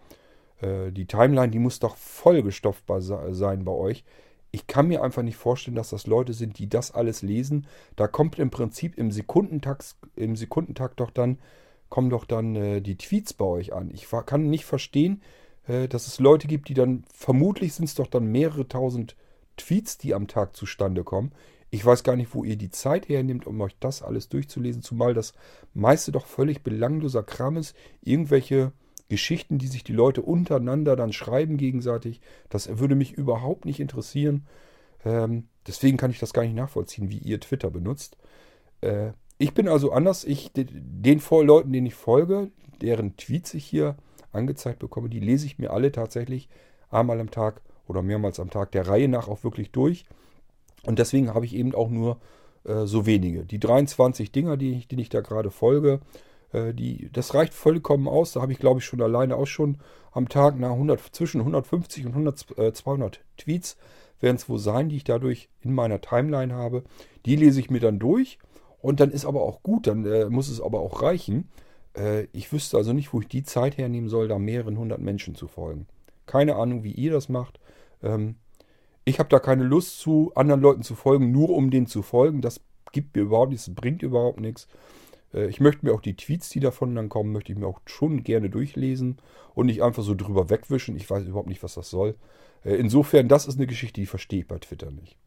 [0.62, 4.04] äh, die Timeline, die muss doch vollgestopfbar sein bei euch.
[4.52, 7.68] Ich kann mir einfach nicht vorstellen, dass das Leute sind, die das alles lesen.
[7.96, 11.40] Da kommt im Prinzip im Sekundentakt, im Sekundentakt doch dann,
[11.90, 13.92] kommen doch dann äh, die Tweets bei euch an.
[13.94, 15.22] Ich kann nicht verstehen,
[15.68, 19.16] äh, dass es Leute gibt, die dann, vermutlich sind es doch dann mehrere tausend
[19.58, 21.32] Tweets, die am Tag zustande kommen.
[21.70, 25.14] Ich weiß gar nicht, wo ihr die Zeit hernimmt, um euch das alles durchzulesen, zumal
[25.14, 25.34] das
[25.74, 27.76] meiste doch völlig belangloser Kram ist.
[28.02, 28.74] Irgendwelche
[29.12, 32.22] Geschichten, die sich die Leute untereinander dann schreiben gegenseitig.
[32.50, 34.48] Das würde mich überhaupt nicht interessieren.
[35.04, 38.18] Ähm, deswegen kann ich das gar nicht nachvollziehen, wie ihr Twitter benutzt.
[38.80, 40.24] Äh, ich bin also anders.
[40.24, 43.98] Ich, den Leuten, denen ich folge, deren Tweets ich hier
[44.32, 46.48] angezeigt bekomme, die lese ich mir alle tatsächlich
[46.90, 50.06] einmal am Tag oder mehrmals am Tag der Reihe nach auch wirklich durch.
[50.86, 52.22] Und deswegen habe ich eben auch nur
[52.64, 53.44] äh, so wenige.
[53.44, 56.00] Die 23 Dinger, die, denen ich da gerade folge,
[56.54, 58.34] äh, die, das reicht vollkommen aus.
[58.34, 59.78] Da habe ich, glaube ich, schon alleine auch schon
[60.12, 63.78] am Tag nach 100, zwischen 150 und 100, äh, 200 Tweets
[64.20, 66.84] werden es wohl sein, die ich dadurch in meiner Timeline habe.
[67.26, 68.38] Die lese ich mir dann durch
[68.80, 71.50] und dann ist aber auch gut, dann äh, muss es aber auch reichen.
[71.96, 75.36] Äh, ich wüsste also nicht, wo ich die Zeit hernehmen soll, da mehreren hundert Menschen
[75.36, 75.88] zu folgen.
[76.26, 77.60] Keine Ahnung, wie ihr das macht.
[78.04, 78.36] Ähm,
[79.06, 82.42] ich habe da keine Lust zu, anderen Leuten zu folgen, nur um denen zu folgen.
[82.42, 82.62] Das
[82.92, 84.68] gibt mir überhaupt nichts, bringt überhaupt nichts.
[85.34, 87.80] Äh, ich möchte mir auch die Tweets, die davon dann kommen, möchte ich mir auch
[87.86, 89.18] schon gerne durchlesen
[89.54, 90.96] und nicht einfach so drüber wegwischen.
[90.96, 92.16] Ich weiß überhaupt nicht, was das soll.
[92.64, 95.18] Äh, insofern, das ist eine Geschichte, die verstehe ich bei Twitter nicht.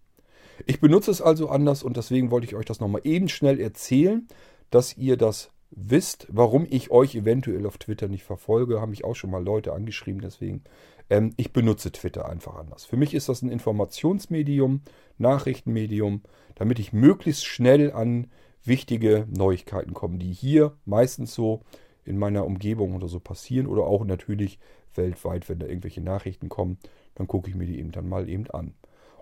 [0.66, 4.28] Ich benutze es also anders und deswegen wollte ich euch das nochmal eben schnell erzählen,
[4.70, 8.80] dass ihr das wisst, warum ich euch eventuell auf Twitter nicht verfolge.
[8.80, 10.62] Haben mich auch schon mal Leute angeschrieben, deswegen.
[11.10, 12.84] Ähm, ich benutze Twitter einfach anders.
[12.84, 14.82] Für mich ist das ein Informationsmedium,
[15.18, 16.22] Nachrichtenmedium,
[16.54, 18.28] damit ich möglichst schnell an
[18.64, 21.62] wichtige Neuigkeiten komme, die hier meistens so
[22.04, 24.58] in meiner Umgebung oder so passieren oder auch natürlich
[24.94, 26.78] weltweit, wenn da irgendwelche Nachrichten kommen,
[27.14, 28.74] dann gucke ich mir die eben dann mal eben an.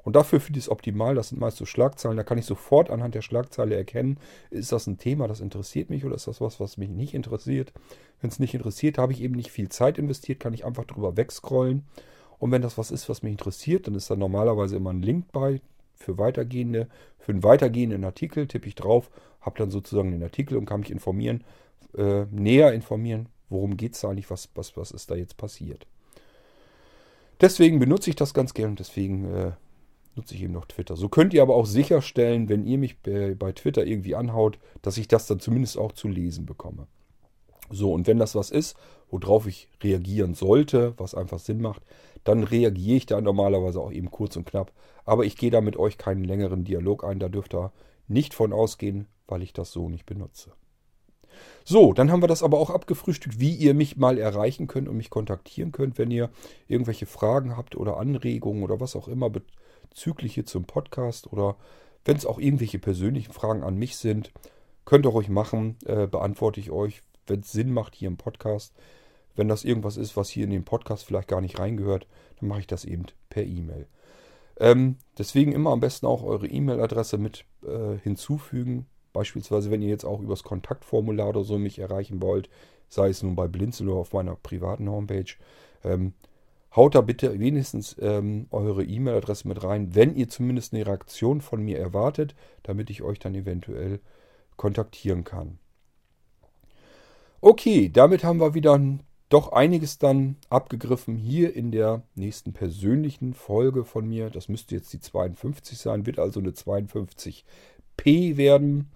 [0.05, 1.15] Und dafür finde ich es optimal.
[1.15, 2.17] Das sind meist so Schlagzeilen.
[2.17, 4.19] Da kann ich sofort anhand der Schlagzeile erkennen,
[4.51, 7.73] ist das ein Thema, das interessiert mich oder ist das was, was mich nicht interessiert.
[8.21, 11.17] Wenn es nicht interessiert, habe ich eben nicht viel Zeit investiert, kann ich einfach drüber
[11.17, 11.85] wegscrollen.
[12.39, 15.31] Und wenn das was ist, was mich interessiert, dann ist da normalerweise immer ein Link
[15.31, 15.61] bei
[15.95, 16.89] für weitergehende,
[17.19, 19.11] für einen weitergehenden Artikel, tippe ich drauf,
[19.43, 21.45] habe dann sozusagen den Artikel und kann mich informieren,
[21.97, 25.87] äh, näher informieren, worum geht es da eigentlich, was, was, was ist da jetzt passiert.
[27.41, 29.53] Deswegen benutze ich das ganz gerne und deswegen äh,
[30.15, 30.97] nutze ich eben noch Twitter.
[30.97, 35.09] So könnt ihr aber auch sicherstellen, wenn ihr mich bei Twitter irgendwie anhaut, dass ich
[35.09, 36.87] das dann zumindest auch zu lesen bekomme.
[37.71, 38.77] So, und wenn das was ist,
[39.11, 41.83] worauf ich reagieren sollte, was einfach Sinn macht,
[42.25, 44.73] dann reagiere ich da normalerweise auch eben kurz und knapp.
[45.05, 47.73] Aber ich gehe da mit euch keinen längeren Dialog ein, da dürft ihr
[48.09, 50.53] nicht von ausgehen, weil ich das so nicht benutze.
[51.65, 54.97] So, dann haben wir das aber auch abgefrühstückt, wie ihr mich mal erreichen könnt und
[54.97, 56.31] mich kontaktieren könnt, wenn ihr
[56.69, 61.57] irgendwelche Fragen habt oder Anregungen oder was auch immer bezüglich zum Podcast oder
[62.05, 64.33] wenn es auch irgendwelche persönlichen Fragen an mich sind,
[64.85, 68.75] könnt ihr ruhig machen, äh, beantworte ich euch, wenn es Sinn macht hier im Podcast.
[69.35, 72.07] Wenn das irgendwas ist, was hier in den Podcast vielleicht gar nicht reingehört,
[72.39, 73.87] dann mache ich das eben per E-Mail.
[74.59, 78.87] Ähm, deswegen immer am besten auch eure E-Mail-Adresse mit äh, hinzufügen.
[79.13, 82.49] Beispielsweise, wenn ihr jetzt auch übers Kontaktformular oder so mich erreichen wollt,
[82.89, 85.35] sei es nun bei Blinzel oder auf meiner privaten Homepage,
[85.85, 86.15] ähm,
[86.75, 91.63] haut da bitte wenigstens ähm, eure E-Mail-Adresse mit rein, wenn ihr zumindest eine Reaktion von
[91.63, 94.01] mir erwartet, damit ich euch dann eventuell
[94.57, 95.59] kontaktieren kann.
[97.41, 98.79] Okay, damit haben wir wieder
[99.29, 104.29] doch einiges dann abgegriffen hier in der nächsten persönlichen Folge von mir.
[104.29, 106.53] Das müsste jetzt die 52 sein, wird also eine
[108.03, 108.91] 52p werden.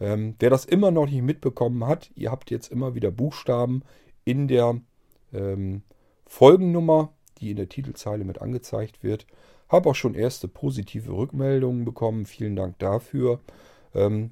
[0.00, 3.82] Ähm, wer das immer noch nicht mitbekommen hat, ihr habt jetzt immer wieder Buchstaben
[4.24, 4.80] in der
[5.32, 5.82] ähm,
[6.26, 9.26] Folgennummer, die in der Titelzeile mit angezeigt wird.
[9.68, 12.26] Habe auch schon erste positive Rückmeldungen bekommen.
[12.26, 13.40] Vielen Dank dafür.
[13.94, 14.30] Ähm,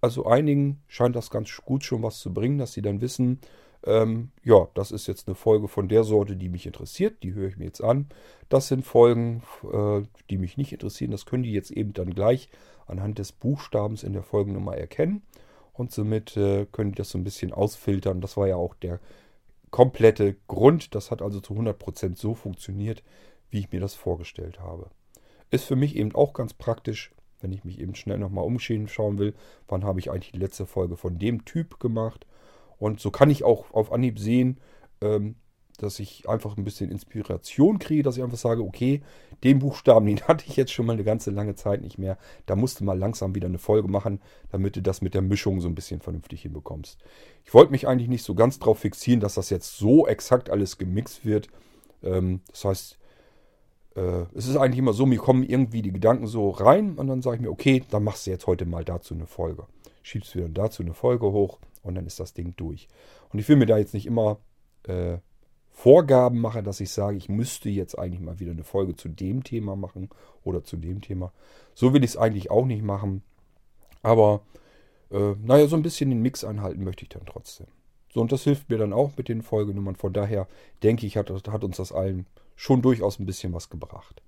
[0.00, 3.38] also einigen scheint das ganz gut schon was zu bringen, dass sie dann wissen,
[3.84, 7.22] ähm, ja, das ist jetzt eine Folge von der Sorte, die mich interessiert.
[7.22, 8.06] Die höre ich mir jetzt an.
[8.48, 9.42] Das sind Folgen,
[9.72, 11.10] äh, die mich nicht interessieren.
[11.10, 12.48] Das können die jetzt eben dann gleich
[12.86, 15.22] anhand des Buchstabens in der Folgennummer erkennen.
[15.72, 18.20] Und somit äh, können die das so ein bisschen ausfiltern.
[18.20, 19.00] Das war ja auch der
[19.70, 20.94] komplette Grund.
[20.94, 23.02] Das hat also zu 100% so funktioniert,
[23.50, 24.90] wie ich mir das vorgestellt habe.
[25.50, 29.34] Ist für mich eben auch ganz praktisch, wenn ich mich eben schnell nochmal umschauen will,
[29.66, 32.26] wann habe ich eigentlich die letzte Folge von dem Typ gemacht
[32.82, 34.58] und so kann ich auch auf Anhieb sehen,
[35.00, 35.36] ähm,
[35.78, 39.02] dass ich einfach ein bisschen Inspiration kriege, dass ich einfach sage, okay,
[39.44, 42.18] den Buchstaben, den hatte ich jetzt schon mal eine ganze lange Zeit nicht mehr.
[42.44, 45.68] Da musste mal langsam wieder eine Folge machen, damit du das mit der Mischung so
[45.68, 46.98] ein bisschen vernünftig hinbekommst.
[47.44, 50.76] Ich wollte mich eigentlich nicht so ganz darauf fixieren, dass das jetzt so exakt alles
[50.76, 51.50] gemixt wird.
[52.02, 52.98] Ähm, das heißt,
[53.94, 57.22] äh, es ist eigentlich immer so, mir kommen irgendwie die Gedanken so rein und dann
[57.22, 59.66] sage ich mir, okay, dann machst du jetzt heute mal dazu eine Folge.
[60.02, 62.88] Schiebst wieder dazu eine Folge hoch und dann ist das Ding durch.
[63.30, 64.38] Und ich will mir da jetzt nicht immer
[64.84, 65.18] äh,
[65.70, 69.42] Vorgaben machen, dass ich sage, ich müsste jetzt eigentlich mal wieder eine Folge zu dem
[69.42, 70.10] Thema machen
[70.44, 71.32] oder zu dem Thema.
[71.74, 73.22] So will ich es eigentlich auch nicht machen.
[74.02, 74.42] Aber
[75.10, 77.66] äh, naja, so ein bisschen den Mix einhalten möchte ich dann trotzdem.
[78.12, 79.96] So, und das hilft mir dann auch mit den Folgenummern.
[79.96, 80.46] Von daher
[80.82, 84.22] denke ich, hat, hat uns das allen schon durchaus ein bisschen was gebracht.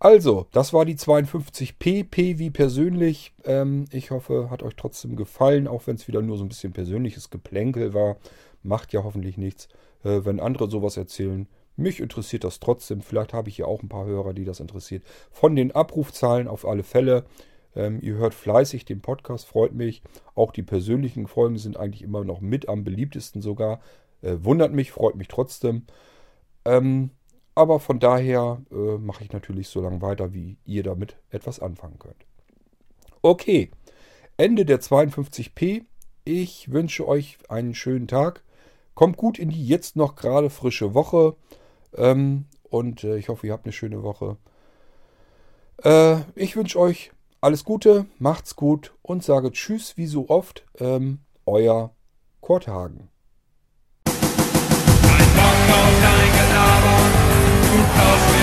[0.00, 3.32] Also, das war die 52p, P wie persönlich.
[3.44, 6.72] Ähm, ich hoffe, hat euch trotzdem gefallen, auch wenn es wieder nur so ein bisschen
[6.72, 8.16] persönliches Geplänkel war.
[8.62, 9.68] Macht ja hoffentlich nichts,
[10.04, 11.48] äh, wenn andere sowas erzählen.
[11.74, 13.02] Mich interessiert das trotzdem.
[13.02, 15.04] Vielleicht habe ich hier auch ein paar Hörer, die das interessiert.
[15.32, 17.24] Von den Abrufzahlen auf alle Fälle.
[17.74, 20.02] Ähm, ihr hört fleißig den Podcast, freut mich.
[20.34, 23.80] Auch die persönlichen Folgen sind eigentlich immer noch mit am beliebtesten sogar.
[24.22, 25.86] Äh, wundert mich, freut mich trotzdem.
[26.64, 27.10] Ähm,
[27.58, 31.98] aber von daher äh, mache ich natürlich so lange weiter, wie ihr damit etwas anfangen
[31.98, 32.24] könnt.
[33.20, 33.72] Okay,
[34.36, 35.84] Ende der 52p.
[36.24, 38.44] Ich wünsche euch einen schönen Tag.
[38.94, 41.34] Kommt gut in die jetzt noch gerade frische Woche.
[41.96, 44.36] Ähm, und äh, ich hoffe, ihr habt eine schöne Woche.
[45.82, 47.10] Äh, ich wünsche euch
[47.40, 50.64] alles Gute, macht's gut und sage Tschüss wie so oft.
[50.78, 51.92] Ähm, euer
[52.40, 53.08] Korthagen.
[56.00, 56.17] Ein
[57.98, 58.37] Cause